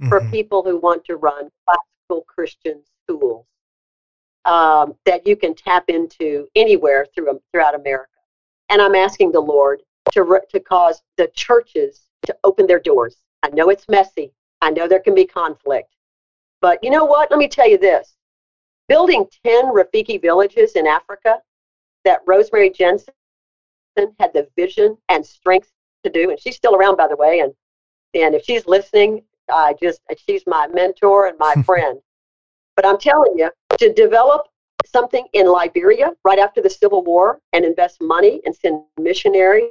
mm-hmm. 0.00 0.08
for 0.08 0.20
people 0.30 0.62
who 0.62 0.78
want 0.78 1.04
to 1.04 1.16
run 1.16 1.48
classical 1.64 2.24
Christian 2.26 2.82
schools 3.02 3.46
um, 4.44 4.94
that 5.04 5.26
you 5.26 5.36
can 5.36 5.54
tap 5.54 5.84
into 5.88 6.46
anywhere 6.54 7.06
through, 7.14 7.40
throughout 7.52 7.74
America. 7.74 8.10
And 8.68 8.80
I'm 8.80 8.94
asking 8.94 9.32
the 9.32 9.40
Lord 9.40 9.82
to, 10.12 10.40
to 10.50 10.60
cause 10.60 11.02
the 11.16 11.28
churches 11.34 12.02
to 12.26 12.36
open 12.44 12.66
their 12.66 12.80
doors. 12.80 13.16
I 13.42 13.48
know 13.48 13.68
it's 13.70 13.88
messy. 13.88 14.32
I 14.62 14.70
know 14.70 14.88
there 14.88 15.00
can 15.00 15.14
be 15.14 15.26
conflict. 15.26 15.94
But 16.60 16.82
you 16.82 16.90
know 16.90 17.04
what? 17.04 17.30
Let 17.30 17.38
me 17.38 17.48
tell 17.48 17.68
you 17.68 17.78
this. 17.78 18.14
Building 18.88 19.26
10 19.44 19.66
Rafiki 19.66 20.20
villages 20.20 20.72
in 20.72 20.86
Africa 20.86 21.40
that 22.04 22.20
Rosemary 22.26 22.70
Jensen 22.70 23.12
had 24.20 24.32
the 24.32 24.48
vision 24.56 24.96
and 25.08 25.26
strength 25.26 25.70
to 26.04 26.10
do, 26.10 26.30
and 26.30 26.40
she's 26.40 26.56
still 26.56 26.76
around, 26.76 26.96
by 26.96 27.08
the 27.08 27.16
way. 27.16 27.40
And 27.40 27.52
and 28.14 28.34
if 28.34 28.44
she's 28.44 28.66
listening, 28.66 29.22
I 29.50 29.74
just 29.80 30.00
she's 30.26 30.42
my 30.46 30.68
mentor 30.68 31.26
and 31.26 31.38
my 31.38 31.54
friend. 31.66 32.00
But 32.74 32.86
I'm 32.86 32.98
telling 32.98 33.38
you, 33.38 33.50
to 33.78 33.92
develop 33.92 34.48
something 34.84 35.26
in 35.32 35.46
Liberia 35.46 36.12
right 36.24 36.38
after 36.38 36.60
the 36.60 36.70
Civil 36.70 37.02
War 37.02 37.40
and 37.52 37.64
invest 37.64 37.98
money 38.00 38.40
and 38.44 38.54
send 38.54 38.82
missionaries 38.98 39.70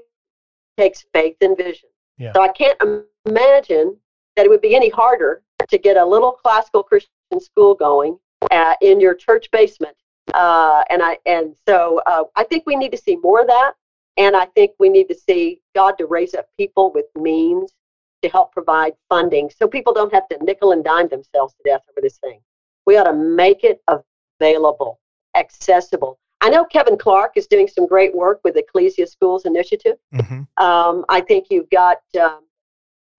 takes 0.78 1.06
faith 1.14 1.38
and 1.42 1.58
vision. 1.58 1.90
Yeah. 2.18 2.34
So 2.34 2.42
I 2.42 2.50
can't 2.50 2.78
imagine 3.26 3.96
that 4.36 4.46
it 4.46 4.50
would 4.50 4.62
be 4.62 4.76
any 4.76 4.90
harder 4.90 5.42
to 5.68 5.78
get 5.78 5.98
a 5.98 6.06
little 6.06 6.32
classical 6.32 6.84
Christian 6.84 7.40
school 7.40 7.76
going 7.76 8.18
uh, 8.52 8.74
in 8.82 9.00
your 9.00 9.14
church 9.14 9.50
basement. 9.52 9.96
Uh, 10.34 10.84
and 10.90 11.02
I 11.04 11.18
and 11.26 11.56
so 11.68 12.02
uh, 12.06 12.24
I 12.36 12.44
think 12.44 12.64
we 12.66 12.76
need 12.76 12.92
to 12.92 12.98
see 12.98 13.16
more 13.18 13.42
of 13.42 13.48
that. 13.48 13.74
And 14.18 14.36
I 14.36 14.46
think 14.46 14.72
we 14.80 14.90
need 14.90 15.08
to 15.10 15.16
see 15.16 15.62
God 15.76 15.98
to 15.98 16.06
raise 16.06 16.34
up 16.34 16.48
people 16.58 16.92
with 16.94 17.06
means 17.16 17.72
to 18.26 18.32
help 18.32 18.52
provide 18.52 18.94
funding 19.10 19.50
so 19.56 19.68
people 19.68 19.94
don't 19.94 20.14
have 20.14 20.28
to 20.30 20.38
nickel 20.44 20.72
and 20.72 20.84
dime 20.84 21.08
themselves 21.08 21.54
to 21.54 21.70
death 21.70 21.82
over 21.90 22.02
this 22.02 22.18
thing. 22.18 22.40
We 22.86 22.98
ought 22.98 23.04
to 23.04 23.14
make 23.14 23.64
it 23.64 23.82
available, 24.40 25.00
accessible. 25.36 26.20
I 26.42 26.50
know 26.50 26.66
Kevin 26.66 26.98
Clark 26.98 27.34
is 27.36 27.48
doing 27.48 27.68
some 27.68 27.88
great 27.88 28.16
work 28.16 28.42
with 28.44 28.58
Ecclesia 28.58 29.08
Schools 29.08 29.46
Initiative. 29.46 29.98
Mm-hmm. 30.14 30.64
Um, 30.64 31.06
I 31.10 31.22
think 31.22 31.48
you've 31.50 31.70
got 31.70 31.98
um, 32.20 32.42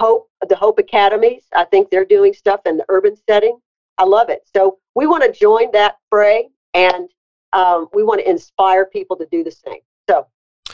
Hope, 0.01 0.29
the 0.49 0.57
Hope 0.57 0.79
Academies. 0.79 1.45
I 1.55 1.65
think 1.65 1.91
they're 1.91 2.05
doing 2.05 2.33
stuff 2.33 2.61
in 2.67 2.77
the 2.77 2.85
urban 2.89 3.17
setting. 3.29 3.59
I 3.99 4.05
love 4.05 4.29
it. 4.29 4.43
So 4.55 4.79
we 4.95 5.07
want 5.07 5.25
to 5.25 5.33
join 5.33 5.71
that 5.73 5.97
fray 6.11 6.49
and 6.75 7.09
um, 7.53 7.89
we 7.95 8.03
want 8.03 8.21
to 8.21 8.29
inspire 8.29 8.87
people 8.87 9.17
to 9.17 9.27
do 9.31 9.43
the 9.43 9.51
same. 9.51 9.81
So 10.09 10.27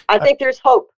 I 0.09 0.18
think 0.18 0.37
I, 0.41 0.45
there's 0.45 0.59
hope. 0.59 0.91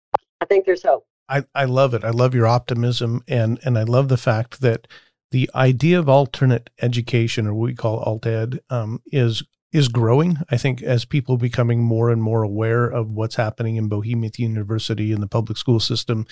I 0.41 0.45
think 0.45 0.65
there's 0.65 0.83
hope. 0.83 1.05
I, 1.33 1.43
I 1.55 1.65
love 1.65 1.95
it. 1.95 2.03
I 2.03 2.11
love 2.11 2.35
your 2.35 2.45
optimism 2.45 3.23
and 3.27 3.59
and 3.65 3.77
I 3.77 3.83
love 3.83 4.07
the 4.07 4.17
fact 4.17 4.61
that 4.61 4.87
the 5.31 5.49
idea 5.55 5.97
of 5.97 6.07
alternate 6.07 6.69
education 6.79 7.47
or 7.47 7.55
what 7.55 7.65
we 7.65 7.73
call 7.73 7.97
alt 7.99 8.27
ed 8.27 8.59
um, 8.69 9.01
is 9.07 9.41
is 9.71 9.87
growing. 9.87 10.37
I 10.51 10.57
think 10.57 10.83
as 10.83 11.05
people 11.05 11.37
becoming 11.37 11.81
more 11.81 12.11
and 12.11 12.21
more 12.21 12.43
aware 12.43 12.85
of 12.85 13.11
what's 13.11 13.35
happening 13.35 13.77
in 13.77 13.87
Bohemia 13.87 14.29
University 14.37 15.11
and 15.11 15.23
the 15.23 15.27
public 15.27 15.57
school 15.57 15.79
system, 15.79 16.27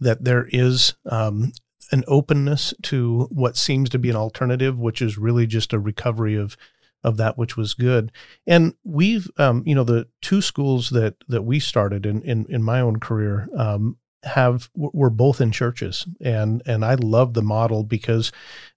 that 0.00 0.24
there 0.24 0.48
is 0.50 0.94
um, 1.08 1.52
an 1.92 2.02
openness 2.08 2.74
to 2.82 3.28
what 3.30 3.56
seems 3.56 3.88
to 3.90 4.00
be 4.00 4.10
an 4.10 4.16
alternative, 4.16 4.76
which 4.76 5.00
is 5.00 5.16
really 5.16 5.46
just 5.46 5.72
a 5.72 5.78
recovery 5.78 6.34
of 6.34 6.56
of 7.02 7.16
that 7.18 7.38
which 7.38 7.56
was 7.56 7.74
good. 7.74 8.12
And 8.46 8.74
we've, 8.84 9.30
um, 9.38 9.62
you 9.64 9.74
know, 9.76 9.84
the 9.84 10.08
two 10.20 10.42
schools 10.42 10.90
that 10.90 11.14
that 11.28 11.42
we 11.42 11.60
started 11.60 12.04
in 12.04 12.22
in, 12.22 12.46
in 12.48 12.64
my 12.64 12.80
own 12.80 12.98
career 12.98 13.48
um, 13.56 13.96
have 14.24 14.70
we're 14.74 15.10
both 15.10 15.40
in 15.40 15.50
churches, 15.50 16.06
and 16.20 16.62
and 16.66 16.84
I 16.84 16.94
love 16.94 17.34
the 17.34 17.42
model 17.42 17.84
because 17.84 18.32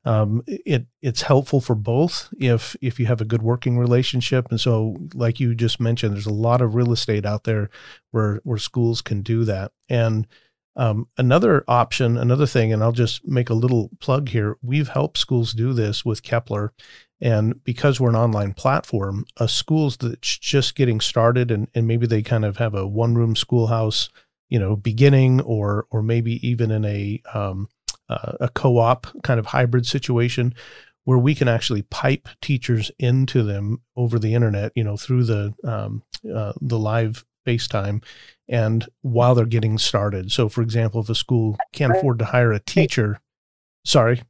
um, 0.05 0.43
it 0.47 0.87
it's 1.01 1.23
helpful 1.23 1.61
for 1.61 1.75
both 1.75 2.33
if 2.37 2.75
if 2.81 2.99
you 2.99 3.05
have 3.07 3.21
a 3.21 3.25
good 3.25 3.41
working 3.41 3.77
relationship. 3.77 4.47
And 4.49 4.59
so, 4.59 4.95
like 5.13 5.39
you 5.39 5.55
just 5.55 5.79
mentioned, 5.79 6.13
there's 6.13 6.25
a 6.25 6.33
lot 6.33 6.61
of 6.61 6.75
real 6.75 6.91
estate 6.91 7.25
out 7.25 7.43
there 7.43 7.69
where 8.11 8.39
where 8.43 8.57
schools 8.57 9.01
can 9.01 9.21
do 9.21 9.43
that, 9.45 9.71
and 9.89 10.27
um, 10.75 11.07
another 11.17 11.63
option, 11.67 12.17
another 12.17 12.47
thing, 12.47 12.73
and 12.73 12.83
I'll 12.83 12.91
just 12.91 13.27
make 13.27 13.49
a 13.49 13.55
little 13.55 13.91
plug 13.99 14.29
here. 14.29 14.57
We've 14.61 14.89
helped 14.89 15.17
schools 15.17 15.53
do 15.53 15.73
this 15.73 16.03
with 16.03 16.23
Kepler. 16.23 16.73
And 17.21 17.63
because 17.63 17.99
we're 17.99 18.09
an 18.09 18.15
online 18.15 18.53
platform, 18.53 19.25
a 19.37 19.47
school's 19.47 19.95
that's 19.97 20.37
just 20.37 20.75
getting 20.75 20.99
started 20.99 21.51
and, 21.51 21.69
and 21.73 21.87
maybe 21.87 22.05
they 22.05 22.21
kind 22.21 22.43
of 22.43 22.57
have 22.57 22.73
a 22.73 22.85
one 22.87 23.15
room 23.15 23.35
schoolhouse, 23.35 24.09
you 24.53 24.59
know, 24.59 24.75
beginning 24.75 25.41
or 25.41 25.87
or 25.89 26.03
maybe 26.03 26.47
even 26.47 26.69
in 26.69 26.85
a 26.85 27.19
um, 27.33 27.67
uh, 28.07 28.33
a 28.39 28.49
co-op 28.49 29.07
kind 29.23 29.39
of 29.39 29.47
hybrid 29.47 29.87
situation 29.87 30.53
where 31.05 31.17
we 31.17 31.33
can 31.33 31.47
actually 31.47 31.81
pipe 31.81 32.29
teachers 32.39 32.91
into 32.99 33.41
them 33.41 33.81
over 33.95 34.19
the 34.19 34.35
internet, 34.35 34.71
you 34.75 34.83
know, 34.83 34.95
through 34.95 35.23
the 35.23 35.55
um, 35.63 36.03
uh, 36.31 36.53
the 36.61 36.77
live 36.77 37.25
FaceTime 37.47 38.03
and 38.47 38.87
while 39.01 39.33
they're 39.33 39.47
getting 39.47 39.79
started. 39.79 40.31
So, 40.31 40.47
for 40.49 40.61
example, 40.61 41.01
if 41.01 41.09
a 41.09 41.15
school 41.15 41.57
can't 41.71 41.95
afford 41.95 42.19
to 42.19 42.25
hire 42.25 42.53
a 42.53 42.59
teacher, 42.59 43.19
sorry. 43.83 44.21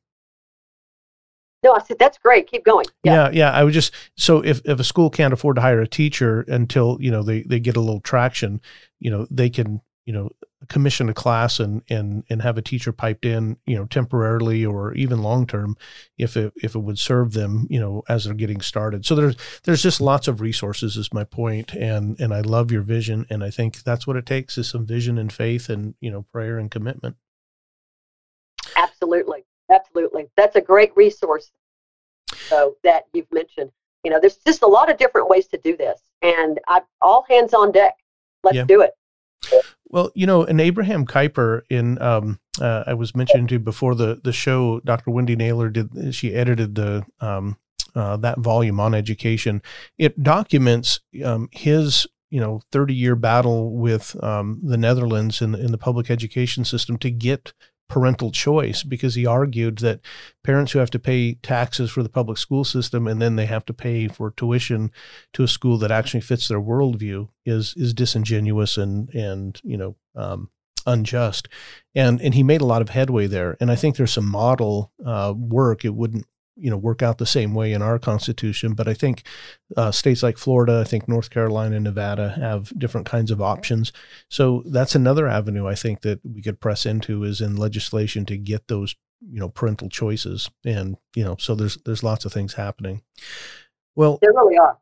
No, 1.66 1.74
I 1.74 1.82
said 1.82 2.00
that's 2.00 2.18
great. 2.18 2.48
Keep 2.48 2.64
going. 2.64 2.86
Yeah. 3.04 3.26
yeah, 3.26 3.30
yeah. 3.32 3.52
I 3.52 3.66
would 3.66 3.74
just 3.74 3.94
so 4.16 4.40
if, 4.40 4.62
if 4.64 4.80
a 4.80 4.86
school 4.86 5.10
can't 5.10 5.34
afford 5.34 5.58
to 5.58 5.62
hire 5.62 5.82
a 5.82 5.88
teacher 5.88 6.46
until 6.48 6.98
you 7.02 7.12
know 7.12 7.24
they 7.24 7.42
they 7.44 7.60
get 7.60 7.76
a 7.76 7.82
little 7.82 8.00
traction, 8.00 8.62
you 9.02 9.12
know 9.12 9.28
they 9.30 9.50
can 9.50 9.82
you 10.06 10.14
know 10.14 10.30
commission 10.70 11.10
a 11.10 11.14
class 11.14 11.60
and 11.60 11.82
and 11.90 12.24
and 12.30 12.42
have 12.42 12.58
a 12.58 12.62
teacher 12.62 12.92
piped 12.92 13.26
in 13.26 13.58
you 13.66 13.76
know 13.76 13.86
temporarily 13.86 14.66
or 14.66 14.94
even 14.94 15.22
long 15.22 15.46
term 15.46 15.76
if 16.18 16.38
it 16.38 16.54
if 16.58 16.76
it 16.76 16.80
would 16.80 17.00
serve 17.00 17.34
them 17.34 17.68
you 17.70 17.80
know 17.80 18.04
as 18.10 18.26
they're 18.26 18.34
getting 18.34 18.62
started. 18.62 19.06
So 19.06 19.16
there's 19.16 19.36
there's 19.64 19.84
just 19.84 20.02
lots 20.02 20.28
of 20.28 20.42
resources 20.42 20.98
is 20.98 21.14
my 21.14 21.24
point 21.24 21.74
and 21.74 22.20
and 22.20 22.34
I 22.34 22.42
love 22.42 22.72
your 22.72 22.82
vision 22.82 23.26
and 23.30 23.44
I 23.44 23.50
think 23.50 23.84
that's 23.84 24.08
what 24.08 24.16
it 24.16 24.26
takes 24.26 24.58
is 24.58 24.70
some 24.70 24.86
vision 24.86 25.18
and 25.18 25.32
faith 25.32 25.70
and 25.70 25.96
you 26.00 26.12
know 26.12 26.24
prayer 26.32 26.58
and 26.58 26.70
commitment. 26.70 27.16
Absolutely. 28.76 29.46
Absolutely. 29.72 30.28
That's 30.36 30.56
a 30.56 30.62
great 30.62 30.96
resource 30.96 31.52
so 32.48 32.76
that 32.84 33.04
you've 33.14 33.32
mentioned. 33.32 33.72
You 34.04 34.12
know 34.12 34.20
there's 34.20 34.38
just 34.38 34.64
a 34.64 34.68
lot 34.68 34.92
of 34.92 34.98
different 34.98 35.30
ways 35.30 35.48
to 35.48 35.58
do 35.58 35.78
this 35.78 36.02
and 36.22 36.60
I 36.68 36.82
all 37.02 37.26
hands 37.30 37.54
on 37.54 37.72
deck. 37.72 37.96
Let's 38.44 38.58
yeah. 38.58 38.66
do 38.66 38.82
it 38.82 38.92
well, 39.86 40.12
you 40.16 40.26
know, 40.26 40.44
and 40.44 40.60
Abraham 40.60 41.06
Kuyper 41.06 41.62
in 41.70 42.02
um, 42.02 42.40
uh, 42.60 42.84
I 42.88 42.94
was 42.94 43.16
mentioning 43.16 43.48
to 43.48 43.60
before 43.60 43.96
the 43.96 44.20
the 44.24 44.34
show, 44.34 44.80
Dr. 44.82 45.12
Wendy 45.12 45.36
Naylor 45.36 45.70
did 45.70 46.16
she 46.16 46.34
edited 46.34 46.76
the 46.76 47.06
um, 47.20 47.58
uh, 47.96 48.18
that 48.18 48.40
volume 48.40 48.80
on 48.80 48.94
education. 48.94 49.62
It 49.98 50.22
documents 50.22 51.00
um, 51.24 51.50
his 51.52 52.08
you 52.30 52.40
know 52.40 52.62
30 52.72 52.94
year 52.94 53.16
battle 53.16 53.72
with 53.72 54.22
um, 54.24 54.60
the 54.64 54.78
Netherlands 54.78 55.42
in 55.42 55.54
in 55.54 55.72
the 55.72 55.78
public 55.78 56.10
education 56.10 56.66
system 56.66 56.98
to 56.98 57.12
get 57.12 57.54
parental 57.90 58.32
choice 58.32 58.84
because 58.84 59.16
he 59.16 59.26
argued 59.26 59.78
that 59.80 60.00
parents 60.44 60.72
who 60.72 60.80
have 60.80 60.90
to 60.90 61.00
pay 61.00 61.36
taxes 61.36 61.92
for 61.92 62.02
the 62.02 62.10
public 62.10 62.38
school 62.38 62.64
system 62.64 63.08
and 63.08 63.22
then 63.22 63.36
they 63.36 63.46
have 63.46 63.66
to 63.66 63.74
pay 63.74 64.08
for 64.08 64.32
tuition 64.32 64.92
to 65.34 65.44
a 65.44 65.48
school 65.48 65.78
that 65.78 65.92
actually 65.92 66.22
fits 66.22 66.48
their 66.48 66.62
worldview 66.62 67.28
is 67.46 67.74
is 67.78 67.94
disingenuous 67.94 68.78
and 68.78 69.10
and 69.14 69.62
you 69.64 69.78
know 69.78 69.96
um, 70.16 70.50
unjust. 70.86 71.48
And 71.94 72.22
and 72.22 72.34
he 72.34 72.44
made 72.44 72.62
a 72.62 72.66
lot 72.66 72.82
of 72.82 72.90
headway 72.90 73.28
there. 73.28 73.58
And 73.60 73.70
i 73.70 73.76
think 73.76 73.96
there's 73.96 74.14
some 74.14 74.30
model 74.30 74.92
uh, 75.06 75.34
work 75.36 75.86
it 75.86 75.96
wouldn't 75.96 76.26
you 76.56 76.70
know 76.70 76.78
work 76.78 77.02
out 77.02 77.18
the 77.18 77.26
same 77.26 77.54
way 77.54 77.74
in 77.74 77.82
our 77.82 77.98
constitution 77.98 78.74
but 78.74 78.88
i 78.88 78.94
think 78.94 79.24
uh, 79.76 79.92
states 79.92 80.22
like 80.22 80.38
florida 80.38 80.82
i 80.82 80.88
think 80.88 81.08
north 81.08 81.30
carolina 81.30 81.76
and 81.76 81.84
nevada 81.84 82.30
have 82.30 82.78
different 82.78 83.06
kinds 83.08 83.32
of 83.32 83.42
options. 83.42 83.92
So 84.30 84.64
that's 84.66 84.96
another 84.96 85.28
avenue 85.28 85.68
i 85.68 85.76
think 85.76 86.02
that 86.02 86.20
we 86.24 86.42
could 86.42 86.60
press 86.60 86.86
into 86.86 87.24
is 87.24 87.42
in 87.42 87.56
legislation 87.56 88.26
to 88.28 88.38
get 88.38 88.68
those 88.68 88.96
you 89.32 89.40
know 89.40 89.50
parental 89.50 89.90
choices 89.90 90.50
and 90.66 90.98
you 91.16 91.24
know 91.24 91.36
so 91.40 91.56
there's 91.56 91.78
there's 91.86 92.04
lots 92.04 92.26
of 92.26 92.34
things 92.34 92.54
happening. 92.54 93.02
Well 93.96 94.20
there 94.22 94.34
really 94.34 94.58
are 94.58 94.78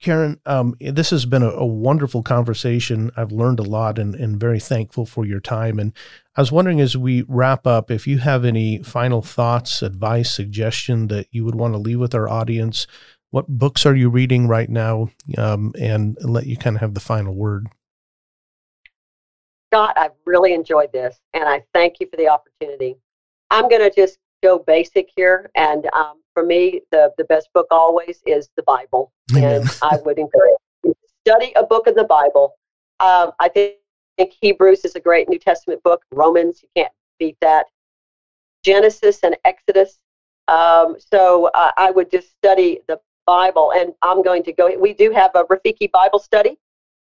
Karen, 0.00 0.40
um, 0.44 0.74
this 0.80 1.10
has 1.10 1.24
been 1.24 1.42
a, 1.42 1.48
a, 1.48 1.64
wonderful 1.64 2.22
conversation. 2.22 3.10
I've 3.16 3.32
learned 3.32 3.58
a 3.58 3.62
lot 3.62 3.98
and, 3.98 4.14
and 4.14 4.38
very 4.38 4.60
thankful 4.60 5.06
for 5.06 5.24
your 5.24 5.40
time. 5.40 5.78
And 5.78 5.92
I 6.36 6.42
was 6.42 6.52
wondering 6.52 6.80
as 6.80 6.96
we 6.96 7.22
wrap 7.28 7.66
up, 7.66 7.90
if 7.90 8.06
you 8.06 8.18
have 8.18 8.44
any 8.44 8.82
final 8.82 9.22
thoughts, 9.22 9.82
advice, 9.82 10.34
suggestion 10.34 11.08
that 11.08 11.28
you 11.30 11.44
would 11.44 11.54
want 11.54 11.74
to 11.74 11.78
leave 11.78 12.00
with 12.00 12.14
our 12.14 12.28
audience. 12.28 12.86
What 13.30 13.48
books 13.48 13.86
are 13.86 13.96
you 13.96 14.10
reading 14.10 14.46
right 14.46 14.68
now? 14.68 15.08
Um, 15.38 15.72
and 15.80 16.18
let 16.22 16.46
you 16.46 16.56
kind 16.56 16.76
of 16.76 16.80
have 16.80 16.94
the 16.94 17.00
final 17.00 17.34
word. 17.34 17.68
Scott, 19.72 19.96
I've 19.96 20.12
really 20.26 20.52
enjoyed 20.52 20.92
this 20.92 21.18
and 21.32 21.48
I 21.48 21.64
thank 21.72 21.98
you 21.98 22.08
for 22.10 22.16
the 22.16 22.28
opportunity. 22.28 22.96
I'm 23.50 23.68
going 23.68 23.80
to 23.80 23.90
just 23.90 24.18
go 24.42 24.58
basic 24.58 25.08
here. 25.16 25.50
And 25.54 25.86
um, 25.94 26.20
for 26.34 26.44
me, 26.44 26.82
the, 26.90 27.12
the 27.16 27.24
best 27.24 27.48
book 27.54 27.66
always 27.70 28.20
is 28.26 28.50
the 28.56 28.62
Bible. 28.64 29.12
And 29.34 29.64
I 29.82 29.98
would 30.04 30.18
encourage 30.18 30.58
you 30.84 30.92
to 30.92 31.08
study 31.26 31.52
a 31.56 31.64
book 31.64 31.86
of 31.86 31.94
the 31.94 32.04
Bible. 32.04 32.54
Um, 33.00 33.32
I 33.40 33.48
think, 33.48 33.76
think 34.18 34.32
Hebrews 34.40 34.84
is 34.84 34.94
a 34.94 35.00
great 35.00 35.28
New 35.28 35.38
Testament 35.38 35.82
book. 35.82 36.02
Romans, 36.12 36.62
you 36.62 36.68
can't 36.76 36.92
beat 37.18 37.36
that. 37.40 37.66
Genesis 38.64 39.20
and 39.22 39.36
Exodus. 39.44 39.98
Um, 40.48 40.96
so 40.98 41.50
uh, 41.54 41.70
I 41.76 41.90
would 41.90 42.10
just 42.10 42.30
study 42.30 42.80
the 42.88 43.00
Bible. 43.26 43.72
And 43.74 43.94
I'm 44.02 44.22
going 44.22 44.42
to 44.44 44.52
go, 44.52 44.76
we 44.78 44.92
do 44.92 45.10
have 45.10 45.30
a 45.34 45.44
Rafiki 45.44 45.90
Bible 45.90 46.18
study 46.18 46.58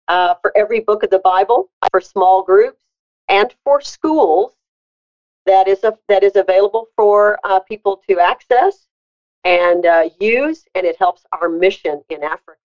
uh, 0.08 0.36
for 0.42 0.56
every 0.56 0.82
book 0.82 1.04
of 1.04 1.10
the 1.10 1.20
Bible 1.20 1.70
for 1.92 2.00
small 2.00 2.44
groups 2.44 2.84
and 3.28 3.54
for 3.64 3.82
schools 3.82 4.54
that 5.46 5.68
is 5.68 5.84
a, 5.84 5.98
that 6.08 6.24
is 6.24 6.36
available 6.36 6.88
for 6.96 7.40
uh, 7.44 7.60
people 7.60 8.02
to 8.10 8.20
access 8.20 8.88
and 9.46 9.86
uh, 9.86 10.10
use, 10.20 10.66
and 10.76 10.86
it 10.86 10.98
helps 10.98 11.24
our 11.40 11.48
mission 11.48 12.04
in 12.10 12.24
Africa. 12.24 12.60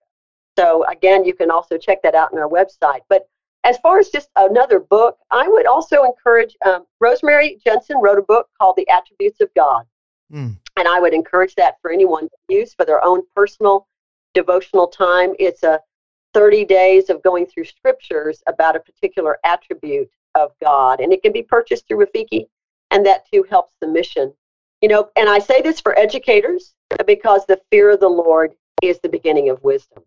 So 0.57 0.85
again, 0.89 1.23
you 1.23 1.33
can 1.33 1.49
also 1.49 1.77
check 1.77 2.01
that 2.03 2.15
out 2.15 2.33
on 2.33 2.39
our 2.39 2.49
website. 2.49 3.01
But 3.07 3.27
as 3.63 3.77
far 3.77 3.99
as 3.99 4.09
just 4.09 4.29
another 4.35 4.79
book, 4.79 5.17
I 5.29 5.47
would 5.47 5.67
also 5.67 6.03
encourage 6.03 6.57
um, 6.65 6.85
Rosemary 6.99 7.59
Jensen 7.63 7.97
wrote 8.01 8.17
a 8.17 8.23
book 8.23 8.49
called 8.59 8.75
The 8.75 8.89
Attributes 8.89 9.39
of 9.39 9.49
God. 9.55 9.85
Mm. 10.33 10.57
And 10.77 10.87
I 10.87 10.99
would 10.99 11.13
encourage 11.13 11.55
that 11.55 11.75
for 11.81 11.91
anyone 11.91 12.23
to 12.23 12.55
use 12.55 12.73
for 12.73 12.85
their 12.85 13.03
own 13.05 13.21
personal 13.35 13.87
devotional 14.33 14.87
time. 14.87 15.33
It's 15.39 15.63
a 15.63 15.79
30 16.33 16.65
days 16.65 17.09
of 17.09 17.21
going 17.21 17.45
through 17.45 17.65
scriptures 17.65 18.41
about 18.47 18.75
a 18.75 18.79
particular 18.79 19.37
attribute 19.45 20.09
of 20.35 20.51
God. 20.61 20.99
And 20.99 21.13
it 21.13 21.21
can 21.21 21.31
be 21.31 21.43
purchased 21.43 21.87
through 21.87 22.05
Rafiki 22.05 22.47
and 22.91 23.05
that 23.05 23.29
too 23.31 23.45
helps 23.49 23.75
the 23.81 23.87
mission. 23.87 24.33
You 24.81 24.89
know, 24.89 25.09
and 25.15 25.29
I 25.29 25.39
say 25.39 25.61
this 25.61 25.79
for 25.79 25.97
educators 25.97 26.73
because 27.05 27.45
the 27.45 27.61
fear 27.69 27.91
of 27.91 27.99
the 27.99 28.09
Lord 28.09 28.53
is 28.81 28.99
the 28.99 29.09
beginning 29.09 29.49
of 29.49 29.63
wisdom. 29.63 30.03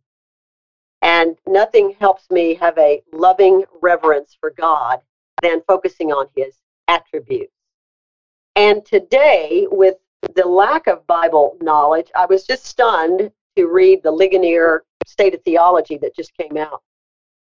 And 1.02 1.36
nothing 1.46 1.94
helps 2.00 2.30
me 2.30 2.54
have 2.54 2.76
a 2.78 3.02
loving 3.12 3.64
reverence 3.82 4.36
for 4.40 4.50
God 4.50 5.00
than 5.42 5.62
focusing 5.66 6.12
on 6.12 6.26
his 6.34 6.56
attributes. 6.88 7.52
And 8.56 8.84
today, 8.84 9.66
with 9.70 9.96
the 10.34 10.46
lack 10.46 10.86
of 10.86 11.06
Bible 11.06 11.56
knowledge, 11.60 12.10
I 12.16 12.26
was 12.26 12.44
just 12.44 12.64
stunned 12.64 13.30
to 13.56 13.66
read 13.66 14.02
the 14.02 14.10
Ligonier 14.10 14.84
State 15.06 15.34
of 15.34 15.42
Theology 15.42 15.98
that 15.98 16.16
just 16.16 16.36
came 16.36 16.56
out. 16.56 16.82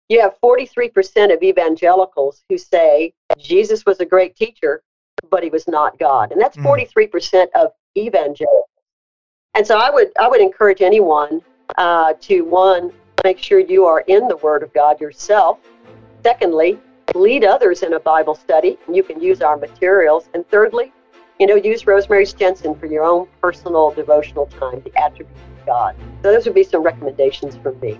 You 0.08 0.20
have 0.20 0.38
43% 0.42 1.34
of 1.34 1.42
evangelicals 1.42 2.44
who 2.48 2.58
say 2.58 3.14
Jesus 3.38 3.86
was 3.86 4.00
a 4.00 4.06
great 4.06 4.36
teacher, 4.36 4.82
but 5.30 5.42
he 5.42 5.50
was 5.50 5.66
not 5.68 5.98
God. 5.98 6.32
And 6.32 6.40
that's 6.40 6.56
43% 6.56 6.90
mm. 7.10 7.46
of 7.54 7.72
evangelicals. 7.96 8.68
And 9.54 9.66
so 9.66 9.78
I 9.78 9.90
would 9.90 10.10
I 10.18 10.28
would 10.28 10.40
encourage 10.40 10.82
anyone 10.82 11.40
uh, 11.78 12.14
to 12.22 12.42
one 12.42 12.92
make 13.22 13.38
sure 13.38 13.58
you 13.58 13.86
are 13.86 14.00
in 14.06 14.28
the 14.28 14.36
Word 14.38 14.62
of 14.62 14.72
God 14.74 15.00
yourself. 15.00 15.58
Secondly, 16.22 16.78
lead 17.14 17.44
others 17.44 17.82
in 17.82 17.94
a 17.94 18.00
Bible 18.00 18.34
study. 18.34 18.78
And 18.86 18.96
you 18.96 19.02
can 19.02 19.20
use 19.20 19.40
our 19.40 19.56
materials. 19.56 20.28
And 20.34 20.46
thirdly, 20.48 20.92
you 21.38 21.46
know, 21.46 21.56
use 21.56 21.86
Rosemary's 21.86 22.32
Jensen 22.32 22.74
for 22.74 22.86
your 22.86 23.04
own 23.04 23.26
personal 23.40 23.90
devotional 23.90 24.46
time, 24.46 24.82
the 24.84 24.96
attributes 24.96 25.40
of 25.60 25.66
God. 25.66 25.96
So 26.22 26.32
those 26.32 26.44
would 26.46 26.54
be 26.54 26.64
some 26.64 26.82
recommendations 26.82 27.56
from 27.56 27.78
me. 27.80 27.98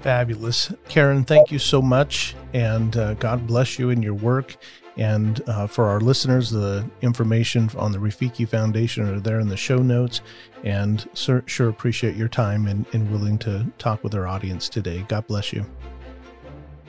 Fabulous. 0.00 0.72
Karen, 0.88 1.24
thank 1.24 1.50
you 1.50 1.58
so 1.58 1.82
much. 1.82 2.36
And 2.52 2.96
uh, 2.96 3.14
God 3.14 3.46
bless 3.46 3.78
you 3.78 3.90
in 3.90 4.02
your 4.02 4.14
work. 4.14 4.56
And 4.98 5.40
uh, 5.46 5.68
for 5.68 5.86
our 5.86 6.00
listeners, 6.00 6.50
the 6.50 6.88
information 7.02 7.70
on 7.76 7.92
the 7.92 7.98
Rafiki 7.98 8.46
Foundation 8.46 9.08
are 9.08 9.20
there 9.20 9.38
in 9.38 9.48
the 9.48 9.56
show 9.56 9.78
notes. 9.78 10.20
And 10.64 11.08
sir, 11.14 11.44
sure 11.46 11.68
appreciate 11.68 12.16
your 12.16 12.28
time 12.28 12.66
and, 12.66 12.84
and 12.92 13.10
willing 13.10 13.38
to 13.38 13.66
talk 13.78 14.02
with 14.02 14.14
our 14.14 14.26
audience 14.26 14.68
today. 14.68 15.04
God 15.08 15.26
bless 15.28 15.52
you. 15.52 15.64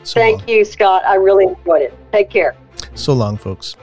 So 0.03 0.19
Thank 0.19 0.39
long. 0.39 0.49
you, 0.49 0.65
Scott. 0.65 1.03
I 1.05 1.15
really 1.15 1.45
enjoyed 1.45 1.83
it. 1.83 2.11
Take 2.11 2.29
care. 2.29 2.55
So 2.95 3.13
long, 3.13 3.37
folks. 3.37 3.75